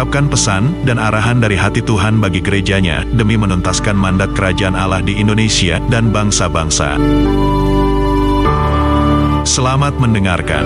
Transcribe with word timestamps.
mengungkapkan 0.00 0.32
pesan 0.32 0.72
dan 0.88 0.96
arahan 0.96 1.44
dari 1.44 1.60
hati 1.60 1.84
Tuhan 1.84 2.24
bagi 2.24 2.40
gerejanya 2.40 3.04
demi 3.12 3.36
menuntaskan 3.36 3.92
mandat 3.92 4.32
kerajaan 4.32 4.72
Allah 4.72 5.04
di 5.04 5.20
Indonesia 5.20 5.76
dan 5.92 6.08
bangsa-bangsa. 6.08 6.96
Selamat 9.44 10.00
mendengarkan. 10.00 10.64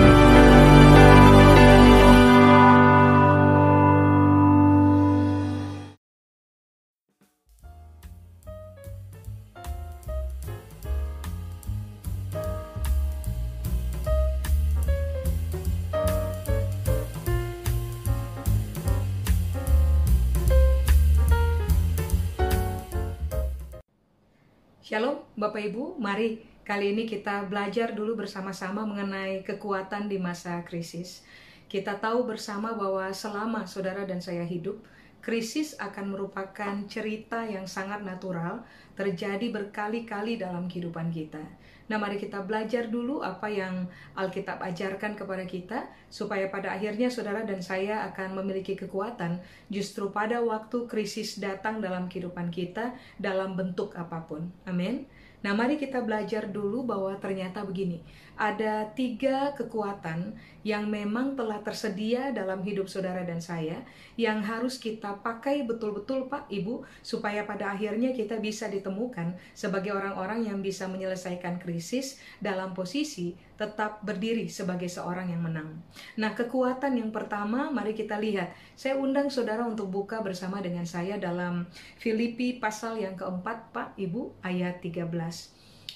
Mari 26.05 26.37
kali 26.61 26.93
ini 26.93 27.09
kita 27.09 27.49
belajar 27.49 27.97
dulu 27.97 28.13
bersama-sama 28.13 28.85
mengenai 28.85 29.41
kekuatan 29.41 30.05
di 30.05 30.21
masa 30.21 30.61
krisis. 30.61 31.25
Kita 31.65 31.97
tahu 31.97 32.29
bersama 32.29 32.77
bahwa 32.77 33.09
selama 33.09 33.65
saudara 33.65 34.05
dan 34.05 34.21
saya 34.21 34.45
hidup, 34.45 34.77
krisis 35.25 35.73
akan 35.81 36.13
merupakan 36.13 36.73
cerita 36.85 37.41
yang 37.49 37.65
sangat 37.65 38.05
natural 38.05 38.61
terjadi 38.93 39.49
berkali-kali 39.49 40.37
dalam 40.37 40.69
kehidupan 40.69 41.09
kita. 41.09 41.41
Nah, 41.89 41.97
mari 41.97 42.21
kita 42.21 42.45
belajar 42.45 42.89
dulu 42.89 43.25
apa 43.25 43.49
yang 43.49 43.89
Alkitab 44.13 44.61
ajarkan 44.61 45.17
kepada 45.17 45.45
kita, 45.49 45.89
supaya 46.13 46.49
pada 46.53 46.73
akhirnya 46.77 47.09
saudara 47.09 47.41
dan 47.45 47.61
saya 47.65 48.05
akan 48.13 48.37
memiliki 48.41 48.77
kekuatan 48.77 49.41
justru 49.73 50.13
pada 50.13 50.41
waktu 50.41 50.85
krisis 50.85 51.41
datang 51.41 51.81
dalam 51.81 52.05
kehidupan 52.09 52.53
kita, 52.53 52.93
dalam 53.17 53.57
bentuk 53.57 53.97
apa 53.97 54.21
pun. 54.25 54.49
Amin. 54.69 55.09
Nah, 55.45 55.53
mari 55.53 55.77
kita 55.77 56.01
belajar 56.01 56.49
dulu 56.49 56.81
bahwa 56.89 57.13
ternyata 57.21 57.61
begini: 57.61 58.01
ada 58.33 58.89
tiga 58.97 59.53
kekuatan 59.53 60.33
yang 60.65 60.89
memang 60.89 61.37
telah 61.37 61.61
tersedia 61.61 62.33
dalam 62.33 62.65
hidup 62.65 62.89
saudara 62.89 63.21
dan 63.21 63.37
saya, 63.37 63.85
yang 64.17 64.41
harus 64.41 64.81
kita 64.81 65.21
pakai 65.21 65.61
betul-betul, 65.61 66.25
Pak, 66.33 66.49
Ibu, 66.49 66.81
supaya 67.05 67.45
pada 67.45 67.77
akhirnya 67.77 68.09
kita 68.09 68.41
bisa 68.41 68.65
ditemukan 68.73 69.37
sebagai 69.53 69.93
orang-orang 69.93 70.49
yang 70.49 70.65
bisa 70.65 70.89
menyelesaikan 70.89 71.61
krisis 71.61 72.17
dalam 72.41 72.73
posisi 72.73 73.37
tetap 73.55 74.03
berdiri 74.03 74.51
sebagai 74.51 74.91
seorang 74.91 75.31
yang 75.31 75.39
menang. 75.39 75.79
Nah, 76.19 76.35
kekuatan 76.35 76.99
yang 76.99 77.15
pertama, 77.15 77.71
mari 77.71 77.95
kita 77.95 78.19
lihat. 78.19 78.51
Saya 78.75 78.99
undang 78.99 79.31
saudara 79.31 79.63
untuk 79.63 79.87
buka 79.87 80.19
bersama 80.19 80.59
dengan 80.59 80.83
saya 80.83 81.15
dalam 81.15 81.63
Filipi 81.95 82.59
pasal 82.59 82.99
yang 82.99 83.15
keempat, 83.15 83.71
Pak, 83.71 83.89
Ibu, 83.95 84.43
ayat 84.43 84.83
13. 84.83 85.07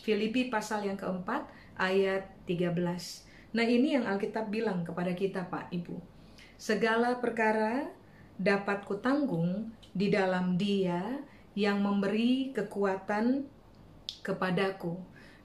Filipi 0.07 0.47
pasal 0.47 0.87
yang 0.87 0.95
keempat, 0.95 1.51
ayat 1.75 2.31
13. 2.47 3.27
Nah, 3.51 3.65
ini 3.67 3.99
yang 3.99 4.07
Alkitab 4.07 4.47
bilang 4.47 4.87
kepada 4.87 5.11
kita, 5.11 5.43
Pak, 5.51 5.75
Ibu. 5.75 5.99
Segala 6.55 7.19
perkara 7.19 7.91
dapat 8.39 8.87
kutanggung 8.87 9.75
di 9.91 10.07
dalam 10.07 10.55
Dia 10.55 11.03
yang 11.59 11.83
memberi 11.83 12.55
kekuatan 12.55 13.43
kepadaku. 14.23 14.95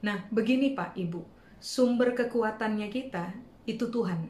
Nah, 0.07 0.31
begini 0.31 0.79
Pak, 0.79 0.95
Ibu 0.95 1.34
sumber 1.65 2.13
kekuatannya 2.13 2.93
kita 2.93 3.33
itu 3.65 3.89
Tuhan. 3.89 4.29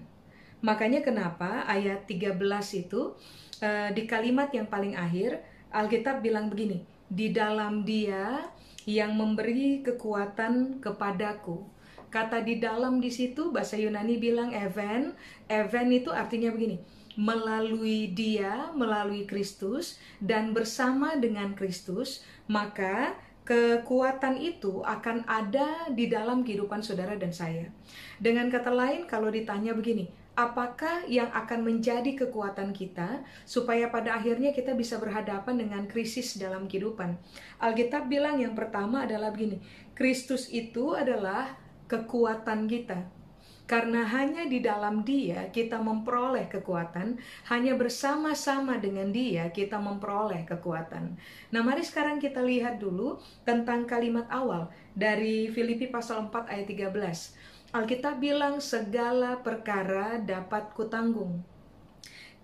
Makanya 0.62 1.03
kenapa 1.03 1.67
ayat 1.67 2.06
13 2.06 2.39
itu 2.87 3.19
uh, 3.59 3.91
di 3.91 4.06
kalimat 4.06 4.55
yang 4.55 4.71
paling 4.71 4.95
akhir 4.95 5.43
Alkitab 5.75 6.23
bilang 6.23 6.47
begini, 6.47 6.87
di 7.11 7.34
dalam 7.34 7.83
Dia 7.83 8.47
yang 8.87 9.19
memberi 9.19 9.83
kekuatan 9.83 10.78
kepadaku. 10.78 11.67
Kata 12.15 12.39
di 12.47 12.62
dalam 12.62 13.03
di 13.03 13.11
situ 13.11 13.50
bahasa 13.50 13.75
Yunani 13.75 14.23
bilang 14.23 14.55
even, 14.55 15.19
even 15.50 15.91
itu 15.91 16.15
artinya 16.15 16.55
begini, 16.55 16.78
melalui 17.19 18.15
Dia, 18.15 18.71
melalui 18.71 19.27
Kristus 19.27 19.99
dan 20.23 20.55
bersama 20.55 21.19
dengan 21.19 21.59
Kristus, 21.59 22.23
maka 22.47 23.19
kekuatan 23.44 24.41
itu 24.41 24.81
akan 24.81 25.28
ada 25.28 25.93
di 25.93 26.09
dalam 26.09 26.41
kehidupan 26.43 26.81
saudara 26.81 27.12
dan 27.21 27.28
saya. 27.31 27.69
Dengan 28.16 28.49
kata 28.49 28.72
lain, 28.72 29.05
kalau 29.05 29.28
ditanya 29.28 29.77
begini, 29.77 30.09
apakah 30.32 31.05
yang 31.06 31.28
akan 31.31 31.60
menjadi 31.62 32.27
kekuatan 32.27 32.72
kita 32.72 33.21
supaya 33.44 33.93
pada 33.93 34.16
akhirnya 34.16 34.50
kita 34.56 34.72
bisa 34.72 34.97
berhadapan 34.97 35.60
dengan 35.60 35.84
krisis 35.84 36.41
dalam 36.41 36.66
kehidupan? 36.66 37.21
Alkitab 37.60 38.09
bilang 38.09 38.41
yang 38.41 38.56
pertama 38.56 39.05
adalah 39.05 39.28
begini, 39.28 39.61
Kristus 39.93 40.49
itu 40.49 40.97
adalah 40.97 41.55
kekuatan 41.87 42.65
kita. 42.65 43.24
Karena 43.64 44.04
hanya 44.04 44.44
di 44.44 44.60
dalam 44.60 45.08
Dia 45.08 45.48
kita 45.48 45.80
memperoleh 45.80 46.52
kekuatan, 46.52 47.16
hanya 47.48 47.72
bersama-sama 47.80 48.76
dengan 48.76 49.08
Dia 49.08 49.48
kita 49.48 49.80
memperoleh 49.80 50.44
kekuatan. 50.44 51.16
Nah, 51.48 51.60
mari 51.64 51.80
sekarang 51.80 52.20
kita 52.20 52.44
lihat 52.44 52.76
dulu 52.76 53.16
tentang 53.48 53.88
kalimat 53.88 54.28
awal 54.28 54.69
dari 54.92 55.48
Filipi 55.48 55.88
pasal 55.88 56.28
4 56.28 56.52
ayat 56.52 56.66
13. 56.69 57.72
Alkitab 57.75 58.22
bilang 58.22 58.60
segala 58.60 59.41
perkara 59.41 60.20
dapat 60.20 60.70
kutanggung. 60.76 61.42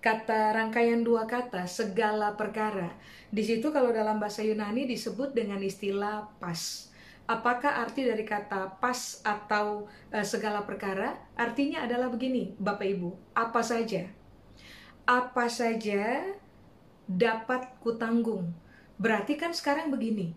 Kata 0.00 0.56
rangkaian 0.56 1.04
dua 1.04 1.28
kata 1.28 1.68
segala 1.68 2.32
perkara. 2.32 2.96
Di 3.28 3.44
situ 3.44 3.68
kalau 3.68 3.92
dalam 3.92 4.16
bahasa 4.16 4.40
Yunani 4.40 4.88
disebut 4.88 5.36
dengan 5.36 5.60
istilah 5.60 6.26
pas 6.40 6.89
apakah 7.30 7.78
arti 7.86 8.02
dari 8.02 8.26
kata 8.26 8.82
pas 8.82 9.22
atau 9.22 9.86
e, 10.10 10.26
segala 10.26 10.66
perkara? 10.66 11.14
Artinya 11.38 11.86
adalah 11.86 12.10
begini, 12.10 12.58
Bapak 12.58 12.90
Ibu, 12.90 13.10
apa 13.38 13.62
saja? 13.62 14.10
Apa 15.06 15.46
saja 15.46 16.26
dapat 17.06 17.70
kutanggung. 17.78 18.50
Berarti 18.98 19.38
kan 19.38 19.54
sekarang 19.54 19.94
begini, 19.94 20.34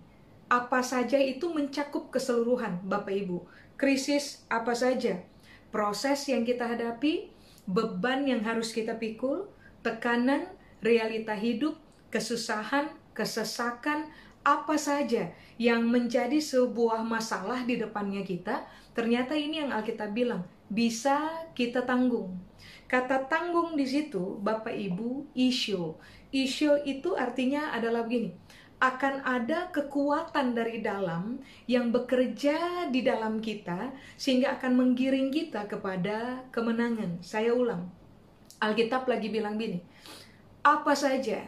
apa 0.53 0.85
saja 0.85 1.17
itu 1.17 1.49
mencakup 1.49 2.13
keseluruhan, 2.13 2.85
Bapak 2.85 3.13
Ibu. 3.25 3.41
Krisis 3.73 4.45
apa 4.53 4.77
saja? 4.77 5.25
Proses 5.73 6.29
yang 6.29 6.45
kita 6.45 6.69
hadapi, 6.69 7.33
beban 7.65 8.29
yang 8.29 8.45
harus 8.45 8.69
kita 8.69 9.01
pikul, 9.01 9.49
tekanan, 9.81 10.45
realita 10.85 11.33
hidup, 11.33 11.73
kesusahan, 12.13 12.93
kesesakan, 13.17 14.13
apa 14.43 14.75
saja 14.75 15.31
yang 15.55 15.87
menjadi 15.87 16.37
sebuah 16.37 17.01
masalah 17.01 17.63
di 17.63 17.79
depannya 17.79 18.21
kita, 18.27 18.67
ternyata 18.91 19.33
ini 19.33 19.63
yang 19.63 19.71
Alkitab 19.71 20.11
bilang, 20.11 20.43
bisa 20.67 21.47
kita 21.55 21.87
tanggung. 21.87 22.35
Kata 22.91 23.25
tanggung 23.25 23.73
di 23.79 23.87
situ, 23.87 24.37
Bapak 24.43 24.75
Ibu, 24.75 25.31
isyo. 25.33 25.97
Isyo 26.29 26.77
itu 26.83 27.15
artinya 27.15 27.73
adalah 27.73 28.05
begini, 28.05 28.35
akan 28.83 29.23
ada 29.23 29.71
kekuatan 29.71 30.51
dari 30.51 30.83
dalam 30.83 31.39
yang 31.65 31.89
bekerja 31.95 32.89
di 32.91 32.99
dalam 32.99 33.39
kita 33.39 33.95
sehingga 34.19 34.59
akan 34.59 34.75
menggiring 34.75 35.31
kita 35.31 35.65
kepada 35.71 36.43
kemenangan. 36.51 37.23
Saya 37.23 37.55
ulang. 37.55 37.87
Alkitab 38.59 39.07
lagi 39.07 39.27
bilang 39.27 39.59
gini, 39.59 39.83
apa 40.63 40.95
saja 40.95 41.43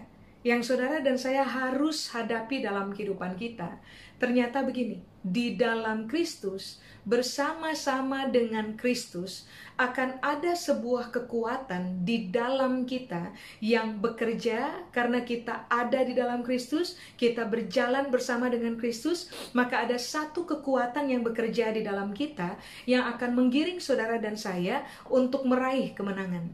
yang 0.46 0.62
saudara 0.62 1.02
dan 1.02 1.18
saya 1.18 1.42
harus 1.42 2.14
hadapi 2.14 2.62
dalam 2.62 2.94
kehidupan 2.94 3.34
kita. 3.34 3.82
Ternyata 4.22 4.62
begini, 4.62 5.02
di 5.26 5.58
dalam 5.58 6.06
Kristus, 6.06 6.78
bersama-sama 7.02 8.30
dengan 8.30 8.78
Kristus, 8.78 9.50
akan 9.74 10.22
ada 10.22 10.54
sebuah 10.54 11.10
kekuatan 11.10 12.06
di 12.06 12.30
dalam 12.30 12.86
kita 12.86 13.34
yang 13.58 13.98
bekerja 13.98 14.86
karena 14.94 15.26
kita 15.26 15.66
ada 15.66 16.06
di 16.06 16.14
dalam 16.14 16.46
Kristus, 16.46 16.94
kita 17.18 17.50
berjalan 17.50 18.14
bersama 18.14 18.46
dengan 18.46 18.78
Kristus, 18.78 19.34
maka 19.58 19.82
ada 19.82 19.98
satu 19.98 20.46
kekuatan 20.46 21.10
yang 21.10 21.26
bekerja 21.26 21.74
di 21.74 21.82
dalam 21.82 22.14
kita 22.14 22.54
yang 22.86 23.10
akan 23.18 23.34
menggiring 23.34 23.82
saudara 23.82 24.22
dan 24.22 24.38
saya 24.38 24.86
untuk 25.10 25.42
meraih 25.50 25.98
kemenangan. 25.98 26.54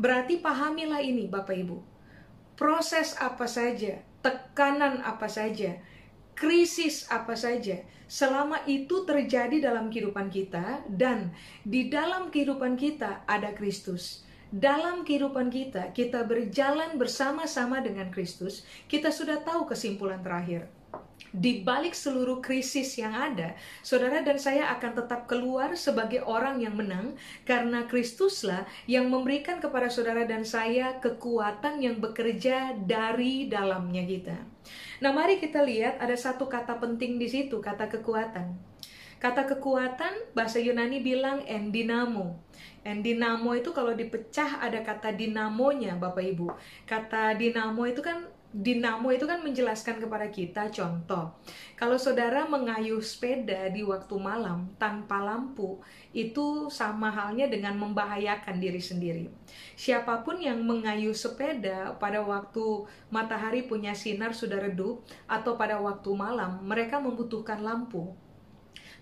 Berarti 0.00 0.40
pahamilah 0.40 1.04
ini 1.04 1.28
Bapak 1.28 1.52
Ibu 1.52 1.95
proses 2.56 3.14
apa 3.20 3.44
saja, 3.46 4.00
tekanan 4.24 5.04
apa 5.04 5.28
saja, 5.28 5.76
krisis 6.32 7.06
apa 7.12 7.36
saja, 7.36 7.84
selama 8.08 8.64
itu 8.64 9.04
terjadi 9.04 9.60
dalam 9.60 9.92
kehidupan 9.92 10.32
kita 10.32 10.84
dan 10.90 11.32
di 11.62 11.92
dalam 11.92 12.32
kehidupan 12.32 12.74
kita 12.80 13.22
ada 13.28 13.52
Kristus. 13.52 14.24
Dalam 14.46 15.02
kehidupan 15.02 15.50
kita, 15.50 15.90
kita 15.90 16.22
berjalan 16.22 16.96
bersama-sama 16.96 17.82
dengan 17.82 18.08
Kristus, 18.14 18.62
kita 18.86 19.10
sudah 19.10 19.42
tahu 19.42 19.66
kesimpulan 19.66 20.22
terakhir 20.22 20.70
di 21.36 21.60
balik 21.60 21.92
seluruh 21.92 22.40
krisis 22.40 22.96
yang 22.96 23.12
ada, 23.12 23.52
saudara 23.84 24.24
dan 24.24 24.40
saya 24.40 24.72
akan 24.72 25.04
tetap 25.04 25.28
keluar 25.28 25.76
sebagai 25.76 26.24
orang 26.24 26.64
yang 26.64 26.72
menang 26.72 27.12
karena 27.44 27.84
Kristuslah 27.84 28.64
yang 28.88 29.12
memberikan 29.12 29.60
kepada 29.60 29.92
saudara 29.92 30.24
dan 30.24 30.48
saya 30.48 30.96
kekuatan 30.96 31.84
yang 31.84 32.00
bekerja 32.00 32.72
dari 32.80 33.52
dalamnya 33.52 34.08
kita. 34.08 34.36
Nah, 35.04 35.12
mari 35.12 35.36
kita 35.36 35.60
lihat 35.60 36.00
ada 36.00 36.16
satu 36.16 36.48
kata 36.48 36.80
penting 36.80 37.20
di 37.20 37.28
situ, 37.28 37.60
kata 37.60 37.92
kekuatan. 37.92 38.56
Kata 39.16 39.48
kekuatan 39.48 40.36
bahasa 40.36 40.60
Yunani 40.60 41.00
bilang 41.00 41.44
endinamo. 41.44 42.36
Endinamo 42.84 43.56
itu 43.56 43.72
kalau 43.72 43.96
dipecah 43.96 44.60
ada 44.60 44.84
kata 44.84 45.12
dinamonya 45.16 45.96
Bapak 45.96 46.22
Ibu. 46.22 46.48
Kata 46.84 47.32
dinamo 47.34 47.82
itu 47.88 48.04
kan 48.04 48.28
dinamo 48.56 49.12
itu 49.12 49.28
kan 49.28 49.44
menjelaskan 49.44 50.00
kepada 50.00 50.32
kita 50.32 50.72
contoh. 50.72 51.36
Kalau 51.76 52.00
saudara 52.00 52.48
mengayuh 52.48 53.04
sepeda 53.04 53.68
di 53.68 53.84
waktu 53.84 54.16
malam 54.16 54.72
tanpa 54.80 55.20
lampu, 55.20 55.76
itu 56.16 56.72
sama 56.72 57.12
halnya 57.12 57.52
dengan 57.52 57.76
membahayakan 57.76 58.56
diri 58.56 58.80
sendiri. 58.80 59.28
Siapa 59.76 60.24
pun 60.24 60.40
yang 60.40 60.64
mengayuh 60.64 61.12
sepeda 61.12 61.92
pada 62.00 62.24
waktu 62.24 62.88
matahari 63.12 63.68
punya 63.68 63.92
sinar 63.92 64.32
sudah 64.32 64.56
redup 64.56 65.04
atau 65.28 65.60
pada 65.60 65.76
waktu 65.76 66.08
malam, 66.16 66.64
mereka 66.64 66.96
membutuhkan 66.96 67.60
lampu. 67.60 68.16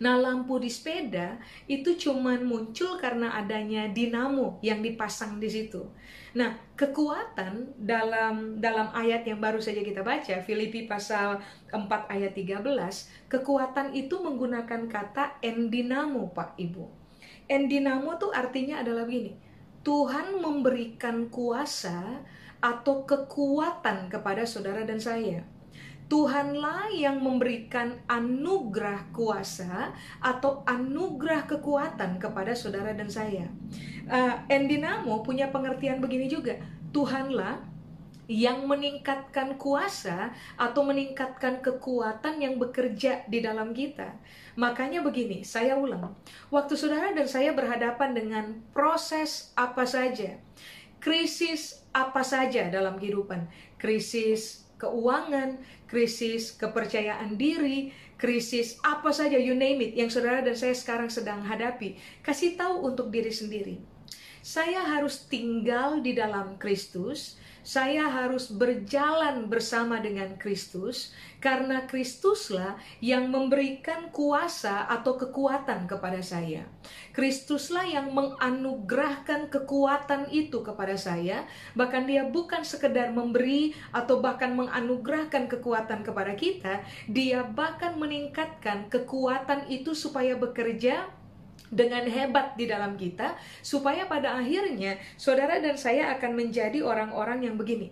Nah, 0.02 0.18
lampu 0.18 0.58
di 0.58 0.66
sepeda 0.66 1.38
itu 1.70 1.94
cuman 1.94 2.42
muncul 2.42 2.98
karena 2.98 3.38
adanya 3.38 3.86
dinamo 3.86 4.58
yang 4.58 4.82
dipasang 4.82 5.38
di 5.38 5.46
situ. 5.46 5.86
Nah, 6.34 6.58
kekuatan 6.74 7.78
dalam 7.78 8.58
dalam 8.58 8.90
ayat 8.90 9.22
yang 9.22 9.38
baru 9.38 9.62
saja 9.62 9.86
kita 9.86 10.02
baca, 10.02 10.42
Filipi 10.42 10.90
pasal 10.90 11.38
4 11.70 12.10
ayat 12.10 12.34
13, 12.34 13.30
kekuatan 13.30 13.94
itu 13.94 14.18
menggunakan 14.18 14.90
kata 14.90 15.38
endinamo, 15.38 16.34
Pak 16.34 16.58
Ibu. 16.58 16.84
Endinamo 17.46 18.18
tuh 18.18 18.34
artinya 18.34 18.82
adalah 18.82 19.06
begini. 19.06 19.38
Tuhan 19.84 20.40
memberikan 20.40 21.28
kuasa 21.28 22.24
atau 22.64 23.04
kekuatan 23.04 24.08
kepada 24.08 24.48
saudara 24.48 24.82
dan 24.88 24.96
saya. 24.96 25.44
Tuhanlah 26.14 26.94
yang 26.94 27.18
memberikan 27.18 27.98
anugerah 28.06 29.10
kuasa 29.10 29.90
atau 30.22 30.62
anugerah 30.62 31.42
kekuatan 31.42 32.22
kepada 32.22 32.54
saudara 32.54 32.94
dan 32.94 33.10
saya. 33.10 33.50
Uh, 34.06 34.38
Endinamo 34.46 35.26
punya 35.26 35.50
pengertian 35.50 35.98
begini 35.98 36.30
juga. 36.30 36.54
Tuhanlah 36.94 37.66
yang 38.30 38.62
meningkatkan 38.70 39.58
kuasa 39.58 40.30
atau 40.54 40.86
meningkatkan 40.86 41.58
kekuatan 41.58 42.38
yang 42.38 42.62
bekerja 42.62 43.26
di 43.26 43.42
dalam 43.42 43.74
kita. 43.74 44.14
Makanya 44.54 45.02
begini, 45.02 45.42
saya 45.42 45.74
ulang. 45.74 46.14
Waktu 46.46 46.78
saudara 46.78 47.10
dan 47.10 47.26
saya 47.26 47.50
berhadapan 47.50 48.14
dengan 48.14 48.62
proses 48.70 49.50
apa 49.58 49.82
saja, 49.82 50.38
krisis 51.02 51.82
apa 51.90 52.22
saja 52.22 52.70
dalam 52.70 53.02
kehidupan, 53.02 53.50
krisis 53.82 54.64
keuangan, 54.84 55.56
krisis 55.86 56.54
kepercayaan 56.56 57.36
diri, 57.36 57.92
krisis 58.16 58.80
apa 58.80 59.10
saja 59.10 59.36
you 59.36 59.52
name 59.52 59.84
it 59.84 59.92
yang 59.98 60.08
saudara 60.08 60.40
dan 60.40 60.56
saya 60.56 60.72
sekarang 60.72 61.12
sedang 61.12 61.44
hadapi, 61.44 61.98
kasih 62.24 62.56
tahu 62.56 62.88
untuk 62.88 63.12
diri 63.12 63.30
sendiri. 63.30 63.76
Saya 64.44 64.84
harus 64.84 65.24
tinggal 65.24 66.04
di 66.04 66.12
dalam 66.12 66.60
Kristus, 66.60 67.40
saya 67.64 68.12
harus 68.12 68.52
berjalan 68.52 69.48
bersama 69.48 69.96
dengan 69.96 70.36
Kristus 70.36 71.16
karena 71.40 71.88
Kristuslah 71.88 72.76
yang 73.00 73.32
memberikan 73.32 74.12
kuasa 74.12 74.84
atau 74.84 75.16
kekuatan 75.16 75.88
kepada 75.88 76.20
saya. 76.20 76.68
Kristuslah 77.16 77.88
yang 77.88 78.12
menganugerahkan 78.12 79.48
kekuatan 79.48 80.28
itu 80.28 80.60
kepada 80.60 81.00
saya, 81.00 81.48
bahkan 81.72 82.04
dia 82.04 82.28
bukan 82.28 82.60
sekedar 82.68 83.16
memberi 83.16 83.72
atau 83.96 84.20
bahkan 84.20 84.52
menganugerahkan 84.52 85.48
kekuatan 85.48 86.04
kepada 86.04 86.36
kita, 86.36 86.84
dia 87.08 87.48
bahkan 87.48 87.96
meningkatkan 87.96 88.92
kekuatan 88.92 89.72
itu 89.72 89.96
supaya 89.96 90.36
bekerja 90.36 91.08
dengan 91.74 92.06
hebat 92.06 92.54
di 92.54 92.70
dalam 92.70 92.94
kita, 92.94 93.34
supaya 93.60 94.06
pada 94.06 94.38
akhirnya 94.38 95.00
saudara 95.18 95.58
dan 95.58 95.74
saya 95.74 96.14
akan 96.14 96.38
menjadi 96.38 96.84
orang-orang 96.86 97.46
yang 97.50 97.58
begini. 97.58 97.90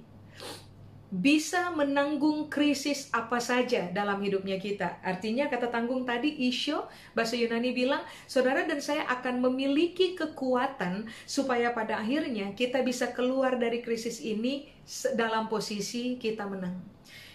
Bisa 1.12 1.68
menanggung 1.76 2.48
krisis 2.48 3.12
apa 3.12 3.36
saja 3.36 3.92
dalam 3.92 4.16
hidupnya 4.24 4.56
kita. 4.56 4.96
Artinya 5.04 5.44
kata 5.52 5.68
tanggung 5.68 6.08
tadi 6.08 6.32
isyo, 6.48 6.88
bahasa 7.12 7.36
Yunani 7.36 7.76
bilang, 7.76 8.00
saudara 8.24 8.64
dan 8.64 8.80
saya 8.80 9.04
akan 9.04 9.44
memiliki 9.44 10.16
kekuatan 10.16 11.04
supaya 11.28 11.76
pada 11.76 12.00
akhirnya 12.00 12.56
kita 12.56 12.80
bisa 12.80 13.12
keluar 13.12 13.60
dari 13.60 13.84
krisis 13.84 14.24
ini 14.24 14.72
dalam 15.12 15.52
posisi 15.52 16.16
kita 16.16 16.48
menang. 16.48 16.80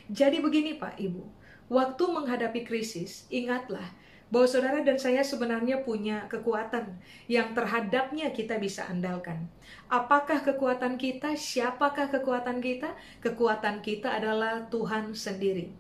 Jadi 0.10 0.42
begini 0.42 0.80
Pak 0.82 0.98
Ibu, 0.98 1.24
waktu 1.70 2.04
menghadapi 2.10 2.66
krisis, 2.66 3.30
ingatlah 3.30 3.86
bahwa 4.28 4.48
saudara 4.48 4.84
dan 4.84 5.00
saya 5.00 5.24
sebenarnya 5.24 5.88
punya 5.88 6.28
kekuatan 6.28 7.00
yang 7.32 7.56
terhadapnya 7.56 8.36
kita 8.36 8.60
bisa 8.60 8.84
andalkan. 8.92 9.48
Apakah 9.88 10.44
kekuatan 10.44 11.00
kita? 11.00 11.32
Siapakah 11.38 12.12
kekuatan 12.12 12.60
kita? 12.60 12.92
Kekuatan 13.24 13.80
kita 13.80 14.20
adalah 14.20 14.68
Tuhan 14.68 15.16
sendiri. 15.16 15.72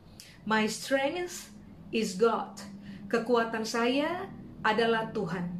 My 0.47 0.63
strength 0.63 1.51
is 1.91 2.15
God. 2.15 2.63
Kekuatan 3.11 3.67
saya 3.67 4.31
adalah 4.63 5.11
Tuhan. 5.11 5.56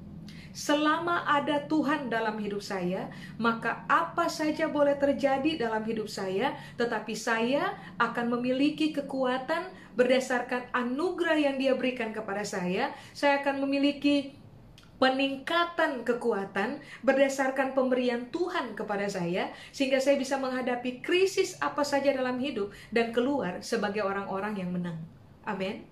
Selama 0.58 1.22
ada 1.30 1.70
Tuhan 1.70 2.10
dalam 2.10 2.42
hidup 2.42 2.66
saya, 2.66 3.14
maka 3.38 3.86
apa 3.86 4.26
saja 4.26 4.66
boleh 4.66 4.98
terjadi 4.98 5.54
dalam 5.54 5.86
hidup 5.86 6.10
saya, 6.10 6.58
tetapi 6.82 7.14
saya 7.14 7.78
akan 8.02 8.34
memiliki 8.34 8.90
kekuatan 8.90 9.70
berdasarkan 9.94 10.74
anugerah 10.74 11.38
yang 11.38 11.62
Dia 11.62 11.78
berikan 11.78 12.10
kepada 12.10 12.42
saya. 12.42 12.90
Saya 13.14 13.46
akan 13.46 13.70
memiliki 13.70 14.34
peningkatan 14.98 16.02
kekuatan 16.02 16.82
berdasarkan 17.06 17.78
pemberian 17.78 18.34
Tuhan 18.34 18.74
kepada 18.74 19.06
saya 19.06 19.54
sehingga 19.70 20.02
saya 20.02 20.18
bisa 20.18 20.42
menghadapi 20.42 21.06
krisis 21.06 21.54
apa 21.62 21.86
saja 21.86 22.10
dalam 22.10 22.42
hidup 22.42 22.74
dan 22.90 23.14
keluar 23.14 23.62
sebagai 23.62 24.02
orang-orang 24.02 24.58
yang 24.58 24.74
menang. 24.74 24.98
Amin. 25.46 25.86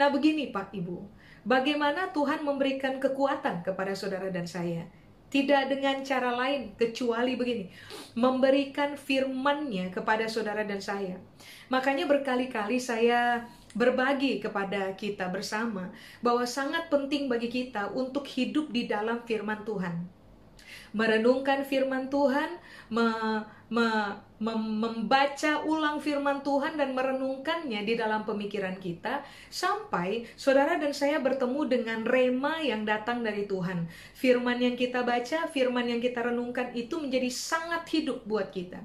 Nah, 0.00 0.08
begini 0.08 0.48
Pak 0.48 0.72
Ibu. 0.72 1.17
Bagaimana 1.46 2.10
Tuhan 2.10 2.42
memberikan 2.42 2.98
kekuatan 2.98 3.62
kepada 3.62 3.94
saudara 3.94 4.30
dan 4.32 4.46
saya? 4.46 4.86
Tidak 5.28 5.68
dengan 5.68 6.00
cara 6.08 6.32
lain 6.32 6.72
kecuali 6.80 7.36
begini, 7.36 7.68
memberikan 8.16 8.96
firman-Nya 8.96 9.92
kepada 9.92 10.24
saudara 10.24 10.64
dan 10.64 10.80
saya. 10.80 11.20
Makanya 11.68 12.08
berkali-kali 12.08 12.80
saya 12.80 13.44
berbagi 13.76 14.40
kepada 14.40 14.96
kita 14.96 15.28
bersama 15.28 15.92
bahwa 16.24 16.48
sangat 16.48 16.88
penting 16.88 17.28
bagi 17.28 17.52
kita 17.52 17.92
untuk 17.92 18.24
hidup 18.24 18.72
di 18.72 18.88
dalam 18.88 19.20
firman 19.28 19.68
Tuhan. 19.68 20.17
Merenungkan 20.96 21.64
firman 21.64 22.08
Tuhan, 22.08 22.56
me, 22.88 23.06
me, 23.68 23.86
membaca 24.38 25.66
ulang 25.66 25.98
firman 25.98 26.46
Tuhan 26.46 26.78
dan 26.78 26.94
merenungkannya 26.94 27.82
di 27.82 27.98
dalam 27.98 28.22
pemikiran 28.22 28.78
kita 28.78 29.26
sampai 29.50 30.30
saudara 30.38 30.78
dan 30.78 30.94
saya 30.94 31.18
bertemu 31.18 31.66
dengan 31.66 32.00
rema 32.06 32.62
yang 32.62 32.86
datang 32.86 33.26
dari 33.26 33.50
Tuhan. 33.50 33.90
Firman 34.14 34.62
yang 34.62 34.78
kita 34.78 35.02
baca, 35.02 35.50
firman 35.50 35.90
yang 35.90 35.98
kita 35.98 36.22
renungkan 36.22 36.70
itu 36.72 37.02
menjadi 37.02 37.28
sangat 37.34 37.82
hidup 37.90 38.22
buat 38.24 38.54
kita. 38.54 38.78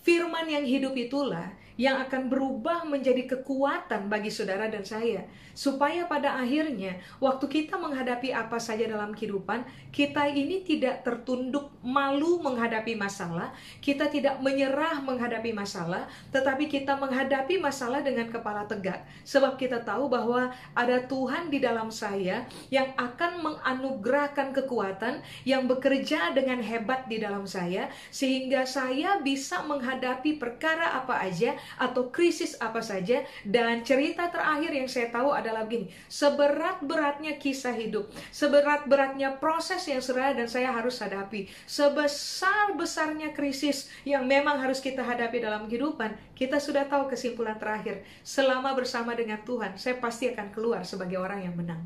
Firman 0.00 0.48
yang 0.48 0.64
hidup 0.64 0.96
itulah 0.96 1.50
yang 1.80 1.96
akan 2.04 2.28
berubah 2.28 2.84
menjadi 2.84 3.24
kekuatan 3.24 4.12
bagi 4.12 4.28
saudara 4.28 4.68
dan 4.68 4.84
saya, 4.84 5.24
supaya 5.60 6.08
pada 6.08 6.40
akhirnya 6.40 6.96
waktu 7.20 7.44
kita 7.44 7.76
menghadapi 7.76 8.32
apa 8.32 8.56
saja 8.56 8.88
dalam 8.88 9.12
kehidupan, 9.12 9.60
kita 9.92 10.24
ini 10.32 10.64
tidak 10.64 11.04
tertunduk 11.04 11.68
malu 11.84 12.40
menghadapi 12.40 12.96
masalah, 12.96 13.52
kita 13.84 14.08
tidak 14.08 14.40
menyerah 14.40 15.04
menghadapi 15.04 15.52
masalah, 15.52 16.08
tetapi 16.32 16.64
kita 16.64 16.96
menghadapi 16.96 17.60
masalah 17.60 18.00
dengan 18.00 18.32
kepala 18.32 18.64
tegak, 18.64 19.04
sebab 19.20 19.60
kita 19.60 19.84
tahu 19.84 20.08
bahwa 20.08 20.48
ada 20.72 21.04
Tuhan 21.04 21.52
di 21.52 21.60
dalam 21.60 21.92
saya 21.92 22.48
yang 22.72 22.96
akan 22.96 23.44
menganugerahkan 23.44 24.56
kekuatan 24.56 25.20
yang 25.44 25.68
bekerja 25.68 26.32
dengan 26.32 26.64
hebat 26.64 27.04
di 27.04 27.20
dalam 27.20 27.44
saya, 27.44 27.92
sehingga 28.08 28.64
saya 28.64 29.20
bisa 29.20 29.60
menghadapi 29.68 30.40
perkara 30.40 30.96
apa 30.96 31.20
aja 31.20 31.52
atau 31.76 32.08
krisis 32.08 32.56
apa 32.56 32.80
saja. 32.80 33.20
Dan 33.44 33.82
cerita 33.82 34.30
terakhir 34.30 34.72
yang 34.72 34.88
saya 34.88 35.12
tahu 35.12 35.34
adalah 35.50 35.66
begini 35.66 35.90
seberat-beratnya 36.06 37.36
kisah 37.42 37.74
hidup 37.74 38.06
seberat-beratnya 38.30 39.42
proses 39.42 39.82
yang 39.90 39.98
serah 39.98 40.32
dan 40.32 40.46
saya 40.46 40.70
harus 40.70 41.02
hadapi 41.02 41.50
sebesar-besarnya 41.66 43.34
krisis 43.34 43.90
yang 44.06 44.24
memang 44.24 44.62
harus 44.62 44.78
kita 44.78 45.02
hadapi 45.02 45.42
dalam 45.42 45.66
kehidupan 45.66 46.14
kita 46.38 46.62
sudah 46.62 46.86
tahu 46.86 47.10
kesimpulan 47.10 47.58
terakhir 47.58 48.06
selama 48.22 48.72
bersama 48.78 49.12
dengan 49.18 49.42
Tuhan 49.42 49.74
saya 49.74 49.98
pasti 49.98 50.30
akan 50.30 50.54
keluar 50.54 50.86
sebagai 50.86 51.18
orang 51.18 51.42
yang 51.44 51.58
menang 51.58 51.82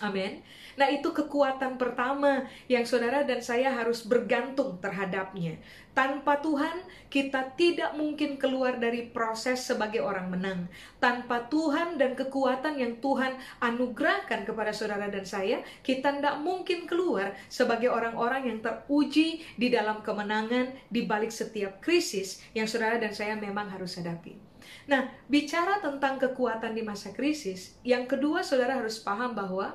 Amin. 0.00 0.40
Nah, 0.80 0.88
itu 0.88 1.12
kekuatan 1.12 1.76
pertama 1.76 2.48
yang 2.72 2.88
saudara 2.88 3.20
dan 3.20 3.44
saya 3.44 3.68
harus 3.68 4.00
bergantung 4.00 4.80
terhadapnya. 4.80 5.60
Tanpa 5.90 6.38
Tuhan, 6.38 6.86
kita 7.10 7.58
tidak 7.58 7.98
mungkin 7.98 8.38
keluar 8.38 8.78
dari 8.78 9.10
proses 9.10 9.66
sebagai 9.66 9.98
orang 9.98 10.30
menang. 10.30 10.60
Tanpa 11.02 11.50
Tuhan 11.50 11.98
dan 11.98 12.14
kekuatan 12.14 12.78
yang 12.78 13.02
Tuhan 13.02 13.34
anugerahkan 13.58 14.46
kepada 14.46 14.70
saudara 14.70 15.10
dan 15.10 15.26
saya, 15.26 15.66
kita 15.82 16.22
tidak 16.22 16.38
mungkin 16.38 16.86
keluar 16.86 17.34
sebagai 17.50 17.90
orang-orang 17.90 18.46
yang 18.46 18.58
teruji 18.62 19.42
di 19.58 19.68
dalam 19.68 20.00
kemenangan 20.06 20.70
di 20.86 21.04
balik 21.04 21.34
setiap 21.34 21.82
krisis 21.82 22.38
yang 22.54 22.70
saudara 22.70 23.02
dan 23.02 23.10
saya 23.10 23.34
memang 23.34 23.66
harus 23.66 23.98
hadapi. 23.98 24.38
Nah, 24.86 25.10
bicara 25.26 25.82
tentang 25.82 26.22
kekuatan 26.22 26.74
di 26.74 26.86
masa 26.86 27.10
krisis, 27.10 27.74
yang 27.82 28.06
kedua 28.06 28.46
saudara 28.46 28.78
harus 28.78 29.02
paham 29.02 29.34
bahwa 29.34 29.74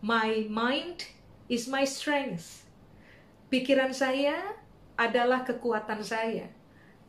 My 0.00 0.48
mind 0.48 1.12
is 1.52 1.68
my 1.68 1.84
strength. 1.84 2.64
Pikiran 3.52 3.92
saya 3.92 4.56
adalah 5.00 5.48
kekuatan 5.48 6.04
saya. 6.04 6.52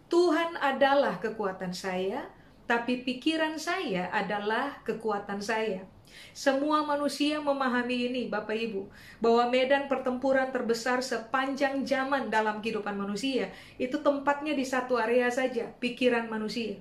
Tuhan 0.07 0.55
adalah 0.63 1.19
kekuatan 1.19 1.75
saya, 1.75 2.31
tapi 2.63 3.03
pikiran 3.03 3.59
saya 3.59 4.07
adalah 4.15 4.79
kekuatan 4.87 5.43
saya. 5.43 5.83
Semua 6.31 6.83
manusia 6.83 7.39
memahami 7.43 8.11
ini, 8.11 8.21
Bapak 8.31 8.55
Ibu, 8.55 8.87
bahwa 9.19 9.47
medan 9.51 9.91
pertempuran 9.91 10.51
terbesar 10.51 11.03
sepanjang 11.03 11.83
zaman 11.83 12.31
dalam 12.31 12.63
kehidupan 12.63 12.95
manusia 12.95 13.51
itu 13.75 13.99
tempatnya 13.99 14.55
di 14.55 14.63
satu 14.63 14.95
area 14.95 15.27
saja, 15.27 15.71
pikiran 15.79 16.31
manusia. 16.31 16.79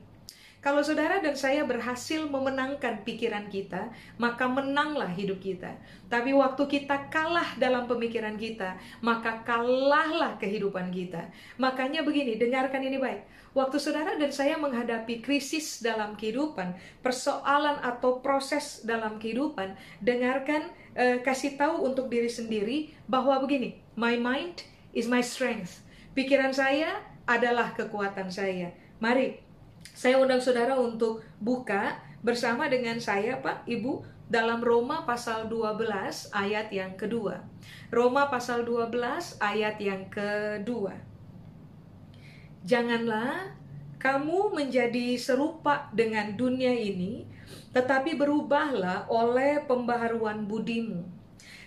Kalau 0.61 0.85
saudara 0.85 1.25
dan 1.25 1.33
saya 1.33 1.65
berhasil 1.65 2.21
memenangkan 2.29 3.01
pikiran 3.01 3.49
kita, 3.49 3.89
maka 4.21 4.45
menanglah 4.45 5.09
hidup 5.09 5.41
kita. 5.41 5.73
Tapi 6.13 6.37
waktu 6.37 6.69
kita 6.69 7.09
kalah 7.09 7.57
dalam 7.57 7.89
pemikiran 7.89 8.37
kita, 8.37 8.77
maka 9.01 9.41
kalahlah 9.41 10.37
kehidupan 10.37 10.93
kita. 10.93 11.33
Makanya 11.57 12.05
begini, 12.05 12.37
dengarkan 12.37 12.85
ini 12.85 13.01
baik. 13.01 13.25
Waktu 13.57 13.81
saudara 13.81 14.21
dan 14.21 14.29
saya 14.37 14.61
menghadapi 14.61 15.25
krisis 15.25 15.81
dalam 15.81 16.13
kehidupan, 16.13 16.77
persoalan 17.01 17.81
atau 17.81 18.21
proses 18.21 18.85
dalam 18.85 19.17
kehidupan, 19.17 19.73
dengarkan, 20.05 20.69
eh, 20.93 21.25
kasih 21.25 21.57
tahu 21.57 21.89
untuk 21.89 22.13
diri 22.13 22.29
sendiri 22.29 22.93
bahwa 23.09 23.41
begini, 23.41 23.81
my 23.97 24.21
mind 24.21 24.61
is 24.93 25.09
my 25.09 25.25
strength. 25.25 25.81
Pikiran 26.13 26.53
saya 26.53 27.01
adalah 27.25 27.73
kekuatan 27.73 28.29
saya. 28.29 28.77
Mari 29.01 29.50
saya 29.95 30.17
undang 30.17 30.41
saudara 30.41 30.77
untuk 30.81 31.21
buka 31.41 32.01
bersama 32.25 32.69
dengan 32.69 32.97
saya 33.01 33.41
Pak 33.41 33.69
Ibu 33.69 34.05
dalam 34.31 34.63
Roma 34.63 35.03
pasal 35.03 35.51
12 35.51 36.31
ayat 36.31 36.71
yang 36.71 36.95
kedua. 36.95 37.43
Roma 37.91 38.31
pasal 38.31 38.63
12 38.63 39.43
ayat 39.43 39.77
yang 39.83 40.07
kedua. 40.07 40.95
Janganlah 42.63 43.59
kamu 44.01 44.57
menjadi 44.57 45.19
serupa 45.21 45.93
dengan 45.93 46.33
dunia 46.33 46.73
ini, 46.73 47.29
tetapi 47.77 48.17
berubahlah 48.17 49.05
oleh 49.13 49.61
pembaharuan 49.69 50.49
budimu, 50.49 51.05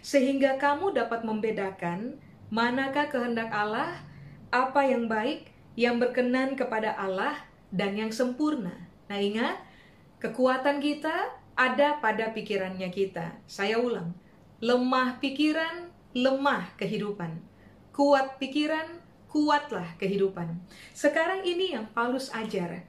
sehingga 0.01 0.57
kamu 0.57 0.97
dapat 0.97 1.21
membedakan 1.21 2.17
manakah 2.49 3.05
kehendak 3.11 3.53
Allah, 3.53 4.01
apa 4.49 4.81
yang 4.81 5.05
baik, 5.05 5.53
yang 5.77 6.01
berkenan 6.01 6.57
kepada 6.57 6.97
Allah, 6.97 7.37
dan 7.73 7.97
yang 7.97 8.13
sempurna. 8.13 8.77
Nah, 9.09 9.17
ingat, 9.17 9.57
kekuatan 10.21 10.77
kita 10.77 11.33
ada 11.57 11.97
pada 11.97 12.29
pikirannya 12.29 12.93
kita. 12.93 13.41
Saya 13.49 13.81
ulang, 13.81 14.13
lemah 14.61 15.17
pikiran, 15.17 15.89
lemah 16.13 16.77
kehidupan. 16.77 17.41
Kuat 17.89 18.37
pikiran, 18.37 19.01
kuatlah 19.33 19.97
kehidupan. 19.97 20.53
Sekarang 20.93 21.41
ini 21.41 21.73
yang 21.73 21.89
Paulus 21.89 22.29
ajar. 22.29 22.85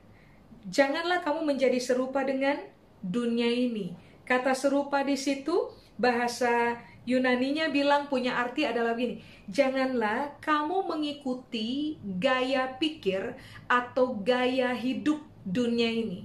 Janganlah 0.69 1.25
kamu 1.25 1.49
menjadi 1.57 1.81
serupa 1.81 2.21
dengan 2.25 2.61
dunia 3.00 3.49
ini. 3.49 3.97
Kata 4.25 4.53
serupa 4.57 5.05
di 5.05 5.17
situ 5.17 5.73
bahasa 6.00 6.81
Yunaninya 7.05 7.69
bilang 7.69 8.09
punya 8.09 8.41
arti 8.41 8.64
adalah 8.64 8.97
begini, 8.97 9.21
janganlah 9.51 10.37
kamu 10.41 10.89
mengikuti 10.89 12.01
gaya 12.01 12.77
pikir 12.81 13.37
atau 13.69 14.17
gaya 14.21 14.73
hidup 14.73 15.21
dunia 15.45 15.91
ini. 15.91 16.21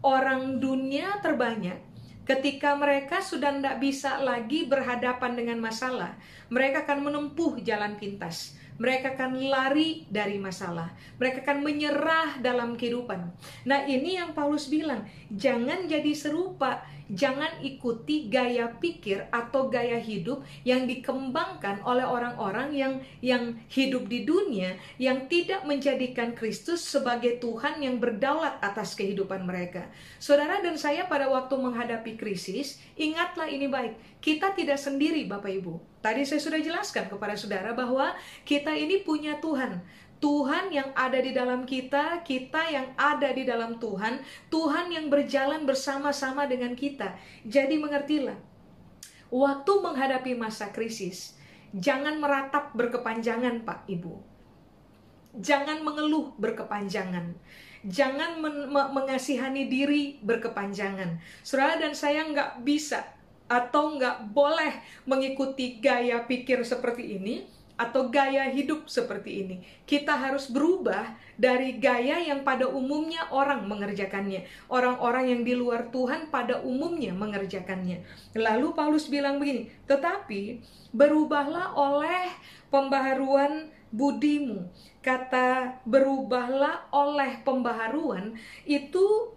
Orang 0.00 0.58
dunia 0.64 1.20
terbanyak 1.20 1.76
ketika 2.24 2.72
mereka 2.78 3.20
sudah 3.20 3.52
tidak 3.52 3.76
bisa 3.82 4.22
lagi 4.22 4.64
berhadapan 4.64 5.36
dengan 5.36 5.58
masalah, 5.60 6.16
mereka 6.48 6.88
akan 6.88 7.04
menempuh 7.04 7.60
jalan 7.60 8.00
pintas 8.00 8.60
mereka 8.80 9.12
akan 9.12 9.44
lari 9.52 10.08
dari 10.08 10.40
masalah. 10.40 10.88
Mereka 11.20 11.44
akan 11.44 11.60
menyerah 11.60 12.40
dalam 12.40 12.80
kehidupan. 12.80 13.28
Nah, 13.68 13.84
ini 13.84 14.16
yang 14.16 14.32
Paulus 14.32 14.72
bilang, 14.72 15.04
jangan 15.28 15.84
jadi 15.84 16.16
serupa, 16.16 16.80
jangan 17.10 17.50
ikuti 17.62 18.30
gaya 18.30 18.70
pikir 18.78 19.26
atau 19.34 19.66
gaya 19.66 19.98
hidup 19.98 20.46
yang 20.62 20.86
dikembangkan 20.86 21.82
oleh 21.82 22.06
orang-orang 22.06 22.70
yang 22.70 22.94
yang 23.18 23.58
hidup 23.66 24.06
di 24.06 24.22
dunia 24.22 24.78
yang 24.96 25.26
tidak 25.26 25.66
menjadikan 25.66 26.32
Kristus 26.38 26.86
sebagai 26.86 27.42
Tuhan 27.42 27.82
yang 27.82 27.98
berdaulat 27.98 28.62
atas 28.62 28.94
kehidupan 28.94 29.42
mereka. 29.42 29.90
Saudara 30.22 30.62
dan 30.62 30.78
saya 30.78 31.10
pada 31.10 31.26
waktu 31.26 31.54
menghadapi 31.58 32.14
krisis, 32.14 32.78
ingatlah 32.94 33.50
ini 33.50 33.66
baik, 33.66 33.98
kita 34.22 34.54
tidak 34.54 34.78
sendiri 34.78 35.26
Bapak 35.26 35.50
Ibu. 35.50 35.90
Tadi 36.00 36.24
saya 36.24 36.40
sudah 36.40 36.60
jelaskan 36.64 37.12
kepada 37.12 37.36
saudara 37.36 37.76
bahwa 37.76 38.16
kita 38.48 38.72
ini 38.72 39.04
punya 39.04 39.36
Tuhan. 39.36 39.84
Tuhan 40.20 40.68
yang 40.68 40.92
ada 40.92 41.16
di 41.16 41.32
dalam 41.32 41.64
kita, 41.64 42.20
kita 42.20 42.68
yang 42.68 42.92
ada 43.00 43.32
di 43.32 43.48
dalam 43.48 43.80
Tuhan, 43.80 44.20
Tuhan 44.52 44.92
yang 44.92 45.08
berjalan 45.08 45.64
bersama-sama 45.64 46.44
dengan 46.44 46.76
kita. 46.76 47.16
Jadi 47.48 47.80
mengertilah, 47.80 48.36
waktu 49.32 49.72
menghadapi 49.80 50.36
masa 50.36 50.68
krisis, 50.76 51.40
jangan 51.72 52.20
meratap 52.20 52.76
berkepanjangan 52.76 53.64
Pak 53.64 53.88
Ibu. 53.88 54.14
Jangan 55.40 55.80
mengeluh 55.80 56.36
berkepanjangan. 56.36 57.32
Jangan 57.80 58.44
men 58.44 58.68
mengasihani 58.68 59.72
diri 59.72 60.20
berkepanjangan. 60.20 61.16
Saudara 61.40 61.80
dan 61.80 61.96
saya 61.96 62.28
nggak 62.28 62.60
bisa 62.60 63.08
atau 63.48 63.96
nggak 63.96 64.36
boleh 64.36 64.84
mengikuti 65.08 65.80
gaya 65.80 66.28
pikir 66.28 66.60
seperti 66.60 67.16
ini 67.16 67.48
atau 67.80 68.12
gaya 68.12 68.44
hidup 68.52 68.92
seperti 68.92 69.40
ini. 69.40 69.56
Kita 69.88 70.12
harus 70.12 70.52
berubah 70.52 71.16
dari 71.40 71.80
gaya 71.80 72.20
yang 72.20 72.44
pada 72.44 72.68
umumnya 72.68 73.24
orang 73.32 73.64
mengerjakannya. 73.64 74.44
Orang-orang 74.68 75.32
yang 75.32 75.42
di 75.48 75.56
luar 75.56 75.88
Tuhan 75.88 76.28
pada 76.28 76.60
umumnya 76.60 77.16
mengerjakannya. 77.16 78.04
Lalu 78.36 78.76
Paulus 78.76 79.08
bilang 79.08 79.40
begini, 79.40 79.72
tetapi 79.88 80.60
berubahlah 80.92 81.72
oleh 81.72 82.28
pembaharuan 82.68 83.72
budimu. 83.88 84.68
Kata 85.00 85.80
berubahlah 85.88 86.92
oleh 86.92 87.40
pembaharuan 87.40 88.36
itu 88.68 89.32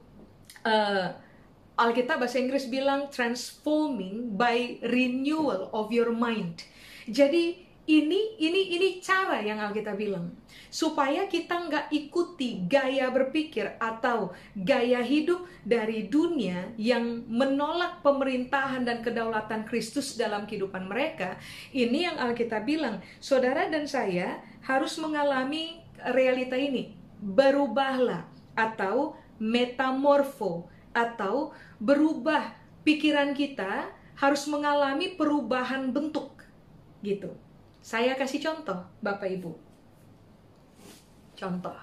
uh, 0.67 1.15
Alkitab 1.79 2.19
bahasa 2.19 2.37
Inggris 2.43 2.67
bilang 2.67 3.07
transforming 3.07 4.35
by 4.35 4.83
renewal 4.83 5.71
of 5.71 5.89
your 5.95 6.11
mind. 6.11 6.67
Jadi 7.07 7.72
ini 7.83 8.39
ini 8.39 8.79
ini 8.79 9.03
cara 9.03 9.43
yang 9.43 9.59
Alkitab 9.59 9.99
bilang 9.99 10.31
supaya 10.71 11.27
kita 11.27 11.67
nggak 11.67 11.85
ikuti 11.91 12.63
gaya 12.63 13.11
berpikir 13.11 13.75
atau 13.75 14.31
gaya 14.55 15.03
hidup 15.03 15.43
dari 15.67 16.07
dunia 16.07 16.71
yang 16.79 17.27
menolak 17.27 17.99
pemerintahan 17.99 18.87
dan 18.87 19.03
kedaulatan 19.03 19.67
Kristus 19.67 20.15
dalam 20.15 20.47
kehidupan 20.47 20.87
mereka. 20.87 21.35
Ini 21.75 22.11
yang 22.11 22.17
Alkitab 22.23 22.63
bilang, 22.63 23.03
saudara 23.19 23.67
dan 23.67 23.83
saya 23.83 24.39
harus 24.63 24.95
mengalami 24.95 25.83
realita 26.07 26.55
ini. 26.55 26.95
Berubahlah 27.19 28.23
atau 28.55 29.19
metamorfo 29.43 30.71
atau 30.95 31.51
berubah 31.83 32.55
pikiran 32.87 33.35
kita 33.35 33.91
harus 34.15 34.47
mengalami 34.47 35.19
perubahan 35.19 35.91
bentuk 35.91 36.39
gitu. 37.03 37.42
Saya 37.83 38.15
kasih 38.15 38.39
contoh, 38.39 38.79
Bapak 39.03 39.27
Ibu. 39.27 39.51
Contoh. 41.35 41.75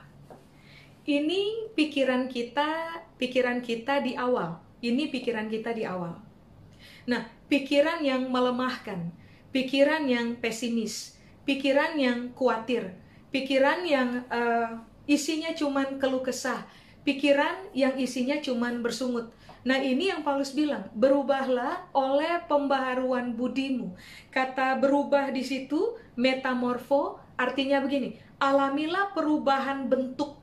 ini 1.05 1.69
pikiran 1.77 2.31
kita, 2.31 3.03
pikiran 3.21 3.61
kita 3.61 4.01
di 4.01 4.17
awal. 4.17 4.57
Ini 4.81 5.13
pikiran 5.13 5.53
kita 5.53 5.77
di 5.77 5.85
awal. 5.85 6.17
Nah, 7.05 7.29
pikiran 7.51 8.01
yang 8.01 8.33
melemahkan, 8.33 9.13
pikiran 9.53 10.07
yang 10.07 10.39
pesimis, 10.39 11.21
pikiran 11.45 11.99
yang 11.99 12.33
khawatir, 12.33 12.95
pikiran 13.35 13.85
yang 13.85 14.25
uh, 14.31 14.81
isinya 15.05 15.51
cuman 15.53 15.99
keluh 15.99 16.23
kesah, 16.23 16.65
pikiran 17.03 17.75
yang 17.77 17.99
isinya 17.99 18.39
cuman 18.41 18.81
bersungut. 18.81 19.35
Nah 19.61 19.77
ini 19.77 20.09
yang 20.09 20.25
Paulus 20.25 20.57
bilang, 20.57 20.89
berubahlah 20.97 21.93
oleh 21.93 22.41
pembaharuan 22.49 23.37
budimu. 23.37 23.93
Kata 24.33 24.81
berubah 24.81 25.29
di 25.29 25.45
situ, 25.45 26.01
metamorfo, 26.17 27.21
artinya 27.37 27.85
begini, 27.85 28.17
alamilah 28.41 29.13
perubahan 29.13 29.85
bentuk, 29.85 30.41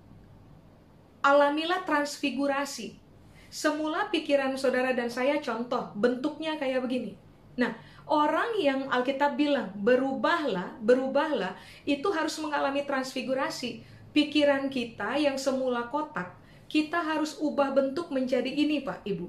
alamilah 1.25 1.81
transfigurasi. 1.81 3.01
Semula 3.50 4.13
pikiran 4.13 4.53
saudara 4.53 4.93
dan 4.93 5.09
saya 5.09 5.41
contoh, 5.41 5.89
bentuknya 5.97 6.62
kayak 6.62 6.86
begini. 6.86 7.17
Nah, 7.57 7.74
orang 8.05 8.53
yang 8.62 8.86
Alkitab 8.86 9.33
bilang 9.33 9.74
berubahlah, 9.81 10.77
berubahlah, 10.77 11.57
itu 11.89 12.05
harus 12.13 12.38
mengalami 12.38 12.86
transfigurasi. 12.86 13.81
Pikiran 14.13 14.69
kita 14.69 15.17
yang 15.17 15.41
semula 15.41 15.89
kotak, 15.89 16.37
kita 16.67 17.00
harus 17.00 17.39
ubah 17.39 17.71
bentuk 17.71 18.12
menjadi 18.12 18.47
ini 18.47 18.83
Pak 18.83 19.07
Ibu. 19.07 19.27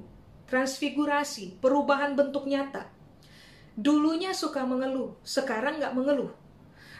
Transfigurasi, 0.51 1.59
perubahan 1.63 2.13
bentuk 2.19 2.43
nyata. 2.45 2.91
Dulunya 3.79 4.35
suka 4.35 4.67
mengeluh, 4.67 5.15
sekarang 5.23 5.79
nggak 5.79 5.95
mengeluh. 5.95 6.35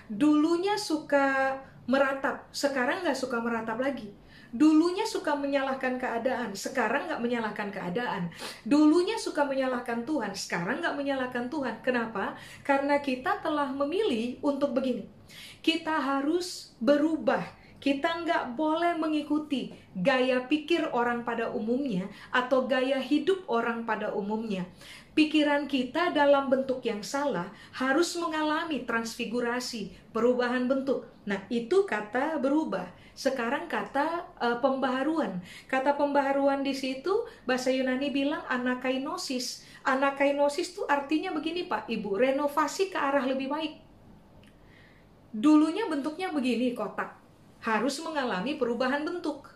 Dulunya 0.08 0.80
suka 0.80 1.60
meratap, 1.90 2.48
sekarang 2.56 3.04
nggak 3.04 3.20
suka 3.20 3.44
meratap 3.44 3.76
lagi. 3.82 4.16
Dulunya 4.50 5.06
suka 5.06 5.38
menyalahkan 5.38 6.02
keadaan, 6.02 6.58
sekarang 6.58 7.06
nggak 7.06 7.22
menyalahkan 7.22 7.70
keadaan. 7.70 8.34
Dulunya 8.66 9.20
suka 9.20 9.46
menyalahkan 9.46 10.08
Tuhan, 10.08 10.34
sekarang 10.34 10.82
nggak 10.82 10.98
menyalahkan 10.98 11.52
Tuhan. 11.54 11.86
Kenapa? 11.86 12.34
Karena 12.66 12.98
kita 12.98 13.44
telah 13.46 13.70
memilih 13.70 14.42
untuk 14.42 14.74
begini. 14.74 15.06
Kita 15.62 16.02
harus 16.02 16.74
berubah 16.82 17.59
kita 17.80 18.28
nggak 18.28 18.60
boleh 18.60 19.00
mengikuti 19.00 19.72
gaya 19.96 20.44
pikir 20.44 20.92
orang 20.92 21.24
pada 21.24 21.48
umumnya 21.56 22.12
atau 22.28 22.68
gaya 22.68 23.00
hidup 23.00 23.48
orang 23.48 23.88
pada 23.88 24.12
umumnya. 24.12 24.68
Pikiran 25.16 25.68
kita 25.68 26.16
dalam 26.16 26.48
bentuk 26.48 26.84
yang 26.84 27.04
salah 27.04 27.52
harus 27.76 28.16
mengalami 28.16 28.84
transfigurasi, 28.88 29.92
perubahan 30.16 30.68
bentuk. 30.68 31.08
Nah, 31.28 31.44
itu 31.52 31.84
kata 31.84 32.40
berubah. 32.40 32.88
Sekarang 33.12 33.68
kata 33.68 34.32
uh, 34.40 34.64
pembaharuan. 34.64 35.44
Kata 35.68 36.00
pembaharuan 36.00 36.64
di 36.64 36.72
situ 36.72 37.28
bahasa 37.44 37.68
Yunani 37.68 38.16
bilang 38.16 38.48
anakainosis. 38.48 39.68
Anakainosis 39.84 40.72
itu 40.72 40.88
artinya 40.88 41.36
begini 41.36 41.68
Pak, 41.68 41.92
Ibu, 41.92 42.16
renovasi 42.16 42.88
ke 42.88 42.96
arah 42.96 43.28
lebih 43.28 43.52
baik. 43.52 43.74
Dulunya 45.36 45.84
bentuknya 45.92 46.32
begini 46.32 46.72
kotak 46.72 47.19
harus 47.60 48.00
mengalami 48.00 48.56
perubahan 48.56 49.04
bentuk. 49.04 49.52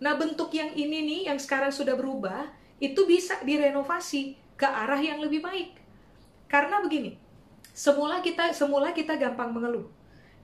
Nah, 0.00 0.16
bentuk 0.16 0.50
yang 0.52 0.72
ini 0.72 1.04
nih 1.04 1.20
yang 1.32 1.38
sekarang 1.38 1.70
sudah 1.70 1.94
berubah 1.96 2.50
itu 2.82 3.06
bisa 3.06 3.38
direnovasi 3.44 4.36
ke 4.58 4.66
arah 4.66 4.98
yang 4.98 5.22
lebih 5.22 5.44
baik. 5.44 5.76
Karena 6.50 6.82
begini, 6.82 7.16
semula 7.72 8.20
kita 8.20 8.52
semula 8.52 8.92
kita 8.92 9.16
gampang 9.16 9.52
mengeluh. 9.54 9.88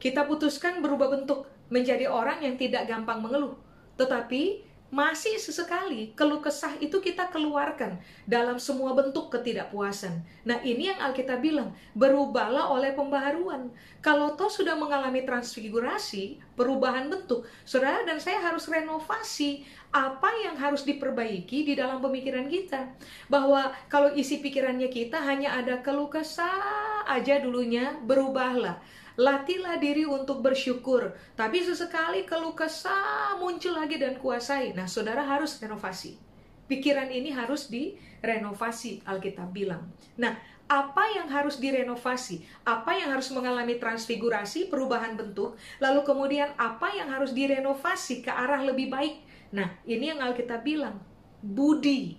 Kita 0.01 0.25
putuskan 0.25 0.81
berubah 0.81 1.13
bentuk 1.13 1.45
menjadi 1.69 2.09
orang 2.09 2.41
yang 2.41 2.57
tidak 2.57 2.89
gampang 2.89 3.21
mengeluh. 3.21 3.55
Tetapi 4.01 4.70
masih 4.91 5.39
sesekali 5.39 6.11
keluh 6.19 6.43
kesah 6.43 6.75
itu 6.83 6.99
kita 6.99 7.31
keluarkan 7.31 8.03
dalam 8.27 8.59
semua 8.59 8.91
bentuk 8.93 9.31
ketidakpuasan. 9.31 10.19
Nah 10.43 10.59
ini 10.67 10.91
yang 10.91 10.99
Alkitab 10.99 11.39
bilang, 11.39 11.71
berubahlah 11.95 12.75
oleh 12.75 12.91
pembaharuan. 12.93 13.71
Kalau 14.03 14.35
toh 14.35 14.51
sudah 14.51 14.75
mengalami 14.75 15.23
transfigurasi, 15.23 16.43
perubahan 16.59 17.07
bentuk, 17.07 17.47
saudara 17.63 18.03
dan 18.03 18.19
saya 18.19 18.43
harus 18.43 18.67
renovasi 18.67 19.63
apa 19.95 20.31
yang 20.43 20.59
harus 20.59 20.83
diperbaiki 20.83 21.71
di 21.71 21.75
dalam 21.79 22.03
pemikiran 22.03 22.51
kita. 22.51 22.91
Bahwa 23.31 23.71
kalau 23.87 24.11
isi 24.11 24.43
pikirannya 24.43 24.91
kita 24.91 25.23
hanya 25.23 25.55
ada 25.55 25.79
keluh 25.87 26.11
kesah 26.11 27.07
aja 27.07 27.39
dulunya, 27.39 27.95
berubahlah 28.03 28.83
Latihlah 29.21 29.77
diri 29.77 30.09
untuk 30.09 30.41
bersyukur. 30.41 31.13
Tapi 31.37 31.61
sesekali 31.61 32.25
keluh 32.25 32.57
kesah 32.57 33.37
muncul 33.37 33.77
lagi 33.77 34.01
dan 34.01 34.17
kuasai. 34.17 34.73
Nah, 34.73 34.89
saudara 34.89 35.21
harus 35.21 35.61
renovasi. 35.61 36.17
Pikiran 36.65 37.13
ini 37.13 37.29
harus 37.29 37.69
direnovasi, 37.69 39.05
Alkitab 39.05 39.53
bilang. 39.53 39.93
Nah, 40.17 40.41
apa 40.65 41.05
yang 41.13 41.29
harus 41.29 41.61
direnovasi? 41.61 42.41
Apa 42.65 42.97
yang 42.97 43.13
harus 43.13 43.29
mengalami 43.29 43.77
transfigurasi, 43.77 44.73
perubahan 44.73 45.21
bentuk? 45.21 45.53
Lalu 45.85 46.01
kemudian 46.01 46.57
apa 46.57 46.89
yang 46.97 47.13
harus 47.13 47.37
direnovasi 47.37 48.25
ke 48.25 48.33
arah 48.33 48.65
lebih 48.65 48.89
baik? 48.89 49.21
Nah, 49.53 49.69
ini 49.85 50.17
yang 50.17 50.25
Alkitab 50.25 50.65
bilang. 50.65 50.97
Budi. 51.45 52.17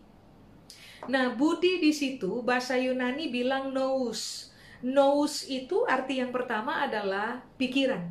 Nah, 1.10 1.34
budi 1.34 1.82
di 1.82 1.90
situ 1.90 2.46
bahasa 2.46 2.78
Yunani 2.78 3.34
bilang 3.34 3.74
nous 3.74 4.51
Nous 4.82 5.46
itu 5.46 5.86
arti 5.86 6.18
yang 6.18 6.34
pertama 6.34 6.82
adalah 6.82 7.46
pikiran. 7.62 8.02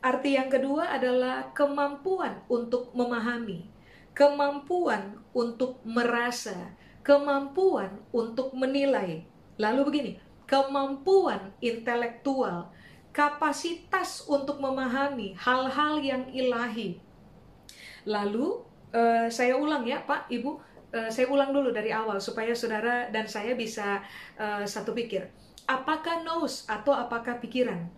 Arti 0.00 0.40
yang 0.40 0.48
kedua 0.48 0.88
adalah 0.88 1.52
kemampuan 1.52 2.40
untuk 2.48 2.96
memahami, 2.96 3.68
kemampuan 4.16 5.20
untuk 5.36 5.84
merasa, 5.84 6.72
kemampuan 7.04 8.00
untuk 8.08 8.56
menilai. 8.56 9.28
Lalu 9.60 9.80
begini, 9.84 10.12
kemampuan 10.48 11.52
intelektual, 11.60 12.72
kapasitas 13.12 14.24
untuk 14.24 14.64
memahami 14.64 15.36
hal-hal 15.36 16.00
yang 16.00 16.24
ilahi. 16.32 16.96
Lalu 18.08 18.64
uh, 18.96 19.28
saya 19.28 19.60
ulang 19.60 19.84
ya, 19.84 20.00
Pak, 20.08 20.32
Ibu, 20.32 20.50
uh, 20.96 21.10
saya 21.12 21.28
ulang 21.28 21.52
dulu 21.52 21.68
dari 21.68 21.92
awal 21.92 22.16
supaya 22.16 22.56
saudara 22.56 23.12
dan 23.12 23.28
saya 23.28 23.52
bisa 23.52 24.00
uh, 24.40 24.64
satu 24.64 24.96
pikir 24.96 25.41
apakah 25.66 26.22
nous 26.22 26.66
atau 26.66 26.92
apakah 26.94 27.38
pikiran? 27.38 27.88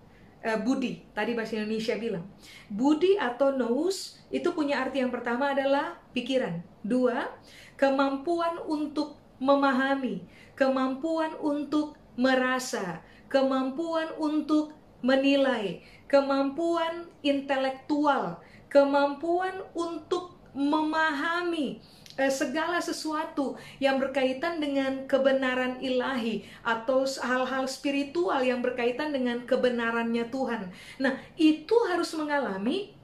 Uh, 0.44 0.60
budi, 0.60 1.00
tadi 1.16 1.32
bahasa 1.32 1.56
Indonesia 1.56 1.96
bilang. 1.96 2.28
Budi 2.68 3.16
atau 3.16 3.56
nous 3.56 4.20
itu 4.28 4.48
punya 4.52 4.84
arti 4.84 5.00
yang 5.00 5.08
pertama 5.08 5.56
adalah 5.56 5.96
pikiran. 6.12 6.60
Dua, 6.84 7.32
kemampuan 7.80 8.60
untuk 8.68 9.16
memahami, 9.40 10.20
kemampuan 10.52 11.32
untuk 11.40 11.96
merasa, 12.14 13.00
kemampuan 13.32 14.12
untuk 14.20 14.76
menilai, 15.00 15.80
kemampuan 16.06 17.08
intelektual, 17.24 18.40
kemampuan 18.68 19.64
untuk 19.72 20.36
memahami 20.54 21.82
segala 22.30 22.78
sesuatu 22.78 23.58
yang 23.82 23.98
berkaitan 23.98 24.62
dengan 24.62 25.06
kebenaran 25.10 25.82
ilahi 25.82 26.46
atau 26.62 27.02
hal-hal 27.04 27.66
spiritual 27.66 28.38
yang 28.42 28.62
berkaitan 28.62 29.10
dengan 29.10 29.42
kebenarannya 29.42 30.30
Tuhan. 30.30 30.70
Nah, 31.02 31.18
itu 31.34 31.74
harus 31.90 32.14
mengalami 32.14 32.94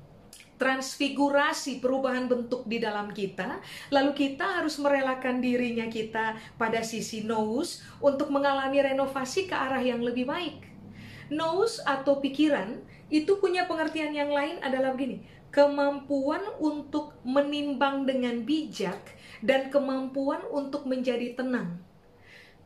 transfigurasi 0.61 1.81
perubahan 1.81 2.29
bentuk 2.29 2.69
di 2.69 2.77
dalam 2.77 3.11
kita. 3.11 3.65
Lalu 3.89 4.13
kita 4.13 4.61
harus 4.61 4.77
merelakan 4.77 5.41
dirinya 5.41 5.89
kita 5.89 6.37
pada 6.61 6.85
sisi 6.85 7.25
nous 7.25 7.81
untuk 7.99 8.29
mengalami 8.29 8.85
renovasi 8.85 9.49
ke 9.49 9.57
arah 9.57 9.81
yang 9.81 10.05
lebih 10.05 10.29
baik. 10.29 10.61
Nous 11.33 11.81
atau 11.89 12.21
pikiran 12.21 12.77
itu 13.09 13.41
punya 13.41 13.65
pengertian 13.67 14.13
yang 14.13 14.31
lain 14.31 14.61
adalah 14.61 14.95
begini 14.95 15.40
kemampuan 15.51 16.43
untuk 16.63 17.19
menimbang 17.27 18.07
dengan 18.07 18.43
bijak 18.47 18.99
dan 19.43 19.69
kemampuan 19.69 20.43
untuk 20.51 20.87
menjadi 20.87 21.35
tenang. 21.35 21.83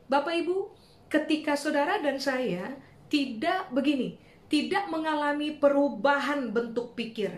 Bapak 0.05 0.37
Ibu, 0.44 0.68
ketika 1.09 1.57
saudara 1.57 1.97
dan 2.05 2.20
saya 2.20 2.77
tidak 3.09 3.73
begini, 3.73 4.20
tidak 4.53 4.92
mengalami 4.92 5.57
perubahan 5.57 6.53
bentuk 6.53 6.92
pikir, 6.92 7.33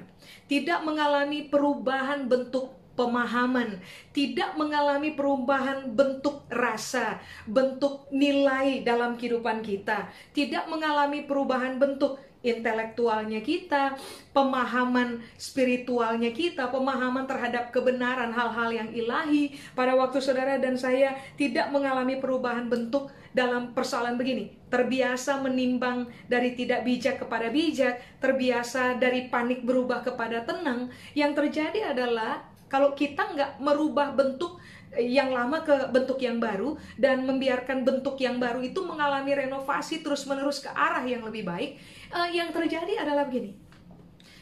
tidak 0.51 0.83
mengalami 0.83 1.47
perubahan 1.47 2.27
bentuk 2.27 2.75
pemahaman, 2.99 3.79
tidak 4.11 4.57
mengalami 4.57 5.13
perubahan 5.15 5.93
bentuk 5.93 6.43
rasa, 6.49 7.21
bentuk 7.45 8.09
nilai 8.11 8.83
dalam 8.83 9.15
kehidupan 9.21 9.61
kita, 9.61 10.11
tidak 10.33 10.67
mengalami 10.67 11.23
perubahan 11.29 11.77
bentuk 11.77 12.19
intelektualnya 12.47 13.43
kita, 13.43 13.99
pemahaman 14.31 15.19
spiritualnya 15.35 16.31
kita, 16.31 16.71
pemahaman 16.71 17.27
terhadap 17.27 17.75
kebenaran 17.75 18.31
hal-hal 18.31 18.71
yang 18.71 18.89
ilahi. 18.95 19.59
Pada 19.75 19.99
waktu 19.99 20.23
saudara 20.23 20.63
dan 20.63 20.79
saya 20.79 21.19
tidak 21.35 21.75
mengalami 21.75 22.23
perubahan 22.23 22.71
bentuk 22.71 23.11
dalam 23.35 23.77
persoalan 23.77 24.17
begini, 24.17 24.55
terbiasa 24.73 25.43
menimbang 25.45 26.09
dari 26.25 26.57
tidak 26.57 26.87
bijak 26.89 27.21
kepada 27.21 27.53
bijak, 27.53 28.01
terbiasa 28.23 28.97
dari 28.97 29.29
panik 29.29 29.61
berubah 29.67 30.01
kepada 30.01 30.47
tenang. 30.47 30.89
Yang 31.13 31.45
terjadi 31.45 31.93
adalah 31.93 32.47
kalau 32.67 32.97
kita 32.97 33.31
nggak 33.31 33.51
merubah 33.63 34.11
bentuk 34.17 34.59
yang 35.01 35.33
lama 35.33 35.63
ke 35.63 35.93
bentuk 35.93 36.19
yang 36.21 36.41
baru 36.41 36.77
dan 36.97 37.25
membiarkan 37.25 37.85
bentuk 37.85 38.17
yang 38.21 38.41
baru 38.41 38.65
itu 38.65 38.81
mengalami 38.83 39.37
renovasi 39.37 40.01
terus-menerus 40.01 40.65
ke 40.65 40.71
arah 40.73 41.05
yang 41.05 41.25
lebih 41.25 41.45
baik, 41.45 41.77
uh, 42.13 42.29
yang 42.29 42.51
terjadi 42.51 43.05
adalah 43.05 43.29
begini. 43.29 43.57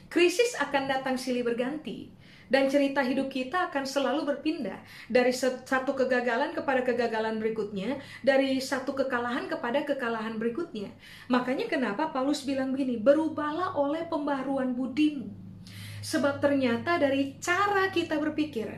Krisis 0.09 0.55
akan 0.59 0.87
datang 0.87 1.19
silih 1.19 1.43
berganti 1.43 2.15
dan 2.55 2.69
cerita 2.69 3.01
hidup 3.01 3.33
kita 3.33 3.73
akan 3.73 3.85
selalu 3.89 4.29
berpindah 4.29 4.79
dari 5.09 5.33
satu 5.35 5.97
kegagalan 5.97 6.53
kepada 6.53 6.85
kegagalan 6.85 7.41
berikutnya, 7.41 7.99
dari 8.21 8.61
satu 8.61 8.93
kekalahan 8.93 9.49
kepada 9.49 9.83
kekalahan 9.83 10.37
berikutnya. 10.37 10.93
Makanya 11.33 11.67
kenapa 11.67 12.13
Paulus 12.13 12.45
bilang 12.45 12.71
begini, 12.71 13.01
berubahlah 13.01 13.75
oleh 13.75 14.05
pembaruan 14.07 14.77
budimu. 14.77 15.27
Sebab 16.05 16.45
ternyata 16.45 17.01
dari 17.01 17.41
cara 17.41 17.89
kita 17.89 18.21
berpikir, 18.21 18.69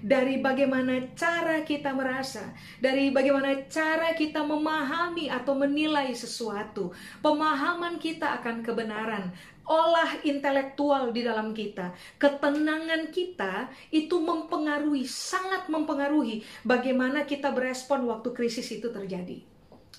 dari 0.00 0.40
bagaimana 0.40 1.12
cara 1.12 1.60
kita 1.64 1.92
merasa, 1.92 2.52
dari 2.80 3.12
bagaimana 3.12 3.68
cara 3.68 4.16
kita 4.16 4.40
memahami 4.40 5.28
atau 5.28 5.52
menilai 5.56 6.12
sesuatu, 6.16 6.92
pemahaman 7.20 8.00
kita 8.00 8.40
akan 8.40 8.64
kebenaran, 8.64 9.32
olah 9.68 10.18
intelektual 10.26 11.14
di 11.14 11.22
dalam 11.22 11.52
kita, 11.52 11.94
ketenangan 12.16 13.12
kita 13.12 13.70
itu 13.94 14.18
mempengaruhi, 14.18 15.06
sangat 15.06 15.68
mempengaruhi 15.68 16.42
bagaimana 16.66 17.28
kita 17.28 17.52
berespon 17.54 18.08
waktu 18.08 18.32
krisis 18.34 18.66
itu 18.72 18.90
terjadi. 18.90 19.44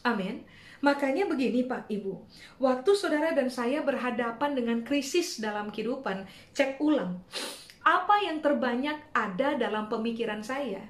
Amin. 0.01 0.43
Makanya 0.81 1.29
begini 1.29 1.69
Pak 1.69 1.93
Ibu, 1.93 2.25
waktu 2.57 2.91
saudara 2.97 3.37
dan 3.37 3.53
saya 3.53 3.85
berhadapan 3.85 4.57
dengan 4.57 4.81
krisis 4.81 5.37
dalam 5.37 5.69
kehidupan, 5.69 6.25
cek 6.57 6.81
ulang 6.81 7.21
apa 7.81 8.21
yang 8.21 8.41
terbanyak 8.45 8.97
ada 9.13 9.57
dalam 9.57 9.89
pemikiran 9.89 10.45
saya. 10.45 10.81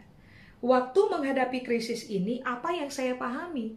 Waktu 0.61 0.99
menghadapi 1.09 1.65
krisis 1.65 2.11
ini, 2.11 2.43
apa 2.45 2.69
yang 2.75 2.91
saya 2.93 3.17
pahami, 3.17 3.73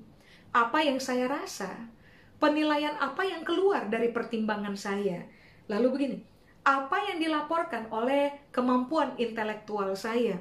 apa 0.52 0.84
yang 0.84 1.00
saya 1.00 1.30
rasa, 1.30 1.88
penilaian 2.36 2.98
apa 3.00 3.24
yang 3.24 3.40
keluar 3.46 3.88
dari 3.88 4.12
pertimbangan 4.12 4.76
saya. 4.76 5.24
Lalu 5.70 5.88
begini, 5.88 6.18
apa 6.60 7.08
yang 7.08 7.20
dilaporkan 7.22 7.88
oleh 7.88 8.50
kemampuan 8.52 9.16
intelektual 9.16 9.96
saya? 9.96 10.36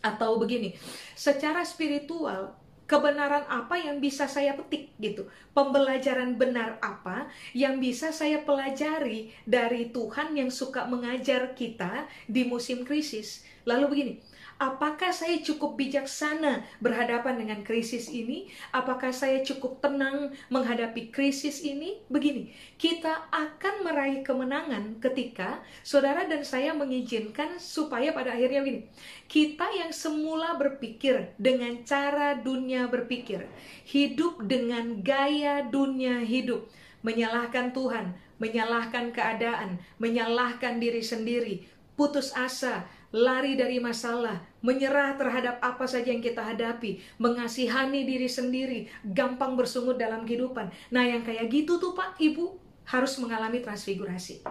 Atau 0.00 0.40
begini, 0.40 0.72
secara 1.16 1.64
spiritual, 1.64 2.56
kebenaran 2.84 3.48
apa 3.48 3.80
yang 3.80 4.00
bisa 4.00 4.28
saya 4.28 4.52
petik 4.56 4.92
gitu. 5.00 5.28
Pembelajaran 5.56 6.36
benar 6.36 6.76
apa 6.84 7.28
yang 7.56 7.80
bisa 7.80 8.12
saya 8.12 8.44
pelajari 8.44 9.32
dari 9.48 9.88
Tuhan 9.88 10.36
yang 10.36 10.52
suka 10.52 10.84
mengajar 10.84 11.56
kita 11.56 12.08
di 12.28 12.44
musim 12.44 12.84
krisis. 12.84 13.44
Lalu 13.64 13.84
begini 13.88 14.14
Apakah 14.54 15.10
saya 15.10 15.42
cukup 15.42 15.74
bijaksana 15.74 16.62
berhadapan 16.78 17.42
dengan 17.42 17.60
krisis 17.66 18.06
ini? 18.06 18.46
Apakah 18.70 19.10
saya 19.10 19.42
cukup 19.42 19.82
tenang 19.82 20.30
menghadapi 20.46 21.10
krisis 21.10 21.58
ini? 21.66 21.98
Begini, 22.06 22.54
kita 22.78 23.26
akan 23.34 23.82
meraih 23.82 24.22
kemenangan 24.22 25.02
ketika 25.02 25.58
saudara 25.82 26.30
dan 26.30 26.46
saya 26.46 26.70
mengizinkan 26.70 27.58
supaya 27.58 28.14
pada 28.14 28.30
akhirnya 28.30 28.62
begini, 28.62 28.82
kita 29.26 29.66
yang 29.74 29.90
semula 29.90 30.54
berpikir 30.54 31.34
dengan 31.34 31.82
cara 31.82 32.38
dunia 32.38 32.86
berpikir, 32.86 33.50
hidup 33.90 34.38
dengan 34.46 35.02
gaya 35.02 35.66
dunia 35.66 36.22
hidup, 36.22 36.70
menyalahkan 37.02 37.74
Tuhan, 37.74 38.14
menyalahkan 38.38 39.10
keadaan, 39.10 39.82
menyalahkan 39.98 40.78
diri 40.78 41.02
sendiri, 41.02 41.66
putus 41.98 42.30
asa, 42.34 42.86
lari 43.14 43.54
dari 43.54 43.78
masalah, 43.78 44.42
menyerah 44.58 45.14
terhadap 45.14 45.62
apa 45.62 45.86
saja 45.86 46.10
yang 46.10 46.18
kita 46.18 46.42
hadapi, 46.42 46.98
mengasihani 47.22 48.02
diri 48.02 48.26
sendiri, 48.26 48.90
gampang 49.06 49.54
bersungut 49.54 49.94
dalam 49.94 50.26
kehidupan. 50.26 50.66
Nah, 50.90 51.06
yang 51.06 51.22
kayak 51.22 51.46
gitu 51.46 51.78
tuh 51.78 51.94
Pak, 51.94 52.18
Ibu 52.18 52.58
harus 52.90 53.14
mengalami 53.22 53.62
transfigurasi. 53.62 54.42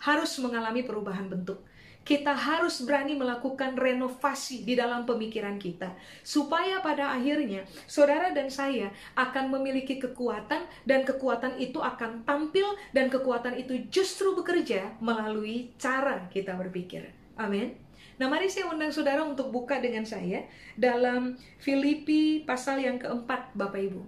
Harus 0.00 0.32
mengalami 0.40 0.80
perubahan 0.88 1.28
bentuk 1.28 1.60
kita 2.02 2.34
harus 2.34 2.82
berani 2.82 3.14
melakukan 3.14 3.78
renovasi 3.78 4.66
di 4.66 4.74
dalam 4.74 5.06
pemikiran 5.06 5.54
kita, 5.54 5.94
supaya 6.26 6.82
pada 6.82 7.14
akhirnya 7.14 7.62
saudara 7.86 8.34
dan 8.34 8.50
saya 8.50 8.90
akan 9.14 9.54
memiliki 9.54 10.02
kekuatan, 10.02 10.66
dan 10.82 11.06
kekuatan 11.06 11.62
itu 11.62 11.78
akan 11.78 12.26
tampil, 12.26 12.74
dan 12.90 13.06
kekuatan 13.06 13.54
itu 13.54 13.86
justru 13.86 14.34
bekerja 14.34 14.98
melalui 14.98 15.70
cara 15.78 16.26
kita 16.26 16.58
berpikir. 16.58 17.14
Amin. 17.38 17.81
Nah, 18.22 18.30
mari 18.30 18.46
saya 18.46 18.70
undang 18.70 18.94
saudara 18.94 19.18
untuk 19.26 19.50
buka 19.50 19.82
dengan 19.82 20.06
saya 20.06 20.46
dalam 20.78 21.34
Filipi 21.58 22.46
pasal 22.46 22.78
yang 22.78 22.94
keempat, 22.94 23.50
Bapak 23.58 23.82
Ibu. 23.82 23.98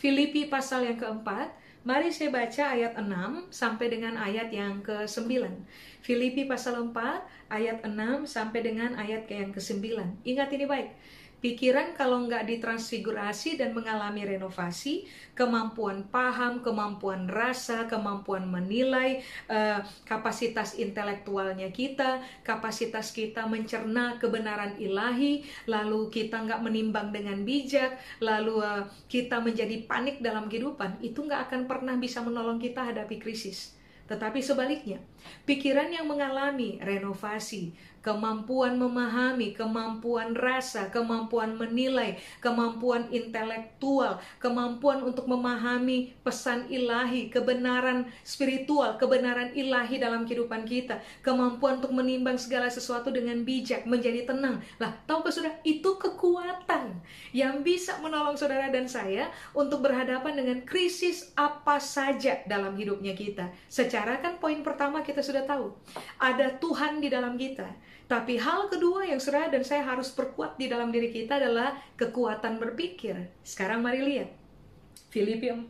Filipi 0.00 0.48
pasal 0.48 0.88
yang 0.88 0.96
keempat, 0.96 1.52
mari 1.84 2.08
saya 2.08 2.32
baca 2.32 2.72
ayat 2.72 2.96
6 2.96 3.52
sampai 3.52 3.92
dengan 3.92 4.16
ayat 4.16 4.48
yang 4.48 4.80
ke-9. 4.80 5.28
Filipi 6.00 6.48
pasal 6.48 6.88
4, 6.88 7.52
ayat 7.52 7.84
6 7.84 8.24
sampai 8.24 8.64
dengan 8.64 8.96
ayat 8.96 9.28
yang 9.28 9.52
ke-9. 9.52 10.00
Ingat 10.24 10.48
ini 10.56 10.64
baik, 10.64 10.88
Pikiran 11.46 11.94
kalau 11.94 12.26
nggak 12.26 12.42
ditransfigurasi 12.42 13.54
dan 13.54 13.70
mengalami 13.70 14.26
renovasi, 14.26 15.06
kemampuan 15.30 16.02
paham, 16.10 16.58
kemampuan 16.58 17.30
rasa, 17.30 17.86
kemampuan 17.86 18.50
menilai, 18.50 19.22
uh, 19.46 19.78
kapasitas 20.02 20.74
intelektualnya 20.74 21.70
kita, 21.70 22.18
kapasitas 22.42 23.14
kita 23.14 23.46
mencerna 23.46 24.18
kebenaran 24.18 24.74
ilahi, 24.82 25.46
lalu 25.70 26.10
kita 26.10 26.42
nggak 26.42 26.66
menimbang 26.66 27.14
dengan 27.14 27.38
bijak, 27.46 27.94
lalu 28.18 28.66
uh, 28.66 28.82
kita 29.06 29.38
menjadi 29.38 29.86
panik 29.86 30.18
dalam 30.18 30.50
kehidupan, 30.50 30.98
itu 30.98 31.22
nggak 31.22 31.46
akan 31.46 31.70
pernah 31.70 31.94
bisa 31.94 32.26
menolong 32.26 32.58
kita 32.58 32.82
hadapi 32.90 33.22
krisis. 33.22 33.78
Tetapi 34.06 34.38
sebaliknya, 34.38 35.02
pikiran 35.46 35.90
yang 35.90 36.06
mengalami 36.06 36.78
renovasi, 36.78 37.74
kemampuan 38.06 38.78
memahami, 38.78 39.50
kemampuan 39.50 40.38
rasa, 40.38 40.86
kemampuan 40.94 41.58
menilai, 41.58 42.14
kemampuan 42.38 43.10
intelektual, 43.10 44.22
kemampuan 44.38 45.02
untuk 45.02 45.26
memahami 45.26 46.14
pesan 46.22 46.70
ilahi, 46.70 47.26
kebenaran 47.34 48.06
spiritual, 48.22 48.94
kebenaran 48.94 49.50
ilahi 49.58 49.98
dalam 49.98 50.22
kehidupan 50.22 50.62
kita, 50.62 51.02
kemampuan 51.18 51.82
untuk 51.82 51.98
menimbang 51.98 52.38
segala 52.38 52.70
sesuatu 52.70 53.10
dengan 53.10 53.42
bijak, 53.42 53.82
menjadi 53.90 54.22
tenang. 54.30 54.62
Lah, 54.78 54.94
tahu 55.10 55.26
ke 55.26 55.34
saudara, 55.34 55.58
itu 55.66 55.98
kekuatan 55.98 57.02
yang 57.34 57.66
bisa 57.66 57.98
menolong 57.98 58.38
saudara 58.38 58.70
dan 58.70 58.86
saya 58.86 59.34
untuk 59.50 59.82
berhadapan 59.82 60.38
dengan 60.38 60.58
krisis 60.62 61.34
apa 61.34 61.82
saja 61.82 62.38
dalam 62.46 62.78
hidupnya 62.78 63.18
kita. 63.18 63.50
Secara 63.66 64.22
kan 64.22 64.38
poin 64.38 64.62
pertama 64.62 65.02
kita 65.02 65.26
sudah 65.26 65.42
tahu, 65.42 65.74
ada 66.22 66.54
Tuhan 66.62 67.02
di 67.02 67.10
dalam 67.10 67.34
kita 67.34 67.95
tapi 68.06 68.38
hal 68.38 68.70
kedua 68.70 69.02
yang 69.02 69.18
saudara 69.18 69.50
dan 69.50 69.66
saya 69.66 69.82
harus 69.82 70.14
perkuat 70.14 70.54
di 70.54 70.70
dalam 70.70 70.94
diri 70.94 71.10
kita 71.10 71.42
adalah 71.42 71.74
kekuatan 71.98 72.62
berpikir. 72.62 73.34
Sekarang 73.42 73.82
mari 73.82 73.98
lihat. 73.98 74.30
Filipi 75.10 75.50
4 75.50 75.66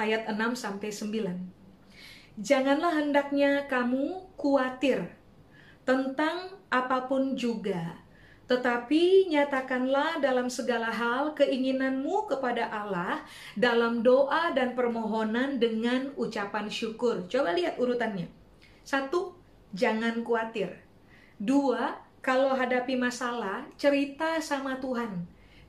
ayat 0.00 0.32
6 0.32 0.56
sampai 0.56 0.88
9. 0.88 2.40
Janganlah 2.40 3.04
hendaknya 3.04 3.68
kamu 3.68 4.32
khawatir 4.40 5.12
tentang 5.84 6.56
apa 6.72 7.04
pun 7.04 7.36
juga, 7.36 8.00
tetapi 8.48 9.28
nyatakanlah 9.28 10.24
dalam 10.24 10.48
segala 10.48 10.88
hal 10.88 11.36
keinginanmu 11.36 12.32
kepada 12.32 12.70
Allah 12.72 13.26
dalam 13.58 14.00
doa 14.00 14.56
dan 14.56 14.72
permohonan 14.72 15.60
dengan 15.60 16.16
ucapan 16.16 16.72
syukur. 16.72 17.28
Coba 17.28 17.52
lihat 17.52 17.76
urutannya. 17.76 18.30
Satu, 18.86 19.36
jangan 19.76 20.24
khawatir. 20.24 20.87
Dua, 21.38 21.94
kalau 22.18 22.50
hadapi 22.50 22.98
masalah, 22.98 23.62
cerita 23.78 24.42
sama 24.42 24.82
Tuhan. 24.82 25.22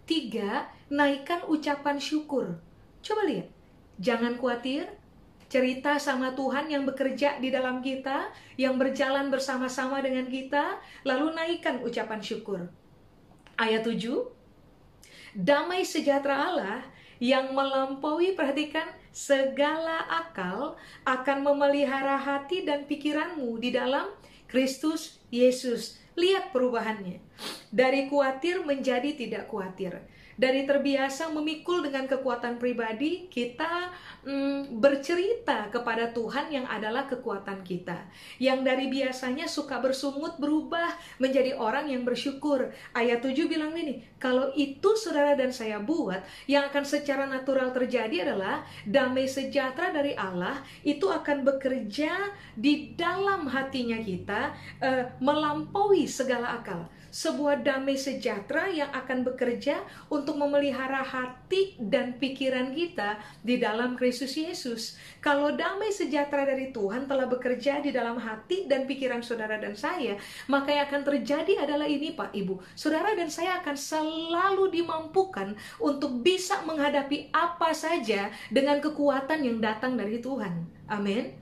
Tiga, 0.09 0.65
naikkan 0.89 1.45
ucapan 1.45 2.01
syukur. 2.01 2.57
Coba 3.05 3.29
lihat, 3.29 3.53
jangan 4.01 4.33
khawatir, 4.41 4.89
cerita 5.45 6.01
sama 6.01 6.33
Tuhan 6.33 6.73
yang 6.73 6.89
bekerja 6.89 7.37
di 7.37 7.53
dalam 7.53 7.85
kita, 7.85 8.33
yang 8.57 8.81
berjalan 8.81 9.29
bersama-sama 9.29 10.01
dengan 10.01 10.25
kita, 10.25 10.81
lalu 11.05 11.37
naikkan 11.37 11.85
ucapan 11.85 12.17
syukur. 12.17 12.65
Ayat 13.53 13.85
7, 13.85 14.09
damai 15.37 15.85
sejahtera 15.85 16.49
Allah 16.49 16.81
yang 17.21 17.53
melampaui, 17.53 18.33
perhatikan, 18.33 18.89
segala 19.09 20.05
akal 20.05 20.77
akan 21.03 21.37
memelihara 21.43 22.15
hati 22.15 22.63
dan 22.65 22.85
pikiranmu 22.85 23.57
di 23.61 23.73
dalam 23.73 24.07
Kristus 24.49 25.21
Yesus. 25.29 26.01
Lihat 26.17 26.51
perubahannya. 26.51 27.21
Dari 27.71 28.09
khawatir 28.11 28.65
menjadi 28.65 29.15
tidak 29.15 29.47
khawatir 29.47 30.03
dari 30.39 30.63
terbiasa 30.63 31.27
memikul 31.35 31.83
dengan 31.83 32.07
kekuatan 32.07 32.55
pribadi, 32.63 33.27
kita 33.27 33.91
mm, 34.23 34.79
bercerita 34.79 35.67
kepada 35.67 36.15
Tuhan 36.15 36.47
yang 36.47 36.63
adalah 36.63 37.03
kekuatan 37.11 37.59
kita. 37.67 38.07
Yang 38.39 38.59
dari 38.63 38.85
biasanya 38.87 39.51
suka 39.51 39.83
bersungut 39.83 40.39
berubah 40.39 40.95
menjadi 41.19 41.59
orang 41.59 41.91
yang 41.91 42.07
bersyukur. 42.07 42.71
Ayat 42.95 43.19
7 43.19 43.35
bilang 43.51 43.75
ini, 43.75 43.99
kalau 44.15 44.55
itu 44.55 44.95
saudara 44.95 45.35
dan 45.35 45.51
saya 45.51 45.83
buat, 45.83 46.23
yang 46.47 46.71
akan 46.71 46.87
secara 46.87 47.27
natural 47.27 47.75
terjadi 47.75 48.31
adalah 48.31 48.63
damai 48.87 49.27
sejahtera 49.27 49.91
dari 49.91 50.15
Allah 50.15 50.63
itu 50.87 51.11
akan 51.11 51.43
bekerja 51.43 52.31
di 52.55 52.95
dalam 52.95 53.43
hatinya 53.51 53.99
kita 53.99 54.55
uh, 54.79 55.03
melampaui 55.19 56.07
segala 56.07 56.63
akal 56.63 56.87
sebuah 57.09 57.65
damai 57.65 57.97
sejahtera 57.97 58.69
yang 58.69 58.89
akan 58.93 59.25
bekerja 59.25 59.81
untuk 60.09 60.37
memelihara 60.37 61.01
hati 61.01 61.77
dan 61.81 62.17
pikiran 62.17 62.73
kita 62.73 63.17
di 63.41 63.57
dalam 63.57 63.97
Kristus 63.97 64.37
Yesus. 64.37 64.95
Kalau 65.19 65.53
damai 65.53 65.89
sejahtera 65.89 66.45
dari 66.45 66.69
Tuhan 66.69 67.09
telah 67.09 67.25
bekerja 67.25 67.81
di 67.81 67.89
dalam 67.89 68.21
hati 68.21 68.69
dan 68.69 68.85
pikiran 68.85 69.25
saudara 69.25 69.57
dan 69.57 69.73
saya, 69.73 70.17
maka 70.47 70.69
yang 70.73 70.85
akan 70.89 71.01
terjadi 71.05 71.65
adalah 71.65 71.89
ini 71.89 72.13
Pak 72.13 72.31
Ibu. 72.33 72.61
Saudara 72.77 73.13
dan 73.17 73.27
saya 73.33 73.61
akan 73.61 73.75
selalu 73.75 74.69
dimampukan 74.71 75.57
untuk 75.81 76.21
bisa 76.21 76.61
menghadapi 76.65 77.33
apa 77.33 77.73
saja 77.73 78.29
dengan 78.53 78.77
kekuatan 78.79 79.41
yang 79.45 79.57
datang 79.57 79.97
dari 79.97 80.21
Tuhan. 80.21 80.65
Amin. 80.89 81.33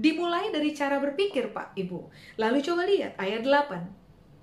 Dimulai 0.00 0.48
dari 0.54 0.72
cara 0.72 0.96
berpikir 1.02 1.50
Pak 1.50 1.76
Ibu. 1.76 1.98
Lalu 2.40 2.58
coba 2.62 2.82
lihat 2.86 3.18
ayat 3.18 3.42
8. 3.44 3.99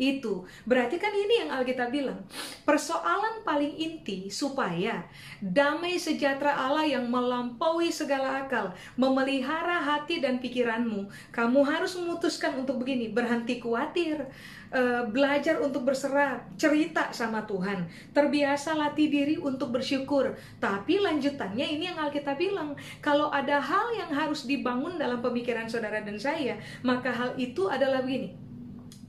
itu. 0.00 0.44
Berarti 0.64 0.96
kan 0.96 1.12
ini 1.12 1.44
yang 1.44 1.50
Alkitab 1.52 1.92
bilang. 1.92 2.24
Persoalan 2.62 3.42
paling 3.42 3.74
inti 3.76 4.30
supaya 4.32 5.04
damai 5.42 5.98
sejahtera 5.98 6.54
Allah 6.54 6.86
yang 6.86 7.10
melampaui 7.10 7.90
segala 7.92 8.46
akal, 8.46 8.72
memelihara 8.94 9.82
hati 9.82 10.22
dan 10.22 10.38
pikiranmu, 10.38 11.10
kamu 11.34 11.60
harus 11.66 11.98
memutuskan 11.98 12.56
untuk 12.56 12.80
begini, 12.80 13.10
berhenti 13.10 13.58
khawatir, 13.58 14.30
uh, 14.72 15.04
belajar 15.10 15.60
untuk 15.60 15.84
berserah, 15.86 16.40
cerita 16.56 17.12
sama 17.12 17.44
Tuhan, 17.44 17.86
terbiasa 18.16 18.74
latih 18.74 19.12
diri 19.12 19.36
untuk 19.36 19.74
bersyukur. 19.74 20.34
Tapi 20.58 20.98
lanjutannya 20.98 21.66
ini 21.66 21.92
yang 21.92 21.98
Alkitab 22.00 22.40
bilang, 22.40 22.74
kalau 23.04 23.28
ada 23.28 23.60
hal 23.60 23.92
yang 23.94 24.10
harus 24.10 24.48
dibangun 24.48 24.96
dalam 24.96 25.20
pemikiran 25.20 25.68
saudara 25.68 26.00
dan 26.00 26.16
saya, 26.16 26.56
maka 26.80 27.12
hal 27.12 27.36
itu 27.36 27.68
adalah 27.68 28.00
begini, 28.00 28.32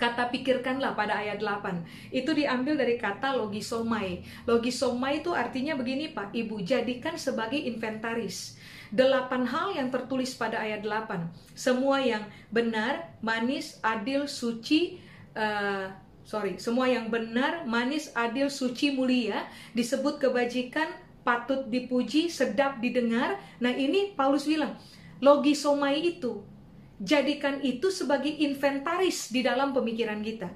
Kata 0.04 0.28
pikirkanlah 0.28 1.00
pada 1.00 1.16
ayat 1.16 1.40
8. 1.40 2.12
Itu 2.12 2.36
diambil 2.36 2.76
dari 2.76 3.00
kata 3.00 3.40
logisomai. 3.40 4.20
Logisomai 4.44 5.24
itu 5.24 5.32
artinya 5.32 5.80
begini 5.80 6.12
Pak, 6.12 6.36
Ibu, 6.36 6.60
jadikan 6.60 7.16
sebagai 7.16 7.56
inventaris. 7.56 8.60
Delapan 8.92 9.48
hal 9.48 9.72
yang 9.80 9.88
tertulis 9.96 10.36
pada 10.36 10.60
ayat 10.60 10.84
8. 10.84 11.56
Semua 11.56 12.04
yang 12.04 12.28
benar, 12.52 13.16
manis, 13.24 13.80
adil, 13.80 14.28
suci, 14.28 15.00
uh, 15.40 15.88
sorry, 16.28 16.60
semua 16.60 16.92
yang 16.92 17.08
benar, 17.08 17.64
manis, 17.64 18.12
adil, 18.12 18.52
suci, 18.52 18.92
mulia, 18.92 19.48
disebut 19.72 20.20
kebajikan, 20.20 20.92
patut 21.24 21.64
dipuji, 21.72 22.28
sedap 22.28 22.84
didengar. 22.84 23.40
Nah 23.64 23.72
ini 23.72 24.12
Paulus 24.20 24.44
bilang, 24.44 24.76
logisomai 25.24 26.04
itu 26.04 26.44
jadikan 27.04 27.60
itu 27.60 27.92
sebagai 27.92 28.32
inventaris 28.32 29.28
di 29.28 29.44
dalam 29.44 29.76
pemikiran 29.76 30.24
kita. 30.24 30.48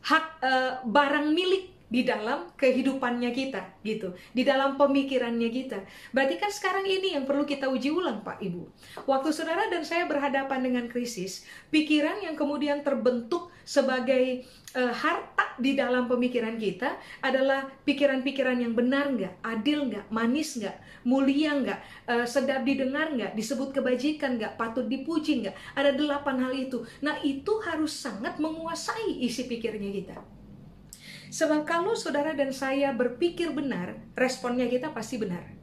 Hak 0.00 0.26
e, 0.40 0.52
barang 0.88 1.28
milik 1.36 1.76
di 1.90 2.06
dalam 2.06 2.54
kehidupannya 2.54 3.34
kita 3.34 3.82
gitu. 3.82 4.14
Di 4.30 4.46
dalam 4.46 4.78
pemikirannya 4.78 5.50
kita. 5.50 5.82
Berarti 6.14 6.38
kan 6.38 6.48
sekarang 6.48 6.86
ini 6.86 7.18
yang 7.18 7.26
perlu 7.26 7.42
kita 7.42 7.66
uji 7.66 7.90
ulang 7.90 8.22
Pak 8.22 8.38
Ibu. 8.38 8.62
Waktu 9.10 9.28
saudara 9.34 9.66
dan 9.66 9.82
saya 9.82 10.06
berhadapan 10.06 10.62
dengan 10.62 10.86
krisis 10.86 11.42
pikiran 11.74 12.22
yang 12.22 12.38
kemudian 12.38 12.86
terbentuk 12.86 13.50
sebagai 13.66 14.46
uh, 14.78 14.94
harta 14.94 15.58
di 15.58 15.74
dalam 15.74 16.06
pemikiran 16.06 16.56
kita 16.56 16.94
adalah 17.20 17.66
pikiran-pikiran 17.84 18.62
yang 18.62 18.72
benar 18.72 19.10
nggak 19.12 19.34
adil 19.44 19.90
nggak 19.90 20.08
manis 20.08 20.56
nggak 20.56 20.74
mulia 21.04 21.52
nggak 21.58 21.80
uh, 22.08 22.24
sedap 22.24 22.64
didengar 22.64 23.12
nggak 23.12 23.36
disebut 23.36 23.74
kebajikan 23.74 24.38
nggak 24.38 24.54
patut 24.54 24.86
dipuji 24.86 25.42
nggak. 25.42 25.58
Ada 25.74 25.98
delapan 25.98 26.38
hal 26.38 26.54
itu. 26.54 26.86
Nah 27.02 27.18
itu 27.26 27.58
harus 27.66 27.90
sangat 27.90 28.38
menguasai 28.38 29.26
isi 29.26 29.50
pikirnya 29.50 29.90
kita 29.90 30.39
Sebab 31.30 31.62
kalau 31.62 31.94
saudara 31.94 32.34
dan 32.34 32.50
saya 32.50 32.90
berpikir 32.90 33.54
benar, 33.54 34.02
responnya 34.18 34.66
kita 34.66 34.90
pasti 34.90 35.14
benar. 35.14 35.59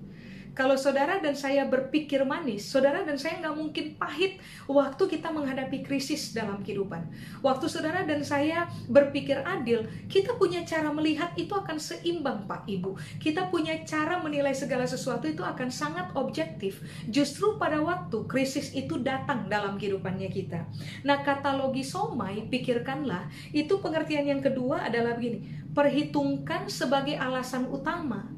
Kalau 0.58 0.74
saudara 0.74 1.22
dan 1.22 1.38
saya 1.38 1.70
berpikir 1.70 2.26
manis, 2.26 2.66
saudara 2.66 3.06
dan 3.06 3.14
saya 3.14 3.38
nggak 3.46 3.54
mungkin 3.54 3.86
pahit 3.94 4.42
waktu 4.66 5.06
kita 5.06 5.30
menghadapi 5.30 5.86
krisis 5.86 6.34
dalam 6.34 6.66
kehidupan. 6.66 7.06
Waktu 7.46 7.70
saudara 7.70 8.02
dan 8.10 8.26
saya 8.26 8.66
berpikir 8.90 9.38
adil, 9.46 9.86
kita 10.10 10.34
punya 10.34 10.66
cara 10.66 10.90
melihat 10.90 11.30
itu 11.38 11.54
akan 11.54 11.78
seimbang 11.78 12.50
Pak 12.50 12.66
Ibu. 12.66 12.98
Kita 13.22 13.54
punya 13.54 13.86
cara 13.86 14.18
menilai 14.18 14.58
segala 14.58 14.90
sesuatu 14.90 15.30
itu 15.30 15.46
akan 15.46 15.70
sangat 15.70 16.10
objektif. 16.18 16.82
Justru 17.06 17.62
pada 17.62 17.78
waktu 17.78 18.26
krisis 18.26 18.74
itu 18.74 18.98
datang 18.98 19.46
dalam 19.46 19.78
kehidupannya 19.78 20.34
kita. 20.34 20.66
Nah 21.06 21.22
katalogi 21.22 21.86
somai, 21.86 22.50
pikirkanlah, 22.50 23.30
itu 23.54 23.78
pengertian 23.78 24.26
yang 24.26 24.42
kedua 24.42 24.90
adalah 24.90 25.14
begini. 25.14 25.70
Perhitungkan 25.78 26.66
sebagai 26.66 27.14
alasan 27.14 27.70
utama. 27.70 28.34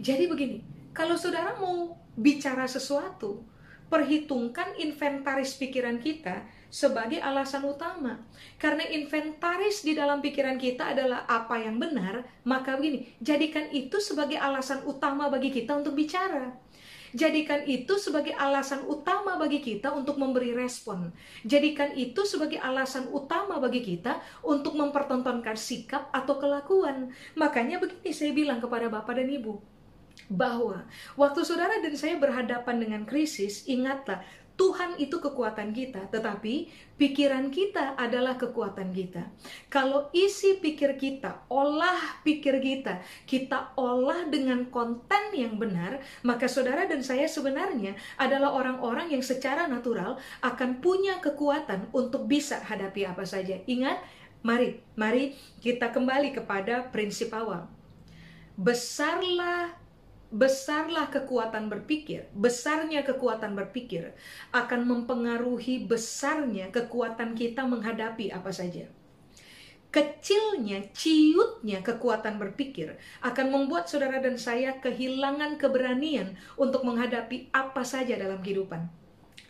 Jadi 0.00 0.24
begini, 0.28 0.73
kalau 0.94 1.18
saudara 1.18 1.58
mau 1.58 1.98
bicara 2.14 2.70
sesuatu, 2.70 3.42
perhitungkan 3.90 4.78
inventaris 4.78 5.58
pikiran 5.58 5.98
kita 5.98 6.46
sebagai 6.70 7.18
alasan 7.18 7.66
utama. 7.66 8.22
Karena 8.58 8.86
inventaris 8.86 9.82
di 9.82 9.94
dalam 9.94 10.22
pikiran 10.22 10.58
kita 10.58 10.94
adalah 10.94 11.26
apa 11.26 11.58
yang 11.58 11.78
benar, 11.82 12.22
maka 12.46 12.78
begini, 12.78 13.10
jadikan 13.18 13.70
itu 13.70 13.98
sebagai 13.98 14.38
alasan 14.38 14.82
utama 14.86 15.26
bagi 15.26 15.50
kita 15.50 15.74
untuk 15.78 15.98
bicara. 15.98 16.54
Jadikan 17.14 17.62
itu 17.62 17.94
sebagai 17.94 18.34
alasan 18.34 18.82
utama 18.90 19.38
bagi 19.38 19.62
kita 19.62 19.94
untuk 19.94 20.18
memberi 20.18 20.50
respon. 20.50 21.14
Jadikan 21.46 21.94
itu 21.94 22.26
sebagai 22.26 22.58
alasan 22.58 23.06
utama 23.14 23.62
bagi 23.62 23.86
kita 23.86 24.18
untuk 24.42 24.74
mempertontonkan 24.74 25.54
sikap 25.54 26.10
atau 26.10 26.42
kelakuan. 26.42 27.14
Makanya 27.38 27.78
begini 27.78 28.10
saya 28.10 28.34
bilang 28.34 28.58
kepada 28.58 28.90
Bapak 28.90 29.14
dan 29.14 29.30
Ibu, 29.30 29.73
bahwa 30.32 30.88
waktu 31.18 31.44
saudara 31.44 31.78
dan 31.84 31.94
saya 31.98 32.16
berhadapan 32.16 32.80
dengan 32.80 33.02
krisis, 33.04 33.68
ingatlah 33.68 34.24
Tuhan 34.54 34.94
itu 35.02 35.18
kekuatan 35.18 35.74
kita, 35.74 36.06
tetapi 36.14 36.70
pikiran 36.94 37.50
kita 37.50 37.98
adalah 37.98 38.38
kekuatan 38.38 38.94
kita. 38.94 39.26
Kalau 39.66 40.14
isi 40.14 40.62
pikir 40.62 40.94
kita, 40.94 41.42
olah 41.50 42.22
pikir 42.22 42.62
kita, 42.62 43.02
kita 43.26 43.74
olah 43.74 44.30
dengan 44.30 44.70
konten 44.70 45.34
yang 45.34 45.58
benar, 45.58 45.98
maka 46.22 46.46
saudara 46.46 46.86
dan 46.86 47.02
saya 47.02 47.26
sebenarnya 47.26 47.98
adalah 48.14 48.54
orang-orang 48.54 49.10
yang 49.18 49.26
secara 49.26 49.66
natural 49.66 50.22
akan 50.38 50.78
punya 50.78 51.18
kekuatan 51.18 51.90
untuk 51.90 52.30
bisa 52.30 52.62
hadapi 52.62 53.10
apa 53.10 53.26
saja. 53.26 53.58
Ingat, 53.66 53.98
mari, 54.46 54.78
mari 54.94 55.34
kita 55.66 55.90
kembali 55.90 56.30
kepada 56.30 56.94
prinsip 56.94 57.34
awal. 57.34 57.66
Besarlah 58.54 59.83
besarlah 60.34 61.06
kekuatan 61.14 61.70
berpikir, 61.70 62.26
besarnya 62.34 63.06
kekuatan 63.06 63.54
berpikir 63.54 64.10
akan 64.50 64.82
mempengaruhi 64.82 65.86
besarnya 65.86 66.74
kekuatan 66.74 67.38
kita 67.38 67.62
menghadapi 67.62 68.34
apa 68.34 68.50
saja. 68.50 68.90
Kecilnya, 69.94 70.90
ciutnya 70.90 71.78
kekuatan 71.86 72.42
berpikir 72.42 72.98
akan 73.22 73.46
membuat 73.54 73.86
saudara 73.86 74.18
dan 74.18 74.34
saya 74.34 74.82
kehilangan 74.82 75.54
keberanian 75.54 76.34
untuk 76.58 76.82
menghadapi 76.82 77.54
apa 77.54 77.86
saja 77.86 78.18
dalam 78.18 78.42
kehidupan 78.42 79.03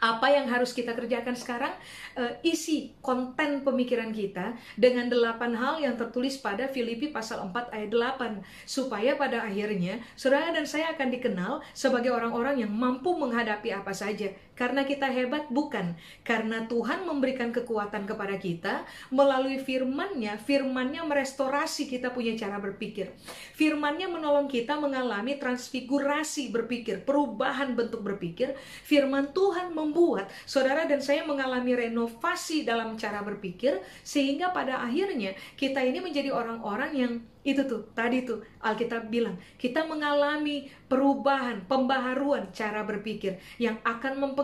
apa 0.04 0.28
yang 0.28 0.44
harus 0.52 0.76
kita 0.76 0.92
kerjakan 0.92 1.32
sekarang 1.32 1.72
uh, 2.20 2.36
isi 2.44 2.92
konten 3.00 3.64
pemikiran 3.64 4.12
kita 4.12 4.52
dengan 4.76 5.08
delapan 5.08 5.56
hal 5.56 5.80
yang 5.80 5.96
tertulis 5.96 6.36
pada 6.36 6.68
Filipi 6.68 7.08
pasal 7.08 7.48
4 7.48 7.72
ayat 7.72 7.88
8 7.88 8.68
supaya 8.68 9.16
pada 9.16 9.48
akhirnya 9.48 10.04
saudara 10.12 10.52
dan 10.52 10.68
saya 10.68 10.92
akan 10.92 11.08
dikenal 11.08 11.64
sebagai 11.72 12.12
orang-orang 12.12 12.60
yang 12.60 12.68
mampu 12.68 13.16
menghadapi 13.16 13.72
apa 13.72 13.96
saja 13.96 14.28
karena 14.58 14.84
kita 14.84 15.08
hebat 15.08 15.48
bukan. 15.48 15.94
Karena 16.26 16.66
Tuhan 16.66 17.08
memberikan 17.08 17.54
kekuatan 17.54 18.04
kepada 18.04 18.36
kita 18.36 18.84
melalui 19.14 19.62
firman-Nya 19.62 20.42
firman-Nya 20.42 21.06
merestorasi 21.06 21.86
kita 21.86 22.10
punya 22.10 22.34
cara 22.34 22.58
berpikir. 22.58 23.14
firman-Nya 23.54 24.10
menolong 24.10 24.50
kita 24.50 24.74
mengalami 24.74 25.38
transfigurasi 25.38 26.50
berpikir 26.50 27.06
perubahan 27.06 27.78
bentuk 27.78 28.02
berpikir. 28.02 28.58
Firman 28.82 29.30
Tuhan 29.30 29.70
mem 29.70 29.94
membuat 29.94 30.32
saudara 30.48 30.88
dan 30.88 31.04
saya 31.04 31.22
mengalami 31.28 31.76
renovasi 31.76 32.66
dalam 32.66 32.96
cara 32.96 33.20
berpikir 33.20 33.78
sehingga 34.00 34.50
pada 34.50 34.80
akhirnya 34.80 35.36
kita 35.60 35.84
ini 35.84 36.00
menjadi 36.00 36.32
orang-orang 36.32 36.90
yang 36.96 37.12
itu 37.44 37.60
tuh 37.68 37.92
tadi 37.92 38.24
tuh 38.24 38.40
Alkitab 38.64 39.12
bilang 39.12 39.36
kita 39.60 39.84
mengalami 39.84 40.72
perubahan 40.88 41.68
pembaharuan 41.68 42.48
cara 42.56 42.80
berpikir 42.88 43.36
yang 43.60 43.76
akan 43.84 44.16
mempengaruhi 44.16 44.43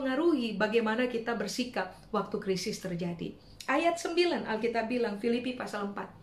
bagaimana 0.57 1.07
kita 1.11 1.37
bersikap 1.37 1.97
waktu 2.15 2.37
krisis 2.41 2.81
terjadi 2.81 3.35
ayat 3.69 3.97
9 4.01 4.47
Alkitab 4.47 4.91
bilang 4.91 5.21
Filipi 5.21 5.55
pasal 5.55 5.93
4 5.93 6.21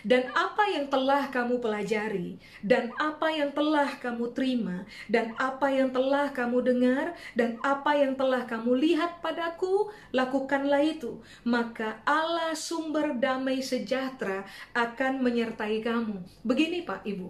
dan 0.00 0.32
apa 0.32 0.64
yang 0.72 0.88
telah 0.88 1.28
kamu 1.28 1.60
pelajari, 1.60 2.40
dan 2.64 2.92
apa 2.96 3.28
yang 3.32 3.52
telah 3.52 4.00
kamu 4.00 4.32
terima, 4.32 4.88
dan 5.12 5.36
apa 5.36 5.68
yang 5.68 5.92
telah 5.92 6.32
kamu 6.32 6.58
dengar, 6.64 7.12
dan 7.36 7.60
apa 7.60 8.00
yang 8.00 8.16
telah 8.16 8.48
kamu 8.48 8.72
lihat 8.80 9.20
padaku, 9.20 9.92
lakukanlah 10.12 10.80
itu. 10.80 11.20
Maka 11.44 12.00
Allah 12.08 12.56
sumber 12.56 13.16
damai 13.16 13.60
sejahtera 13.60 14.48
akan 14.72 15.20
menyertai 15.20 15.84
kamu. 15.84 16.24
Begini 16.40 16.80
Pak 16.80 17.04
Ibu, 17.04 17.28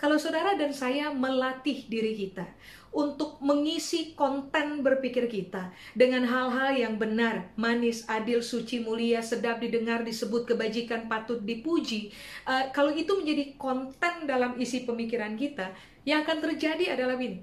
kalau 0.00 0.16
saudara 0.16 0.56
dan 0.58 0.72
saya 0.74 1.12
melatih 1.12 1.86
diri 1.86 2.16
kita 2.16 2.48
untuk 2.92 3.40
mengisi 3.40 4.12
konten 4.12 4.84
berpikir 4.84 5.24
kita 5.26 5.72
dengan 5.96 6.28
hal-hal 6.28 6.76
yang 6.76 6.94
benar, 7.00 7.48
manis, 7.56 8.04
adil, 8.04 8.44
suci, 8.44 8.84
mulia, 8.84 9.24
sedap 9.24 9.64
didengar, 9.64 10.04
disebut 10.04 10.44
kebajikan, 10.44 11.08
patut 11.08 11.40
dipuji. 11.40 12.12
Uh, 12.44 12.68
kalau 12.76 12.92
itu 12.92 13.16
menjadi 13.16 13.56
konten 13.56 14.28
dalam 14.28 14.60
isi 14.60 14.84
pemikiran 14.84 15.34
kita, 15.40 15.72
yang 16.04 16.22
akan 16.22 16.38
terjadi 16.44 16.94
adalah 16.94 17.16
ini. 17.16 17.40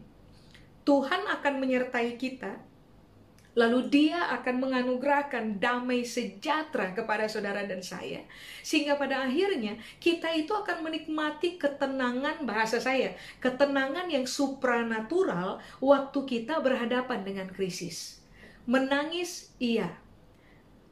Tuhan 0.86 1.26
akan 1.28 1.54
menyertai 1.62 2.18
kita 2.18 2.69
Lalu 3.60 3.92
dia 3.92 4.32
akan 4.40 4.64
menganugerahkan 4.64 5.60
damai 5.60 6.08
sejahtera 6.08 6.96
kepada 6.96 7.28
saudara 7.28 7.68
dan 7.68 7.84
saya. 7.84 8.24
Sehingga 8.64 8.96
pada 8.96 9.28
akhirnya 9.28 9.76
kita 10.00 10.32
itu 10.32 10.56
akan 10.56 10.80
menikmati 10.80 11.60
ketenangan 11.60 12.48
bahasa 12.48 12.80
saya. 12.80 13.20
Ketenangan 13.44 14.08
yang 14.08 14.24
supranatural 14.24 15.60
waktu 15.84 16.20
kita 16.24 16.64
berhadapan 16.64 17.28
dengan 17.28 17.52
krisis. 17.52 18.24
Menangis, 18.64 19.52
iya. 19.60 19.92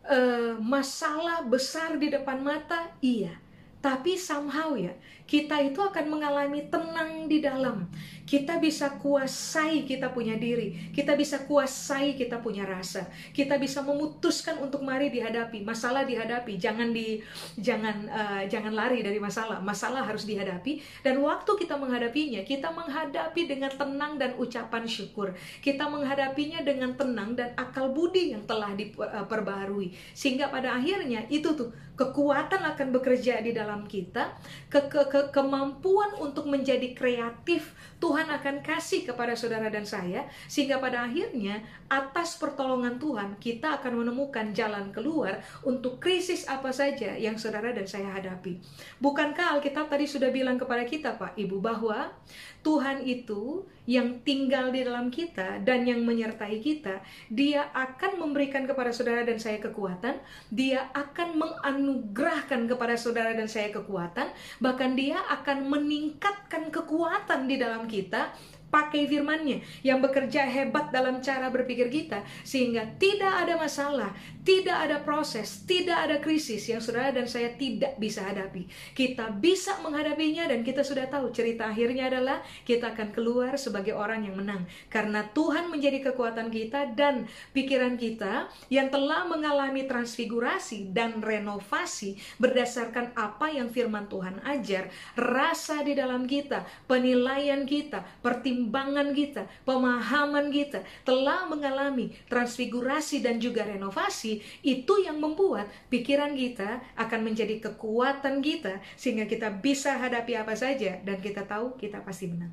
E, 0.03 0.19
masalah 0.59 1.47
besar 1.47 1.95
di 1.95 2.11
depan 2.11 2.43
mata, 2.43 2.91
iya. 2.99 3.31
Tapi 3.79 4.19
somehow 4.19 4.75
ya, 4.75 4.91
kita 5.27 5.59
itu 5.59 5.83
akan 5.83 6.07
mengalami 6.07 6.71
tenang 6.71 7.27
di 7.27 7.43
dalam. 7.43 7.85
Kita 8.27 8.59
bisa 8.59 8.99
kuasai 8.99 9.87
kita 9.87 10.11
punya 10.11 10.35
diri, 10.35 10.91
kita 10.91 11.15
bisa 11.15 11.47
kuasai 11.47 12.11
kita 12.19 12.43
punya 12.43 12.67
rasa, 12.67 13.07
kita 13.31 13.55
bisa 13.55 13.79
memutuskan 13.79 14.59
untuk 14.59 14.83
mari 14.83 15.07
dihadapi 15.07 15.63
masalah 15.63 16.03
dihadapi, 16.03 16.59
jangan 16.59 16.91
di 16.91 17.23
jangan 17.55 18.07
uh, 18.11 18.43
jangan 18.51 18.75
lari 18.75 18.99
dari 18.99 19.15
masalah, 19.15 19.63
masalah 19.63 20.03
harus 20.03 20.27
dihadapi. 20.27 20.83
Dan 21.03 21.23
waktu 21.23 21.51
kita 21.55 21.79
menghadapinya, 21.79 22.43
kita 22.43 22.67
menghadapi 22.71 23.47
dengan 23.47 23.71
tenang 23.71 24.19
dan 24.19 24.35
ucapan 24.35 24.83
syukur, 24.83 25.31
kita 25.63 25.87
menghadapinya 25.87 26.59
dengan 26.67 26.99
tenang 26.99 27.31
dan 27.31 27.55
akal 27.55 27.95
budi 27.95 28.35
yang 28.35 28.43
telah 28.43 28.75
diperbaharui, 28.75 29.95
sehingga 30.11 30.51
pada 30.51 30.75
akhirnya 30.75 31.23
itu 31.31 31.55
tuh 31.55 31.71
kekuatan 31.97 32.61
akan 32.61 32.87
bekerja 32.93 33.41
di 33.41 33.57
dalam 33.57 33.89
kita, 33.89 34.37
ke, 34.69 34.85
ke, 34.85 35.01
ke 35.09 35.16
kemampuan 35.33 36.13
untuk 36.21 36.49
menjadi 36.49 36.93
kreatif 36.93 37.73
Tuhan 37.97 38.29
akan 38.29 38.61
kasih 38.61 39.09
kepada 39.09 39.33
saudara 39.33 39.73
dan 39.73 39.81
saya, 39.81 40.29
sehingga 40.45 40.77
pada 40.77 41.09
akhirnya 41.09 41.65
atas 41.89 42.37
pertolongan 42.37 43.01
Tuhan 43.01 43.41
kita 43.41 43.81
akan 43.81 44.05
menemukan 44.05 44.53
jalan 44.53 44.93
keluar 44.93 45.41
untuk 45.65 45.97
krisis 45.97 46.45
apa 46.45 46.69
saja 46.69 47.17
yang 47.17 47.41
saudara 47.41 47.73
dan 47.73 47.89
saya 47.89 48.13
hadapi. 48.13 48.61
Bukankah 49.01 49.57
Alkitab 49.57 49.89
tadi 49.89 50.05
sudah 50.05 50.29
bilang 50.29 50.61
kepada 50.61 50.85
kita, 50.85 51.17
Pak 51.17 51.33
Ibu, 51.41 51.57
bahwa 51.57 52.13
Tuhan 52.61 53.01
itu 53.01 53.65
yang 53.87 54.19
tinggal 54.27 54.69
di 54.69 54.83
dalam 54.83 55.07
kita 55.07 55.63
dan 55.63 55.87
yang 55.87 56.03
menyertai 56.03 56.59
kita, 56.59 56.99
Dia 57.31 57.71
akan 57.71 58.19
memberikan 58.19 58.67
kepada 58.67 58.91
saudara 58.91 59.23
dan 59.23 59.39
saya 59.39 59.63
kekuatan, 59.63 60.19
Dia 60.51 60.91
akan 60.91 61.39
menganugerahkan 61.39 62.67
kepada 62.67 62.99
saudara 62.99 63.31
dan 63.31 63.47
saya 63.47 63.71
kekuatan, 63.71 64.27
bahkan 64.59 64.93
Dia 64.99 65.23
akan 65.31 65.71
meningkatkan 65.71 66.67
kekuatan 66.67 67.47
di 67.47 67.55
dalam 67.55 67.87
kita 67.87 68.35
pakai 68.67 69.07
firmannya 69.07 69.63
yang 69.81 70.03
bekerja 70.03 70.43
hebat 70.43 70.91
dalam 70.91 71.23
cara 71.23 71.47
berpikir 71.47 71.87
kita 71.87 72.23
sehingga 72.43 72.83
tidak 72.99 73.47
ada 73.47 73.55
masalah, 73.55 74.11
tidak 74.43 74.75
ada 74.75 74.97
proses, 75.03 75.63
tidak 75.63 75.97
ada 76.07 76.17
krisis 76.19 76.67
yang 76.67 76.83
saudara 76.83 77.15
dan 77.15 77.27
saya 77.27 77.55
tidak 77.55 77.95
bisa 77.99 78.23
hadapi. 78.23 78.67
Kita 78.91 79.31
bisa 79.31 79.79
menghadapinya 79.83 80.47
dan 80.51 80.63
kita 80.63 80.83
sudah 80.83 81.07
tahu 81.07 81.31
cerita 81.31 81.71
akhirnya 81.71 82.11
adalah 82.11 82.43
kita 82.67 82.91
akan 82.95 83.15
keluar 83.15 83.55
sebagai 83.55 83.95
orang 83.95 84.27
yang 84.27 84.35
menang 84.35 84.67
karena 84.91 85.23
Tuhan 85.31 85.71
menjadi 85.71 86.11
kekuatan 86.11 86.51
kita 86.51 86.95
dan 86.95 87.27
pikiran 87.51 87.95
kita 87.95 88.51
yang 88.67 88.91
telah 88.91 89.27
mengalami 89.27 89.87
transfigurasi 89.87 90.91
dan 90.91 91.19
renovasi 91.23 92.19
berdasarkan 92.39 93.15
apa 93.15 93.51
yang 93.51 93.71
firman 93.71 94.07
Tuhan 94.11 94.39
ajar, 94.43 94.89
rasa 95.15 95.83
di 95.83 95.93
dalam 95.93 96.25
kita, 96.25 96.65
penilaian 96.89 97.63
kita, 97.63 98.03
pertimbangan 98.21 98.56
pertimbangan 98.57 99.13
kita, 99.13 99.45
pemahaman 99.61 100.49
kita 100.49 100.81
telah 101.05 101.45
mengalami 101.45 102.09
transfigurasi 102.25 103.21
dan 103.21 103.37
juga 103.37 103.61
renovasi, 103.69 104.41
itu 104.65 104.93
yang 105.05 105.21
membuat 105.21 105.69
pikiran 105.93 106.33
kita 106.33 106.81
akan 106.97 107.21
menjadi 107.21 107.61
kekuatan 107.61 108.41
kita 108.41 108.81
sehingga 108.97 109.29
kita 109.29 109.53
bisa 109.61 109.93
hadapi 110.01 110.33
apa 110.33 110.57
saja 110.57 110.97
dan 111.05 111.21
kita 111.21 111.45
tahu 111.45 111.77
kita 111.77 112.01
pasti 112.01 112.33
menang. 112.33 112.49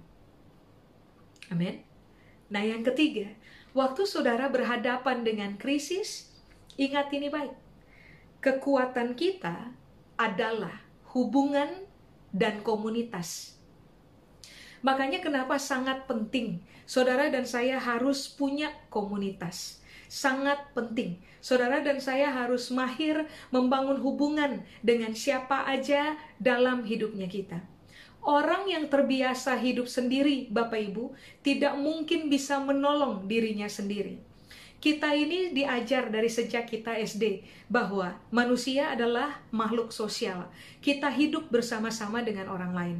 Amin. 1.48 1.80
Nah, 2.52 2.60
yang 2.60 2.84
ketiga, 2.84 3.32
waktu 3.72 4.04
saudara 4.04 4.52
berhadapan 4.52 5.24
dengan 5.24 5.56
krisis, 5.56 6.36
ingat 6.76 7.08
ini 7.16 7.32
baik. 7.32 7.56
Kekuatan 8.44 9.16
kita 9.16 9.72
adalah 10.20 10.84
hubungan 11.16 11.88
dan 12.28 12.60
komunitas 12.60 13.53
Makanya 14.84 15.24
kenapa 15.24 15.56
sangat 15.56 16.04
penting 16.04 16.60
saudara 16.84 17.32
dan 17.32 17.48
saya 17.48 17.80
harus 17.80 18.28
punya 18.28 18.68
komunitas. 18.92 19.80
Sangat 20.12 20.60
penting. 20.76 21.16
Saudara 21.40 21.80
dan 21.80 22.04
saya 22.04 22.28
harus 22.28 22.68
mahir 22.68 23.24
membangun 23.48 23.96
hubungan 24.04 24.60
dengan 24.84 25.16
siapa 25.16 25.64
aja 25.64 26.20
dalam 26.36 26.84
hidupnya 26.84 27.24
kita. 27.26 27.64
Orang 28.24 28.68
yang 28.68 28.88
terbiasa 28.88 29.56
hidup 29.60 29.88
sendiri, 29.88 30.48
Bapak 30.48 30.80
Ibu, 30.80 31.12
tidak 31.44 31.76
mungkin 31.76 32.32
bisa 32.32 32.56
menolong 32.60 33.28
dirinya 33.28 33.68
sendiri. 33.68 34.20
Kita 34.80 35.16
ini 35.16 35.52
diajar 35.52 36.12
dari 36.12 36.28
sejak 36.28 36.68
kita 36.68 36.96
SD 37.00 37.44
bahwa 37.72 38.20
manusia 38.28 38.92
adalah 38.92 39.40
makhluk 39.48 39.92
sosial. 39.92 40.48
Kita 40.84 41.08
hidup 41.08 41.48
bersama-sama 41.48 42.20
dengan 42.20 42.52
orang 42.52 42.72
lain 42.72 42.98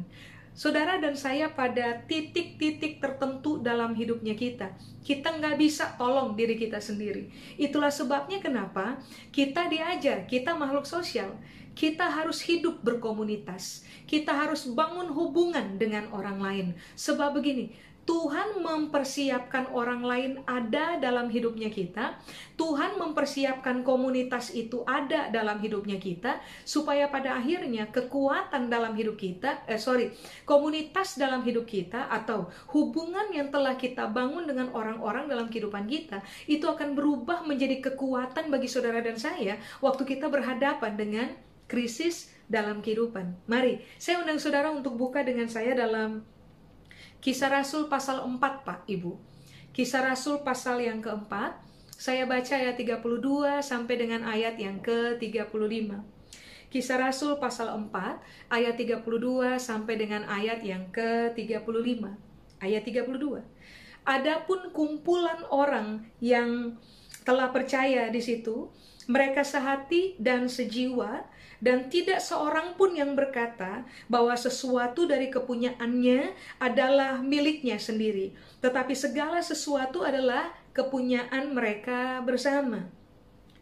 saudara 0.55 0.97
dan 0.97 1.19
saya 1.19 1.51
pada 1.51 2.01
titik-titik 2.07 3.03
tertentu 3.03 3.59
dalam 3.59 3.91
hidupnya 3.93 4.33
kita. 4.33 4.71
Kita 5.03 5.35
nggak 5.35 5.59
bisa 5.59 5.93
tolong 5.99 6.33
diri 6.33 6.55
kita 6.55 6.79
sendiri. 6.81 7.29
Itulah 7.59 7.91
sebabnya 7.91 8.39
kenapa 8.39 8.97
kita 9.35 9.67
diajar, 9.67 10.25
kita 10.25 10.55
makhluk 10.55 10.87
sosial. 10.87 11.35
kita 11.75 12.07
harus 12.07 12.39
hidup 12.47 12.79
berkomunitas. 12.81 13.83
Kita 14.07 14.31
harus 14.31 14.63
bangun 14.71 15.11
hubungan 15.11 15.75
dengan 15.75 16.07
orang 16.15 16.39
lain. 16.39 16.67
Sebab 16.95 17.35
begini, 17.35 17.75
Tuhan 18.05 18.61
mempersiapkan 18.61 19.73
orang 19.73 20.05
lain 20.05 20.31
ada 20.45 21.01
dalam 21.01 21.25
hidupnya 21.25 21.73
kita. 21.73 22.21
Tuhan 22.53 23.01
mempersiapkan 23.01 23.81
komunitas 23.81 24.53
itu 24.53 24.85
ada 24.85 25.33
dalam 25.33 25.57
hidupnya 25.57 25.97
kita 25.97 26.37
supaya 26.61 27.09
pada 27.09 27.41
akhirnya 27.41 27.89
kekuatan 27.89 28.69
dalam 28.69 28.93
hidup 28.93 29.17
kita, 29.17 29.65
eh 29.65 29.81
sorry, 29.81 30.13
komunitas 30.45 31.17
dalam 31.17 31.41
hidup 31.41 31.65
kita 31.65 32.05
atau 32.05 32.53
hubungan 32.69 33.25
yang 33.33 33.49
telah 33.49 33.73
kita 33.73 34.05
bangun 34.05 34.45
dengan 34.45 34.69
orang-orang 34.77 35.25
dalam 35.25 35.49
kehidupan 35.49 35.89
kita 35.89 36.21
itu 36.45 36.69
akan 36.69 36.93
berubah 36.93 37.41
menjadi 37.41 37.81
kekuatan 37.81 38.53
bagi 38.53 38.69
saudara 38.69 39.01
dan 39.01 39.17
saya 39.17 39.57
waktu 39.81 40.05
kita 40.05 40.29
berhadapan 40.29 40.93
dengan 40.93 41.27
krisis 41.65 42.29
dalam 42.45 42.85
kehidupan. 42.85 43.49
Mari, 43.49 43.81
saya 43.97 44.21
undang 44.21 44.37
saudara 44.37 44.69
untuk 44.69 44.93
buka 44.93 45.25
dengan 45.25 45.49
saya 45.49 45.73
dalam 45.73 46.21
Kisah 47.23 47.51
Rasul 47.51 47.87
pasal 47.91 48.23
4 48.23 48.39
Pak 48.39 48.87
Ibu. 48.87 49.15
Kisah 49.75 50.07
Rasul 50.07 50.39
pasal 50.41 50.79
yang 50.83 51.03
keempat, 51.03 51.59
saya 51.95 52.23
baca 52.27 52.53
ayat 52.55 52.75
32 52.79 53.59
sampai 53.59 53.95
dengan 53.99 54.23
ayat 54.27 54.55
yang 54.55 54.79
ke-35. 54.79 55.95
Kisah 56.71 56.99
Rasul 56.99 57.39
pasal 57.39 57.71
4 57.71 58.51
ayat 58.51 58.75
32 58.75 59.03
sampai 59.59 59.95
dengan 59.95 60.27
ayat 60.27 60.59
yang 60.63 60.91
ke-35. 60.91 62.03
Ayat 62.59 62.83
32. 62.83 63.43
Adapun 64.05 64.69
kumpulan 64.75 65.39
orang 65.49 66.03
yang 66.21 66.77
telah 67.25 67.49
percaya 67.49 68.11
di 68.13 68.21
situ, 68.21 68.69
mereka 69.09 69.41
sehati 69.41 70.19
dan 70.21 70.45
sejiwa 70.45 71.25
dan 71.65 71.89
tidak 71.89 72.21
seorang 72.21 72.77
pun 72.77 72.93
yang 72.93 73.17
berkata 73.17 73.81
bahwa 74.05 74.37
sesuatu 74.37 75.09
dari 75.09 75.33
kepunyaannya 75.33 76.37
adalah 76.61 77.25
miliknya 77.25 77.81
sendiri, 77.81 78.37
tetapi 78.61 78.93
segala 78.93 79.41
sesuatu 79.41 80.05
adalah 80.05 80.53
kepunyaan 80.77 81.57
mereka 81.57 82.21
bersama. 82.21 82.85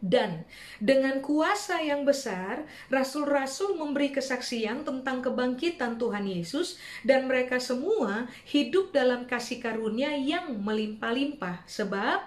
Dan 0.03 0.43
dengan 0.83 1.23
kuasa 1.23 1.79
yang 1.79 2.03
besar, 2.03 2.67
rasul-rasul 2.91 3.79
memberi 3.79 4.11
kesaksian 4.11 4.83
tentang 4.83 5.23
kebangkitan 5.23 5.95
Tuhan 5.95 6.27
Yesus, 6.27 6.75
dan 7.07 7.31
mereka 7.31 7.55
semua 7.63 8.27
hidup 8.43 8.91
dalam 8.91 9.23
kasih 9.23 9.63
karunia 9.63 10.11
yang 10.11 10.59
melimpah-limpah, 10.59 11.63
sebab 11.63 12.19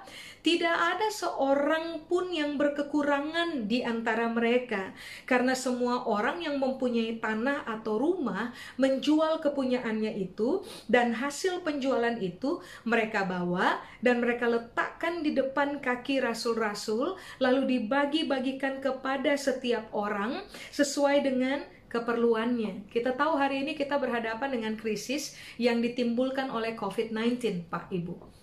tidak 0.47 0.79
ada 0.79 1.11
seorang 1.11 2.07
pun 2.07 2.31
yang 2.31 2.55
berkekurangan 2.55 3.67
di 3.67 3.83
antara 3.83 4.31
mereka, 4.31 4.95
karena 5.27 5.59
semua 5.59 6.07
orang 6.07 6.39
yang 6.39 6.63
mempunyai 6.63 7.19
tanah 7.19 7.67
atau 7.67 7.99
rumah 7.99 8.55
menjual 8.79 9.43
kepunyaannya 9.43 10.15
itu, 10.15 10.63
dan 10.87 11.19
hasil 11.19 11.67
penjualan 11.67 12.15
itu 12.23 12.63
mereka 12.87 13.27
bawa 13.27 13.83
dan 13.99 14.23
mereka 14.23 14.47
letakkan 14.47 15.27
di 15.27 15.35
depan 15.35 15.83
kaki 15.83 16.23
rasul-rasul, 16.23 17.19
lalu 17.43 17.67
dibagi-bagikan 17.67 18.79
kepada 18.79 19.35
setiap 19.35 19.91
orang 19.91 20.47
sesuai 20.71 21.27
dengan 21.27 21.67
keperluannya. 21.91 22.87
Kita 22.87 23.19
tahu 23.19 23.35
hari 23.35 23.67
ini 23.67 23.75
kita 23.75 23.99
berhadapan 23.99 24.55
dengan 24.55 24.79
krisis 24.79 25.35
yang 25.59 25.83
ditimbulkan 25.83 26.55
oleh 26.55 26.79
COVID-19, 26.79 27.67
Pak 27.67 27.91
Ibu. 27.91 28.36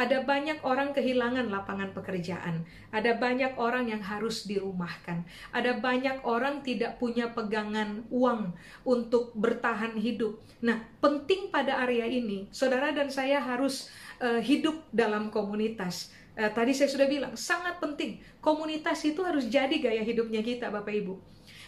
Ada 0.00 0.24
banyak 0.24 0.64
orang 0.64 0.96
kehilangan 0.96 1.52
lapangan 1.52 1.92
pekerjaan. 1.92 2.64
Ada 2.88 3.20
banyak 3.20 3.60
orang 3.60 3.92
yang 3.92 4.00
harus 4.00 4.48
dirumahkan. 4.48 5.28
Ada 5.52 5.76
banyak 5.76 6.24
orang 6.24 6.64
tidak 6.64 6.96
punya 6.96 7.28
pegangan 7.36 8.08
uang 8.08 8.56
untuk 8.88 9.36
bertahan 9.36 10.00
hidup. 10.00 10.40
Nah, 10.64 10.80
penting 11.04 11.52
pada 11.52 11.84
area 11.84 12.08
ini, 12.08 12.48
saudara 12.48 12.96
dan 12.96 13.12
saya 13.12 13.44
harus 13.44 13.92
uh, 14.24 14.40
hidup 14.40 14.88
dalam 14.88 15.28
komunitas. 15.28 16.16
Uh, 16.32 16.48
tadi 16.48 16.72
saya 16.72 16.88
sudah 16.88 17.04
bilang, 17.04 17.36
sangat 17.36 17.76
penting. 17.76 18.24
Komunitas 18.40 19.04
itu 19.04 19.20
harus 19.20 19.52
jadi 19.52 19.76
gaya 19.76 20.00
hidupnya 20.00 20.40
kita, 20.40 20.72
Bapak 20.72 20.96
Ibu 20.96 21.14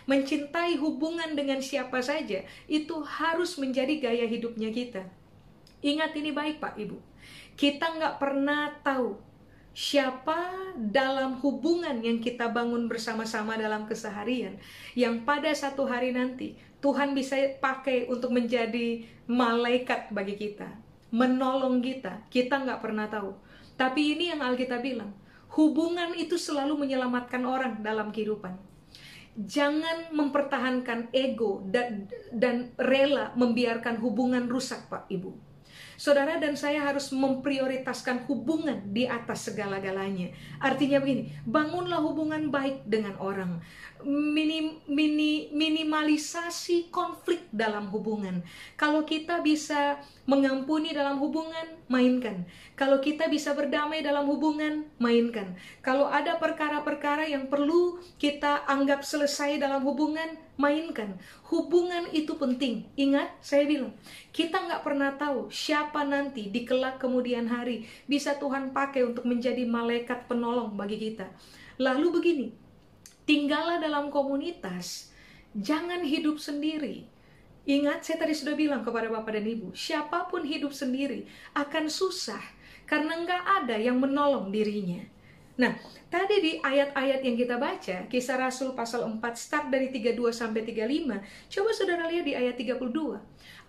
mencintai 0.02 0.82
hubungan 0.82 1.38
dengan 1.38 1.62
siapa 1.62 2.02
saja 2.02 2.42
itu 2.66 2.94
harus 3.06 3.54
menjadi 3.54 4.02
gaya 4.02 4.26
hidupnya 4.26 4.74
kita. 4.74 5.06
Ingat 5.78 6.14
ini 6.18 6.34
baik 6.34 6.58
Pak 6.58 6.74
Ibu. 6.74 7.11
Kita 7.52 7.92
nggak 7.96 8.16
pernah 8.16 8.72
tahu 8.80 9.32
siapa 9.72 10.52
dalam 10.76 11.40
hubungan 11.40 12.04
yang 12.04 12.20
kita 12.20 12.52
bangun 12.52 12.92
bersama-sama 12.92 13.56
dalam 13.56 13.88
keseharian 13.88 14.60
yang 14.92 15.24
pada 15.24 15.48
satu 15.56 15.88
hari 15.88 16.12
nanti 16.12 16.60
Tuhan 16.84 17.16
bisa 17.16 17.40
pakai 17.56 18.10
untuk 18.12 18.34
menjadi 18.34 19.06
malaikat 19.30 20.10
bagi 20.10 20.34
kita, 20.34 20.66
menolong 21.14 21.78
kita. 21.78 22.26
Kita 22.26 22.58
nggak 22.58 22.82
pernah 22.82 23.06
tahu. 23.06 23.32
Tapi 23.78 24.18
ini 24.18 24.34
yang 24.34 24.42
Alkitab 24.42 24.82
bilang, 24.82 25.14
hubungan 25.54 26.10
itu 26.18 26.34
selalu 26.34 26.74
menyelamatkan 26.74 27.46
orang 27.46 27.78
dalam 27.86 28.10
kehidupan. 28.10 28.58
Jangan 29.38 30.10
mempertahankan 30.10 31.14
ego 31.14 31.62
dan, 31.70 32.10
dan 32.34 32.74
rela 32.74 33.30
membiarkan 33.38 34.02
hubungan 34.02 34.50
rusak, 34.50 34.90
Pak 34.90 35.06
Ibu 35.06 35.51
Saudara 36.00 36.40
dan 36.40 36.56
saya 36.56 36.82
harus 36.82 37.12
memprioritaskan 37.12 38.24
hubungan 38.26 38.92
di 38.92 39.04
atas 39.04 39.50
segala-galanya. 39.50 40.32
Artinya 40.58 40.98
begini, 40.98 41.32
bangunlah 41.44 42.00
hubungan 42.00 42.48
baik 42.48 42.84
dengan 42.88 43.16
orang. 43.20 43.60
Minim, 44.06 44.82
mini, 44.90 45.50
minimalisasi 45.54 46.90
konflik 46.90 47.46
dalam 47.54 47.90
hubungan. 47.94 48.42
Kalau 48.74 49.06
kita 49.06 49.38
bisa 49.42 50.02
mengampuni 50.26 50.90
dalam 50.90 51.18
hubungan, 51.22 51.78
mainkan. 51.86 52.46
Kalau 52.78 52.98
kita 52.98 53.30
bisa 53.30 53.54
berdamai 53.54 54.02
dalam 54.02 54.26
hubungan, 54.26 54.86
mainkan. 54.98 55.54
Kalau 55.82 56.10
ada 56.10 56.38
perkara-perkara 56.38 57.26
yang 57.30 57.46
perlu 57.46 58.02
kita 58.18 58.66
anggap 58.66 59.06
selesai 59.06 59.58
dalam 59.58 59.82
hubungan, 59.86 60.38
mainkan. 60.58 61.18
Hubungan 61.50 62.10
itu 62.14 62.38
penting. 62.38 62.86
Ingat, 62.94 63.34
saya 63.42 63.66
bilang, 63.66 63.94
kita 64.30 64.62
nggak 64.62 64.82
pernah 64.86 65.14
tahu 65.18 65.50
siapa 65.52 66.06
nanti 66.06 66.48
di 66.48 66.62
kelak 66.62 67.02
kemudian 67.02 67.50
hari 67.50 67.84
bisa 68.06 68.38
Tuhan 68.38 68.70
pakai 68.70 69.04
untuk 69.06 69.26
menjadi 69.26 69.66
malaikat 69.66 70.30
penolong 70.30 70.74
bagi 70.78 70.98
kita. 70.98 71.28
Lalu 71.82 72.06
begini, 72.14 72.46
tinggallah 73.28 73.78
dalam 73.78 74.08
komunitas, 74.08 75.12
jangan 75.54 76.02
hidup 76.02 76.38
sendiri. 76.38 77.06
Ingat, 77.62 78.02
saya 78.02 78.26
tadi 78.26 78.34
sudah 78.34 78.58
bilang 78.58 78.82
kepada 78.82 79.06
Bapak 79.06 79.38
dan 79.38 79.46
Ibu, 79.46 79.70
siapa 79.78 80.26
pun 80.26 80.42
hidup 80.42 80.74
sendiri 80.74 81.30
akan 81.54 81.86
susah 81.86 82.42
karena 82.90 83.22
nggak 83.22 83.44
ada 83.62 83.76
yang 83.78 84.02
menolong 84.02 84.50
dirinya. 84.50 85.06
Nah, 85.54 85.78
tadi 86.10 86.42
di 86.42 86.52
ayat-ayat 86.58 87.20
yang 87.22 87.36
kita 87.38 87.60
baca, 87.60 87.96
kisah 88.10 88.40
Rasul 88.40 88.74
pasal 88.74 89.06
4 89.06 89.20
start 89.38 89.66
dari 89.70 89.94
32 89.94 90.34
sampai 90.34 90.66
35, 90.66 91.22
coba 91.52 91.70
saudara 91.70 92.10
lihat 92.10 92.24
di 92.26 92.34
ayat 92.34 92.56
32. 92.58 93.20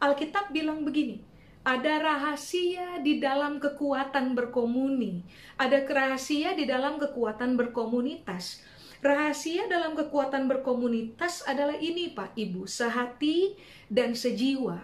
Alkitab 0.02 0.50
bilang 0.50 0.82
begini, 0.82 1.22
ada 1.64 2.02
rahasia 2.02 3.00
di 3.00 3.24
dalam 3.24 3.60
kekuatan 3.60 4.36
berkomuni, 4.36 5.24
ada 5.56 5.80
rahasia 5.86 6.56
di 6.58 6.68
dalam 6.68 7.00
kekuatan 7.00 7.56
berkomunitas. 7.56 8.64
Rahasia 9.04 9.68
dalam 9.68 10.00
kekuatan 10.00 10.48
berkomunitas 10.48 11.44
adalah 11.44 11.76
ini 11.76 12.16
Pak 12.16 12.40
Ibu, 12.40 12.64
sehati 12.72 13.52
dan 13.92 14.16
sejiwa. 14.16 14.80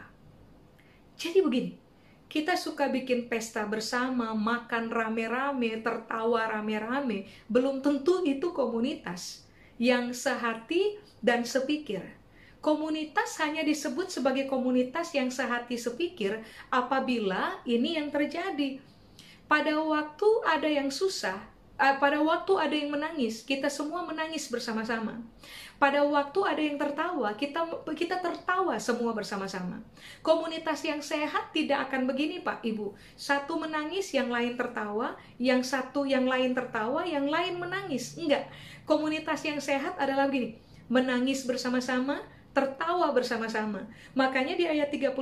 Jadi 1.16 1.40
begini, 1.40 1.80
kita 2.28 2.60
suka 2.60 2.92
bikin 2.92 3.32
pesta 3.32 3.64
bersama, 3.64 4.36
makan 4.36 4.92
rame-rame, 4.92 5.80
tertawa 5.80 6.52
rame-rame, 6.52 7.32
belum 7.48 7.80
tentu 7.80 8.20
itu 8.28 8.52
komunitas 8.52 9.48
yang 9.80 10.12
sehati 10.12 11.00
dan 11.24 11.48
sepikir. 11.48 12.04
Komunitas 12.60 13.40
hanya 13.40 13.64
disebut 13.64 14.12
sebagai 14.12 14.52
komunitas 14.52 15.16
yang 15.16 15.32
sehati 15.32 15.80
sepikir 15.80 16.44
apabila 16.68 17.64
ini 17.64 17.96
yang 17.96 18.12
terjadi. 18.12 18.84
Pada 19.48 19.80
waktu 19.80 20.28
ada 20.44 20.68
yang 20.68 20.92
susah, 20.92 21.40
pada 21.80 22.20
waktu 22.20 22.54
ada 22.60 22.76
yang 22.76 22.92
menangis, 22.92 23.48
kita 23.48 23.72
semua 23.72 24.04
menangis 24.04 24.52
bersama-sama. 24.52 25.24
Pada 25.80 26.04
waktu 26.04 26.40
ada 26.44 26.60
yang 26.60 26.76
tertawa, 26.76 27.32
kita 27.40 27.64
kita 27.96 28.20
tertawa 28.20 28.76
semua 28.76 29.16
bersama-sama. 29.16 29.80
Komunitas 30.20 30.84
yang 30.84 31.00
sehat 31.00 31.56
tidak 31.56 31.88
akan 31.88 32.04
begini, 32.04 32.44
Pak, 32.44 32.68
Ibu. 32.68 33.00
Satu 33.16 33.56
menangis, 33.56 34.12
yang 34.12 34.28
lain 34.28 34.60
tertawa, 34.60 35.16
yang 35.40 35.64
satu 35.64 36.04
yang 36.04 36.28
lain 36.28 36.52
tertawa, 36.52 37.08
yang 37.08 37.32
lain 37.32 37.56
menangis. 37.56 38.20
Enggak. 38.20 38.52
Komunitas 38.84 39.40
yang 39.48 39.64
sehat 39.64 39.96
adalah 39.96 40.28
begini, 40.28 40.60
menangis 40.92 41.48
bersama-sama, 41.48 42.20
tertawa 42.52 43.16
bersama-sama. 43.16 43.88
Makanya 44.20 44.60
di 44.60 44.68
ayat 44.68 44.92
32 44.92 45.16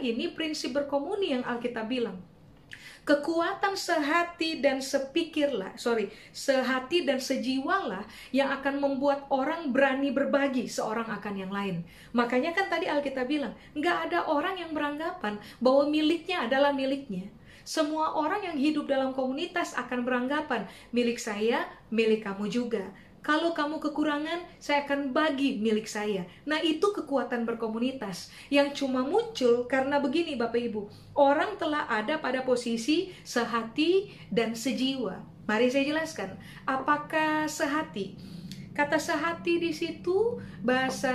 ini 0.00 0.32
prinsip 0.32 0.72
berkomuni 0.72 1.36
yang 1.36 1.44
Alkitab 1.44 1.84
bilang. 1.84 2.16
Kekuatan 3.08 3.72
sehati 3.72 4.60
dan 4.60 4.84
sepikirlah, 4.84 5.72
sorry, 5.80 6.12
sehati 6.28 7.08
dan 7.08 7.16
sejiwalah 7.16 8.04
yang 8.36 8.52
akan 8.52 8.84
membuat 8.84 9.24
orang 9.32 9.72
berani 9.72 10.12
berbagi 10.12 10.68
seorang 10.68 11.08
akan 11.08 11.34
yang 11.40 11.48
lain. 11.48 11.88
Makanya 12.12 12.52
kan 12.52 12.68
tadi 12.68 12.84
Alkitab 12.84 13.24
bilang, 13.24 13.56
nggak 13.72 14.12
ada 14.12 14.28
orang 14.28 14.60
yang 14.60 14.76
beranggapan 14.76 15.40
bahwa 15.56 15.88
miliknya 15.88 16.44
adalah 16.44 16.76
miliknya. 16.76 17.32
Semua 17.64 18.12
orang 18.12 18.44
yang 18.44 18.60
hidup 18.60 18.84
dalam 18.84 19.16
komunitas 19.16 19.72
akan 19.72 20.04
beranggapan 20.04 20.68
milik 20.92 21.16
saya, 21.16 21.64
milik 21.88 22.28
kamu 22.28 22.52
juga 22.52 22.92
kalau 23.18 23.50
kamu 23.50 23.82
kekurangan, 23.82 24.46
saya 24.62 24.86
akan 24.86 25.10
bagi 25.10 25.58
milik 25.58 25.90
saya. 25.90 26.24
Nah, 26.46 26.62
itu 26.62 26.94
kekuatan 26.94 27.44
berkomunitas 27.44 28.30
yang 28.48 28.70
cuma 28.72 29.02
muncul 29.02 29.66
karena 29.66 29.98
begini, 29.98 30.38
Bapak 30.38 30.62
Ibu. 30.70 30.82
Orang 31.18 31.58
telah 31.58 31.84
ada 31.90 32.22
pada 32.22 32.46
posisi 32.46 33.10
sehati 33.26 34.14
dan 34.30 34.54
sejiwa. 34.54 35.18
Mari 35.50 35.68
saya 35.72 35.84
jelaskan, 35.88 36.38
apakah 36.68 37.48
sehati? 37.50 38.14
Kata 38.76 39.00
sehati 39.00 39.58
di 39.58 39.74
situ 39.74 40.38
bahasa 40.62 41.10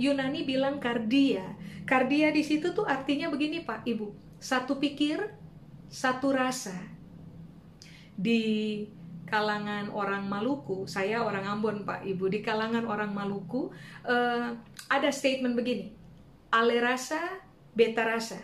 Yunani 0.00 0.48
bilang 0.48 0.80
kardia. 0.80 1.44
Kardia 1.84 2.32
di 2.32 2.40
situ 2.40 2.72
tuh 2.72 2.88
artinya 2.88 3.28
begini, 3.28 3.60
Pak, 3.60 3.84
Ibu. 3.84 4.08
Satu 4.40 4.80
pikir, 4.80 5.20
satu 5.92 6.32
rasa. 6.32 6.76
Di 8.16 8.82
kalangan 9.28 9.92
orang 9.92 10.24
Maluku, 10.26 10.88
saya 10.88 11.20
orang 11.20 11.44
Ambon 11.44 11.84
Pak 11.84 12.02
Ibu, 12.02 12.32
di 12.32 12.40
kalangan 12.40 12.88
orang 12.88 13.12
Maluku 13.12 13.68
uh, 14.08 14.56
ada 14.88 15.10
statement 15.12 15.54
begini, 15.54 15.92
ale 16.48 16.80
rasa, 16.80 17.20
beta 17.76 18.02
rasa, 18.08 18.40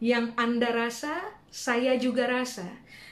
yang 0.00 0.32
Anda 0.34 0.72
rasa, 0.72 1.36
saya 1.52 2.00
juga 2.00 2.24
rasa. 2.26 2.66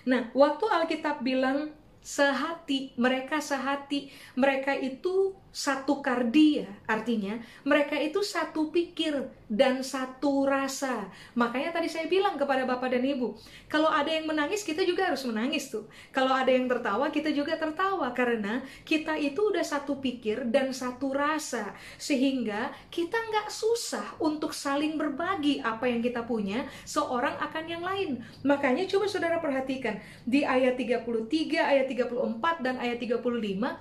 Nah, 0.09 0.33
waktu 0.33 0.65
Alkitab 0.65 1.21
bilang 1.21 1.77
sehati, 2.01 2.95
mereka 2.97 3.43
sehati, 3.43 4.15
mereka 4.39 4.73
itu 4.73 5.35
satu 5.57 6.05
kardia, 6.05 6.69
artinya 6.85 7.41
mereka 7.65 7.97
itu 7.97 8.21
satu 8.21 8.69
pikir 8.69 9.25
dan 9.49 9.81
satu 9.81 10.45
rasa. 10.45 11.09
Makanya 11.33 11.73
tadi 11.73 11.89
saya 11.89 12.05
bilang 12.13 12.37
kepada 12.37 12.69
Bapak 12.69 12.93
dan 12.93 13.01
Ibu, 13.01 13.41
kalau 13.73 13.89
ada 13.89 14.13
yang 14.13 14.29
menangis 14.29 14.61
kita 14.61 14.85
juga 14.85 15.09
harus 15.09 15.25
menangis 15.25 15.73
tuh. 15.73 15.89
Kalau 16.13 16.29
ada 16.29 16.53
yang 16.53 16.69
tertawa 16.69 17.09
kita 17.09 17.33
juga 17.33 17.57
tertawa 17.57 18.13
karena 18.13 18.61
kita 18.85 19.17
itu 19.17 19.49
udah 19.49 19.65
satu 19.65 19.97
pikir 19.97 20.45
dan 20.53 20.77
satu 20.77 21.17
rasa 21.17 21.73
sehingga 21.97 22.69
kita 22.93 23.17
nggak 23.17 23.49
susah 23.49 24.21
untuk 24.21 24.53
saling 24.53 25.01
berbagi 25.01 25.65
apa 25.65 25.89
yang 25.89 26.05
kita 26.05 26.21
punya 26.29 26.69
seorang 26.85 27.33
akan 27.41 27.65
yang 27.65 27.81
lain. 27.81 28.21
Makanya 28.45 28.85
coba 28.93 29.09
saudara 29.09 29.41
perhatikan 29.41 30.05
di 30.29 30.45
ayat 30.45 30.77
33, 30.77 31.17
ayat 31.65 31.89
34 31.89 32.61
dan 32.61 32.77
ayat 32.77 33.01
35 33.01 33.25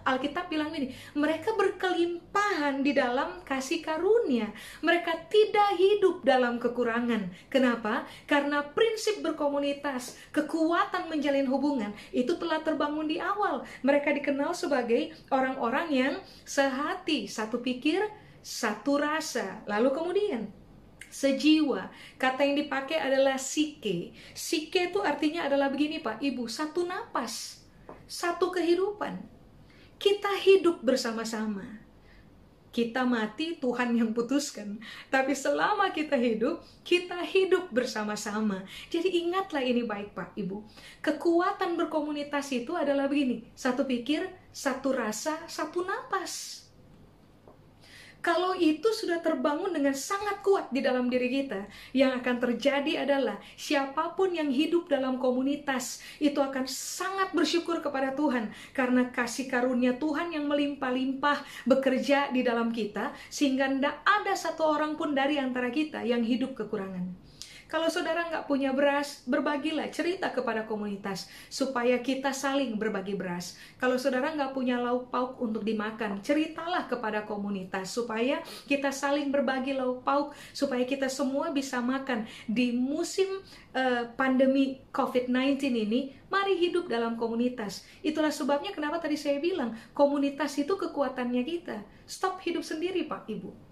Alkitab 0.08 0.48
bilang 0.48 0.72
ini, 0.72 0.96
mereka 1.12 1.52
ber 1.58 1.65
berkelimpahan 1.66 2.86
di 2.86 2.94
dalam 2.94 3.42
kasih 3.42 3.82
karunia. 3.82 4.54
Mereka 4.86 5.26
tidak 5.34 5.74
hidup 5.82 6.22
dalam 6.22 6.62
kekurangan. 6.62 7.34
Kenapa? 7.50 8.06
Karena 8.30 8.62
prinsip 8.62 9.26
berkomunitas, 9.26 10.14
kekuatan 10.30 11.10
menjalin 11.10 11.50
hubungan 11.50 11.90
itu 12.14 12.38
telah 12.38 12.62
terbangun 12.62 13.10
di 13.10 13.18
awal. 13.18 13.66
Mereka 13.82 14.14
dikenal 14.22 14.54
sebagai 14.54 15.18
orang-orang 15.34 15.88
yang 15.90 16.14
sehati, 16.46 17.26
satu 17.26 17.66
pikir, 17.66 18.06
satu 18.46 19.02
rasa. 19.02 19.66
Lalu 19.66 19.90
kemudian 19.90 20.54
sejiwa. 21.10 21.90
Kata 22.22 22.46
yang 22.46 22.62
dipakai 22.62 23.02
adalah 23.02 23.42
sike. 23.42 24.14
Sike 24.38 24.94
itu 24.94 25.02
artinya 25.02 25.50
adalah 25.50 25.74
begini 25.74 25.98
Pak, 25.98 26.22
Ibu, 26.22 26.46
satu 26.46 26.86
napas, 26.86 27.66
satu 28.06 28.54
kehidupan 28.54 29.35
kita 30.06 30.38
hidup 30.38 30.86
bersama-sama. 30.86 31.66
Kita 32.70 33.08
mati, 33.10 33.58
Tuhan 33.58 33.98
yang 33.98 34.14
putuskan. 34.14 34.78
Tapi 35.10 35.34
selama 35.34 35.90
kita 35.90 36.14
hidup, 36.14 36.62
kita 36.86 37.26
hidup 37.26 37.74
bersama-sama. 37.74 38.62
Jadi 38.94 39.26
ingatlah 39.26 39.66
ini 39.66 39.82
baik 39.82 40.14
Pak, 40.14 40.38
Ibu. 40.38 40.62
Kekuatan 41.02 41.74
berkomunitas 41.74 42.54
itu 42.54 42.78
adalah 42.78 43.10
begini. 43.10 43.50
Satu 43.58 43.88
pikir, 43.90 44.30
satu 44.54 44.94
rasa, 44.94 45.42
satu 45.50 45.82
napas. 45.82 46.65
Kalau 48.26 48.58
itu 48.58 48.90
sudah 48.90 49.22
terbangun 49.22 49.70
dengan 49.70 49.94
sangat 49.94 50.42
kuat 50.42 50.74
di 50.74 50.82
dalam 50.82 51.14
diri 51.14 51.30
kita, 51.30 51.70
yang 51.94 52.10
akan 52.18 52.42
terjadi 52.42 53.06
adalah 53.06 53.38
siapa 53.54 54.18
pun 54.18 54.34
yang 54.34 54.50
hidup 54.50 54.90
dalam 54.90 55.22
komunitas 55.22 56.02
itu 56.18 56.42
akan 56.42 56.66
sangat 56.66 57.38
bersyukur 57.38 57.86
kepada 57.86 58.18
Tuhan 58.18 58.50
karena 58.74 59.14
kasih 59.14 59.46
karunia 59.46 60.02
Tuhan 60.02 60.34
yang 60.34 60.50
melimpah-limpah 60.50 61.70
bekerja 61.70 62.34
di 62.34 62.42
dalam 62.42 62.74
kita 62.74 63.14
sehingga 63.30 63.70
tidak 63.70 64.02
ada 64.02 64.34
satu 64.34 64.74
orang 64.74 64.98
pun 64.98 65.14
dari 65.14 65.38
antara 65.38 65.70
kita 65.70 66.02
yang 66.02 66.26
hidup 66.26 66.58
kekurangan. 66.58 67.25
Kalau 67.66 67.90
saudara 67.90 68.30
nggak 68.30 68.46
punya 68.46 68.70
beras, 68.78 69.26
berbagilah 69.26 69.90
cerita 69.90 70.30
kepada 70.30 70.70
komunitas 70.70 71.26
supaya 71.50 71.98
kita 71.98 72.30
saling 72.30 72.78
berbagi 72.78 73.18
beras. 73.18 73.58
Kalau 73.82 73.98
saudara 73.98 74.30
nggak 74.38 74.54
punya 74.54 74.78
lauk 74.78 75.10
pauk 75.10 75.42
untuk 75.42 75.66
dimakan, 75.66 76.22
ceritalah 76.22 76.86
kepada 76.86 77.26
komunitas 77.26 77.90
supaya 77.90 78.46
kita 78.70 78.94
saling 78.94 79.34
berbagi 79.34 79.74
lauk 79.74 80.06
pauk 80.06 80.38
supaya 80.54 80.86
kita 80.86 81.10
semua 81.10 81.50
bisa 81.50 81.82
makan 81.82 82.30
di 82.46 82.70
musim 82.70 83.42
uh, 83.74 84.14
pandemi 84.14 84.86
COVID-19 84.94 85.66
ini. 85.74 86.14
Mari 86.30 86.62
hidup 86.62 86.86
dalam 86.86 87.18
komunitas. 87.18 87.82
Itulah 88.06 88.30
sebabnya 88.30 88.78
kenapa 88.78 89.02
tadi 89.02 89.18
saya 89.18 89.42
bilang 89.42 89.74
komunitas 89.98 90.54
itu 90.62 90.78
kekuatannya 90.78 91.42
kita. 91.42 91.82
Stop 92.06 92.46
hidup 92.46 92.62
sendiri, 92.62 93.10
Pak 93.10 93.26
Ibu. 93.26 93.65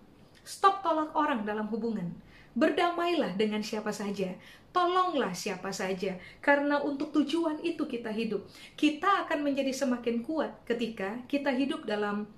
Stop 0.44 0.84
tolak 0.84 1.16
orang 1.16 1.48
dalam 1.48 1.72
hubungan 1.72 2.12
Berdamailah 2.54 3.34
dengan 3.34 3.66
siapa 3.66 3.90
saja, 3.90 4.30
tolonglah 4.70 5.34
siapa 5.34 5.74
saja, 5.74 6.22
karena 6.38 6.78
untuk 6.86 7.10
tujuan 7.10 7.58
itu 7.66 7.90
kita 7.90 8.14
hidup. 8.14 8.46
Kita 8.78 9.26
akan 9.26 9.42
menjadi 9.42 9.74
semakin 9.74 10.22
kuat 10.22 10.62
ketika 10.62 11.18
kita 11.26 11.50
hidup 11.50 11.90
dalam 11.90 12.30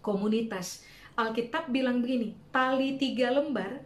komunitas. 0.00 0.88
Alkitab 1.12 1.68
bilang 1.68 2.00
begini, 2.00 2.32
tali 2.48 2.96
tiga 2.96 3.28
lembar 3.28 3.84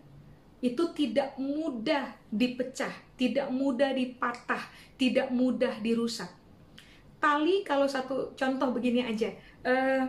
itu 0.62 0.86
tidak 0.94 1.34
mudah 1.34 2.14
dipecah, 2.30 2.94
tidak 3.18 3.50
mudah 3.50 3.90
dipatah, 3.90 4.62
tidak 4.94 5.34
mudah 5.34 5.82
dirusak. 5.82 6.30
Tali 7.18 7.66
kalau 7.66 7.90
satu 7.90 8.38
contoh 8.38 8.70
begini 8.70 9.02
aja, 9.02 9.34
uh, 9.66 10.06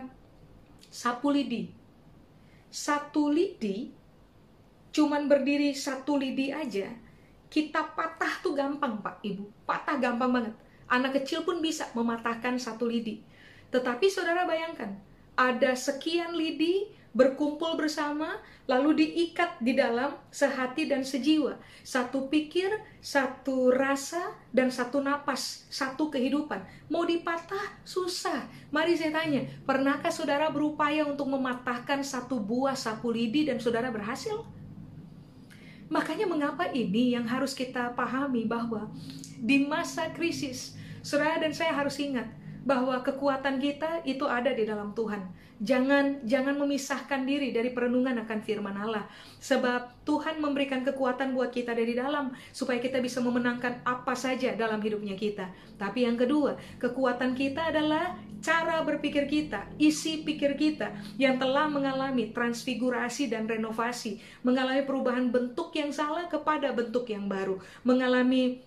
sapu 0.86 1.34
lidi. 1.34 1.77
Satu 2.68 3.32
lidi 3.32 3.92
cuman 4.92 5.30
berdiri 5.30 5.76
satu 5.76 6.18
lidi 6.18 6.50
aja, 6.50 6.90
kita 7.48 7.94
patah 7.96 8.40
tuh 8.42 8.56
gampang 8.56 9.00
Pak 9.00 9.24
Ibu. 9.24 9.44
Patah 9.64 9.96
gampang 10.00 10.30
banget. 10.32 10.54
Anak 10.88 11.20
kecil 11.22 11.44
pun 11.44 11.60
bisa 11.60 11.88
mematahkan 11.92 12.56
satu 12.56 12.88
lidi. 12.88 13.20
Tetapi 13.68 14.08
saudara 14.08 14.48
bayangkan, 14.48 14.96
ada 15.36 15.76
sekian 15.76 16.34
lidi 16.34 16.88
berkumpul 17.18 17.74
bersama, 17.74 18.38
lalu 18.70 19.02
diikat 19.02 19.58
di 19.58 19.74
dalam 19.74 20.14
sehati 20.30 20.86
dan 20.86 21.02
sejiwa. 21.02 21.58
Satu 21.82 22.30
pikir, 22.30 22.70
satu 23.02 23.74
rasa, 23.74 24.38
dan 24.54 24.70
satu 24.70 25.02
napas, 25.02 25.66
satu 25.66 26.14
kehidupan. 26.14 26.62
Mau 26.86 27.02
dipatah, 27.02 27.82
susah. 27.82 28.46
Mari 28.70 28.94
saya 28.94 29.10
tanya, 29.18 29.42
pernahkah 29.66 30.14
saudara 30.14 30.46
berupaya 30.54 31.02
untuk 31.02 31.26
mematahkan 31.26 32.06
satu 32.06 32.38
buah 32.38 32.78
sapu 32.78 33.10
lidi 33.10 33.50
dan 33.50 33.58
saudara 33.58 33.90
berhasil? 33.90 34.46
Makanya 35.90 36.30
mengapa 36.30 36.70
ini 36.70 37.18
yang 37.18 37.26
harus 37.26 37.50
kita 37.50 37.98
pahami 37.98 38.46
bahwa 38.46 38.94
di 39.42 39.66
masa 39.66 40.14
krisis, 40.14 40.78
saudara 41.02 41.42
dan 41.42 41.50
saya 41.50 41.74
harus 41.74 41.98
ingat 41.98 42.30
bahwa 42.62 43.00
kekuatan 43.00 43.58
kita 43.58 44.06
itu 44.06 44.22
ada 44.28 44.54
di 44.54 44.68
dalam 44.68 44.94
Tuhan. 44.94 45.47
Jangan 45.58 46.22
jangan 46.22 46.54
memisahkan 46.54 47.26
diri 47.26 47.50
dari 47.50 47.74
perenungan 47.74 48.14
akan 48.22 48.38
firman 48.46 48.78
Allah. 48.78 49.10
Sebab 49.42 50.06
Tuhan 50.06 50.38
memberikan 50.38 50.86
kekuatan 50.86 51.34
buat 51.34 51.50
kita 51.50 51.74
dari 51.74 51.98
dalam 51.98 52.30
supaya 52.54 52.78
kita 52.78 53.02
bisa 53.02 53.18
memenangkan 53.18 53.82
apa 53.82 54.14
saja 54.14 54.54
dalam 54.54 54.78
hidupnya 54.78 55.18
kita. 55.18 55.50
Tapi 55.74 56.06
yang 56.06 56.14
kedua, 56.14 56.54
kekuatan 56.78 57.34
kita 57.34 57.74
adalah 57.74 58.14
cara 58.38 58.86
berpikir 58.86 59.26
kita, 59.26 59.66
isi 59.82 60.22
pikir 60.22 60.54
kita 60.54 60.94
yang 61.18 61.42
telah 61.42 61.66
mengalami 61.66 62.30
transfigurasi 62.30 63.26
dan 63.26 63.50
renovasi, 63.50 64.22
mengalami 64.46 64.86
perubahan 64.86 65.26
bentuk 65.34 65.74
yang 65.74 65.90
salah 65.90 66.30
kepada 66.30 66.70
bentuk 66.70 67.10
yang 67.10 67.26
baru, 67.26 67.58
mengalami 67.82 68.62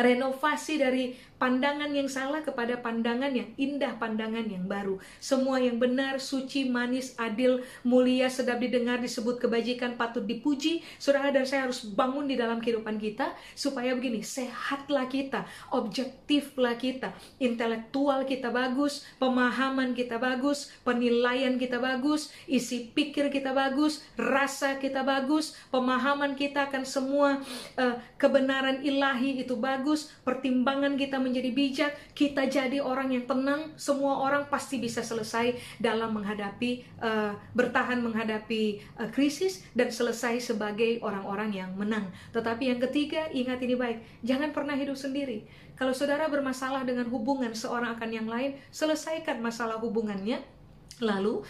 renovasi 0.00 0.80
dari 0.80 1.04
pandangan 1.40 1.88
yang 1.88 2.04
salah 2.04 2.44
kepada 2.44 2.76
pandangan 2.84 3.32
yang 3.32 3.48
indah, 3.56 3.96
pandangan 3.96 4.44
yang 4.44 4.68
baru. 4.68 5.00
Semua 5.16 5.56
yang 5.56 5.80
benar, 5.80 6.20
suci, 6.20 6.68
manis, 6.68 7.16
adil, 7.16 7.64
mulia, 7.80 8.28
sedap 8.28 8.60
didengar, 8.60 9.00
disebut 9.00 9.40
kebajikan, 9.40 9.96
patut 9.96 10.28
dipuji. 10.28 10.84
Saudara 11.00 11.32
dan 11.32 11.48
saya 11.48 11.64
harus 11.64 11.80
bangun 11.80 12.28
di 12.28 12.36
dalam 12.36 12.60
kehidupan 12.60 13.00
kita 13.00 13.32
supaya 13.56 13.96
begini, 13.96 14.20
sehatlah 14.20 15.08
kita, 15.08 15.48
objektiflah 15.72 16.76
kita, 16.76 17.16
intelektual 17.40 18.28
kita 18.28 18.52
bagus, 18.52 19.08
pemahaman 19.16 19.96
kita 19.96 20.20
bagus, 20.20 20.68
penilaian 20.84 21.56
kita 21.56 21.80
bagus, 21.80 22.28
isi 22.44 22.92
pikir 22.92 23.32
kita 23.32 23.56
bagus, 23.56 24.04
rasa 24.20 24.76
kita 24.76 25.00
bagus, 25.00 25.56
pemahaman 25.72 26.36
kita 26.36 26.68
akan 26.68 26.84
semua 26.84 27.40
uh, 27.80 27.96
kebenaran 28.20 28.84
ilahi 28.84 29.40
itu 29.40 29.56
bagus, 29.56 30.12
pertimbangan 30.20 31.00
kita 31.00 31.16
menjadi 31.30 31.50
bijak, 31.54 31.92
kita 32.12 32.50
jadi 32.50 32.82
orang 32.82 33.14
yang 33.14 33.24
tenang, 33.24 33.72
semua 33.78 34.20
orang 34.20 34.50
pasti 34.50 34.82
bisa 34.82 35.00
selesai 35.00 35.56
dalam 35.78 36.12
menghadapi 36.12 36.84
uh, 37.00 37.32
bertahan 37.54 38.02
menghadapi 38.02 38.82
uh, 38.98 39.08
krisis 39.08 39.62
dan 39.72 39.88
selesai 39.88 40.52
sebagai 40.52 41.00
orang-orang 41.00 41.54
yang 41.54 41.70
menang. 41.78 42.10
Tetapi 42.34 42.74
yang 42.74 42.80
ketiga, 42.90 43.30
ingat 43.30 43.62
ini 43.62 43.74
baik, 43.78 43.98
jangan 44.26 44.50
pernah 44.50 44.74
hidup 44.74 44.98
sendiri. 44.98 45.46
Kalau 45.78 45.96
saudara 45.96 46.28
bermasalah 46.28 46.84
dengan 46.84 47.08
hubungan 47.08 47.56
seorang 47.56 47.96
akan 47.96 48.10
yang 48.12 48.28
lain, 48.28 48.60
selesaikan 48.68 49.40
masalah 49.40 49.80
hubungannya 49.80 50.44
Lalu 51.00 51.42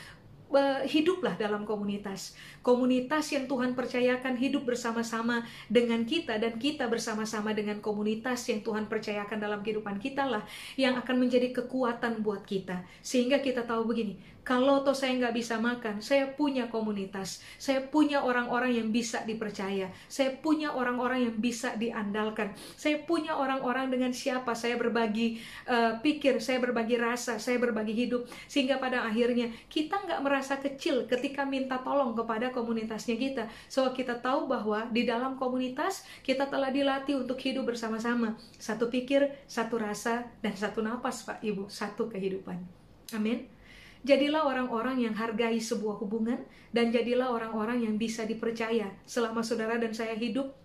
hiduplah 0.87 1.39
dalam 1.39 1.63
komunitas. 1.63 2.35
Komunitas 2.61 3.31
yang 3.31 3.47
Tuhan 3.47 3.79
percayakan 3.79 4.35
hidup 4.35 4.67
bersama-sama 4.67 5.47
dengan 5.71 6.03
kita 6.03 6.37
dan 6.43 6.59
kita 6.59 6.91
bersama-sama 6.91 7.55
dengan 7.55 7.79
komunitas 7.79 8.43
yang 8.51 8.61
Tuhan 8.61 8.91
percayakan 8.91 9.39
dalam 9.39 9.63
kehidupan 9.63 10.03
kita 10.03 10.27
lah 10.27 10.43
yang 10.75 10.99
akan 10.99 11.17
menjadi 11.23 11.55
kekuatan 11.55 12.27
buat 12.27 12.43
kita. 12.43 12.83
Sehingga 13.01 13.39
kita 13.39 13.63
tahu 13.63 13.87
begini, 13.87 14.19
kalau 14.41 14.81
toh 14.81 14.97
saya 14.97 15.21
nggak 15.21 15.37
bisa 15.37 15.61
makan, 15.61 16.01
saya 16.01 16.33
punya 16.33 16.73
komunitas, 16.73 17.45
saya 17.61 17.85
punya 17.85 18.25
orang-orang 18.25 18.73
yang 18.73 18.89
bisa 18.89 19.21
dipercaya, 19.29 19.93
saya 20.09 20.33
punya 20.41 20.73
orang-orang 20.73 21.29
yang 21.29 21.37
bisa 21.37 21.77
diandalkan, 21.77 22.57
saya 22.75 23.05
punya 23.05 23.37
orang-orang 23.37 23.93
dengan 23.93 24.11
siapa 24.11 24.57
saya 24.57 24.81
berbagi 24.81 25.39
uh, 25.69 26.01
pikir, 26.01 26.41
saya 26.41 26.57
berbagi 26.59 26.97
rasa, 26.97 27.37
saya 27.37 27.61
berbagi 27.61 27.93
hidup, 27.93 28.27
sehingga 28.49 28.81
pada 28.81 29.05
akhirnya 29.05 29.53
kita 29.69 30.01
nggak 30.09 30.21
merasa 30.25 30.57
kecil 30.57 31.05
ketika 31.05 31.45
minta 31.45 31.77
tolong 31.85 32.17
kepada 32.17 32.49
komunitasnya 32.51 33.21
kita. 33.21 33.45
So 33.69 33.93
kita 33.93 34.25
tahu 34.25 34.49
bahwa 34.49 34.89
di 34.89 35.05
dalam 35.05 35.37
komunitas 35.37 36.03
kita 36.25 36.49
telah 36.49 36.73
dilatih 36.73 37.21
untuk 37.21 37.37
hidup 37.39 37.69
bersama-sama, 37.69 38.41
satu 38.57 38.89
pikir, 38.89 39.45
satu 39.45 39.77
rasa, 39.77 40.27
dan 40.41 40.57
satu 40.57 40.81
napas, 40.81 41.29
Pak 41.29 41.45
Ibu, 41.45 41.69
satu 41.69 42.09
kehidupan. 42.09 42.57
Amin. 43.13 43.60
Jadilah 44.01 44.49
orang-orang 44.49 45.05
yang 45.05 45.13
hargai 45.13 45.61
sebuah 45.61 46.01
hubungan 46.01 46.41
dan 46.73 46.89
jadilah 46.89 47.29
orang-orang 47.29 47.85
yang 47.85 48.01
bisa 48.01 48.25
dipercaya 48.25 48.89
selama 49.05 49.45
saudara 49.45 49.77
dan 49.77 49.93
saya 49.93 50.17
hidup 50.17 50.57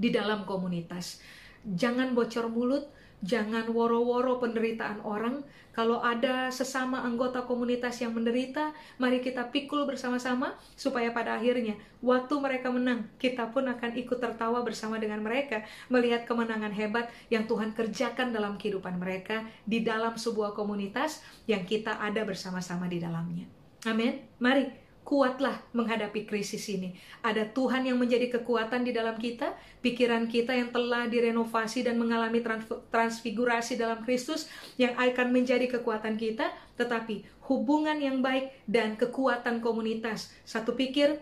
di 0.00 0.08
dalam 0.08 0.48
komunitas. 0.48 1.20
Jangan 1.62 2.16
bocor 2.16 2.48
mulut, 2.48 2.88
Jangan 3.22 3.70
woro-woro 3.70 4.42
penderitaan 4.42 4.98
orang. 5.06 5.46
Kalau 5.72 6.04
ada 6.04 6.52
sesama 6.52 7.00
anggota 7.00 7.48
komunitas 7.48 7.96
yang 8.02 8.12
menderita, 8.12 8.76
mari 9.00 9.24
kita 9.24 9.48
pikul 9.48 9.88
bersama-sama 9.88 10.52
supaya 10.76 11.14
pada 11.16 11.40
akhirnya 11.40 11.80
waktu 12.04 12.34
mereka 12.42 12.68
menang, 12.68 13.08
kita 13.16 13.48
pun 13.48 13.64
akan 13.64 13.96
ikut 13.96 14.20
tertawa 14.20 14.60
bersama 14.60 15.00
dengan 15.00 15.24
mereka 15.24 15.64
melihat 15.88 16.28
kemenangan 16.28 16.76
hebat 16.76 17.08
yang 17.32 17.48
Tuhan 17.48 17.72
kerjakan 17.72 18.36
dalam 18.36 18.60
kehidupan 18.60 19.00
mereka 19.00 19.48
di 19.64 19.80
dalam 19.80 20.12
sebuah 20.18 20.52
komunitas 20.52 21.24
yang 21.48 21.64
kita 21.64 21.96
ada 22.04 22.20
bersama-sama 22.28 22.84
di 22.84 23.00
dalamnya. 23.00 23.48
Amin. 23.88 24.20
Mari 24.44 24.81
kuatlah 25.02 25.60
menghadapi 25.74 26.24
krisis 26.24 26.70
ini. 26.70 26.94
Ada 27.20 27.50
Tuhan 27.50 27.84
yang 27.84 27.98
menjadi 27.98 28.30
kekuatan 28.38 28.86
di 28.86 28.94
dalam 28.94 29.18
kita, 29.18 29.52
pikiran 29.82 30.30
kita 30.30 30.54
yang 30.54 30.70
telah 30.70 31.10
direnovasi 31.10 31.84
dan 31.84 31.98
mengalami 31.98 32.40
transfigurasi 32.88 33.76
dalam 33.76 34.00
Kristus 34.06 34.46
yang 34.78 34.94
akan 34.94 35.34
menjadi 35.34 35.68
kekuatan 35.78 36.14
kita, 36.16 36.54
tetapi 36.78 37.26
hubungan 37.50 37.98
yang 37.98 38.22
baik 38.22 38.54
dan 38.70 38.94
kekuatan 38.94 39.58
komunitas. 39.58 40.30
Satu 40.46 40.78
pikir, 40.78 41.18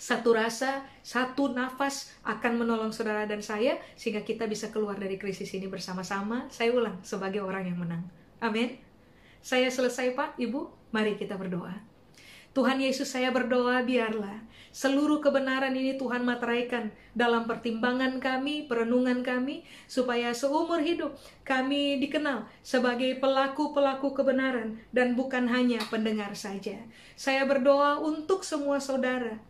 satu 0.00 0.32
rasa, 0.32 0.88
satu 1.04 1.52
nafas 1.52 2.16
akan 2.24 2.64
menolong 2.64 2.88
saudara 2.88 3.28
dan 3.28 3.44
saya 3.44 3.76
sehingga 4.00 4.24
kita 4.24 4.48
bisa 4.48 4.72
keluar 4.72 4.96
dari 4.96 5.20
krisis 5.20 5.52
ini 5.52 5.68
bersama-sama. 5.68 6.48
Saya 6.48 6.72
ulang 6.72 7.04
sebagai 7.04 7.44
orang 7.44 7.68
yang 7.68 7.76
menang. 7.76 8.08
Amin. 8.40 8.80
Saya 9.44 9.68
selesai 9.68 10.16
Pak, 10.16 10.40
Ibu. 10.40 10.72
Mari 10.90 11.20
kita 11.20 11.36
berdoa. 11.36 11.89
Tuhan 12.50 12.82
Yesus 12.82 13.14
saya 13.14 13.30
berdoa 13.30 13.86
biarlah 13.86 14.50
seluruh 14.70 15.18
kebenaran 15.18 15.74
ini 15.74 15.98
Tuhan 15.98 16.22
materaikan 16.22 16.94
dalam 17.10 17.46
pertimbangan 17.46 18.22
kami, 18.22 18.70
perenungan 18.70 19.26
kami, 19.26 19.66
supaya 19.90 20.30
seumur 20.30 20.78
hidup 20.78 21.18
kami 21.42 21.98
dikenal 21.98 22.46
sebagai 22.62 23.18
pelaku-pelaku 23.18 24.14
kebenaran 24.14 24.78
dan 24.94 25.18
bukan 25.18 25.50
hanya 25.50 25.82
pendengar 25.90 26.38
saja. 26.38 26.78
Saya 27.18 27.42
berdoa 27.46 27.98
untuk 27.98 28.46
semua 28.46 28.78
saudara, 28.78 29.42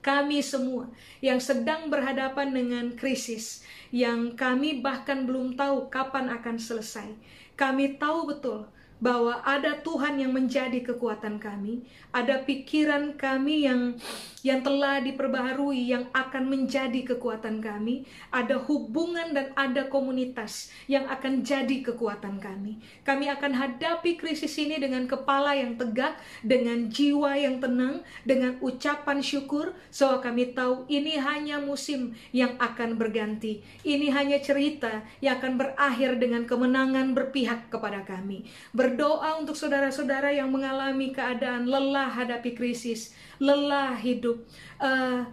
kami 0.00 0.40
semua 0.40 0.88
yang 1.20 1.36
sedang 1.36 1.92
berhadapan 1.92 2.48
dengan 2.48 2.96
krisis, 2.96 3.60
yang 3.92 4.32
kami 4.32 4.80
bahkan 4.80 5.28
belum 5.28 5.60
tahu 5.60 5.92
kapan 5.92 6.32
akan 6.32 6.56
selesai. 6.56 7.12
Kami 7.58 8.00
tahu 8.00 8.32
betul 8.32 8.64
bahwa 8.98 9.38
ada 9.46 9.78
Tuhan 9.78 10.18
yang 10.18 10.34
menjadi 10.34 10.82
kekuatan 10.82 11.38
kami, 11.38 11.86
ada 12.10 12.42
pikiran 12.42 13.14
kami 13.14 13.66
yang 13.66 13.94
yang 14.42 14.62
telah 14.62 15.02
diperbaharui 15.02 15.90
yang 15.90 16.06
akan 16.14 16.46
menjadi 16.46 17.14
kekuatan 17.14 17.58
kami, 17.58 18.06
ada 18.30 18.58
hubungan 18.58 19.34
dan 19.34 19.50
ada 19.58 19.90
komunitas 19.90 20.70
yang 20.86 21.06
akan 21.10 21.42
jadi 21.42 21.82
kekuatan 21.82 22.38
kami. 22.38 22.78
Kami 23.02 23.26
akan 23.34 23.52
hadapi 23.54 24.14
krisis 24.14 24.54
ini 24.62 24.78
dengan 24.78 25.10
kepala 25.10 25.58
yang 25.58 25.74
tegak, 25.74 26.18
dengan 26.42 26.86
jiwa 26.86 27.34
yang 27.34 27.58
tenang, 27.58 28.02
dengan 28.22 28.58
ucapan 28.62 29.18
syukur, 29.18 29.74
so 29.90 30.06
kami 30.22 30.54
tahu 30.54 30.86
ini 30.86 31.18
hanya 31.18 31.58
musim 31.58 32.14
yang 32.30 32.54
akan 32.62 32.94
berganti. 32.94 33.62
Ini 33.82 34.10
hanya 34.14 34.38
cerita 34.38 35.02
yang 35.18 35.42
akan 35.42 35.58
berakhir 35.58 36.18
dengan 36.22 36.46
kemenangan 36.46 37.14
berpihak 37.14 37.70
kepada 37.70 38.06
kami. 38.06 38.46
Ber 38.70 38.87
berdoa 38.88 39.36
untuk 39.36 39.52
saudara-saudara 39.52 40.32
yang 40.32 40.48
mengalami 40.48 41.12
keadaan 41.12 41.68
lelah 41.68 42.08
hadapi 42.08 42.56
krisis, 42.56 43.12
lelah 43.36 43.92
hidup, 44.00 44.40
uh, 44.80 45.28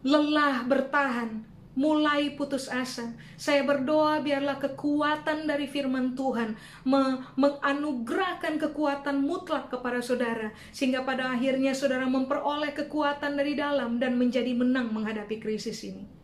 lelah 0.00 0.64
bertahan, 0.64 1.44
mulai 1.76 2.32
putus 2.32 2.72
asa. 2.72 3.12
Saya 3.36 3.60
berdoa 3.68 4.24
biarlah 4.24 4.56
kekuatan 4.56 5.44
dari 5.44 5.68
firman 5.68 6.16
Tuhan 6.16 6.56
me 6.88 7.20
menganugerahkan 7.36 8.56
kekuatan 8.56 9.20
mutlak 9.20 9.68
kepada 9.68 10.00
saudara 10.00 10.54
sehingga 10.72 11.04
pada 11.04 11.28
akhirnya 11.28 11.76
saudara 11.76 12.08
memperoleh 12.08 12.72
kekuatan 12.72 13.36
dari 13.36 13.52
dalam 13.52 14.00
dan 14.00 14.16
menjadi 14.16 14.56
menang 14.56 14.96
menghadapi 14.96 15.36
krisis 15.42 15.84
ini. 15.84 16.23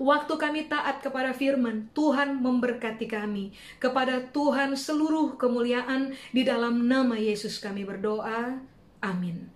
Waktu 0.00 0.40
kami 0.40 0.64
taat 0.64 1.04
kepada 1.04 1.36
firman, 1.36 1.92
Tuhan 1.92 2.40
memberkati 2.40 3.04
kami. 3.04 3.52
Kepada 3.76 4.32
Tuhan 4.32 4.72
seluruh 4.72 5.36
kemuliaan 5.36 6.16
di 6.32 6.40
dalam 6.40 6.88
nama 6.88 7.20
Yesus 7.20 7.60
kami 7.60 7.84
berdoa. 7.84 8.64
Amin. 9.04 9.52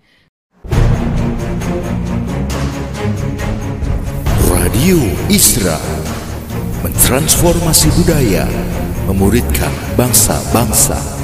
Radio 4.52 5.00
Isra 5.32 5.80
mentransformasi 6.84 7.88
budaya, 7.96 8.44
memuridkan 9.08 9.72
bangsa-bangsa. 9.96 11.23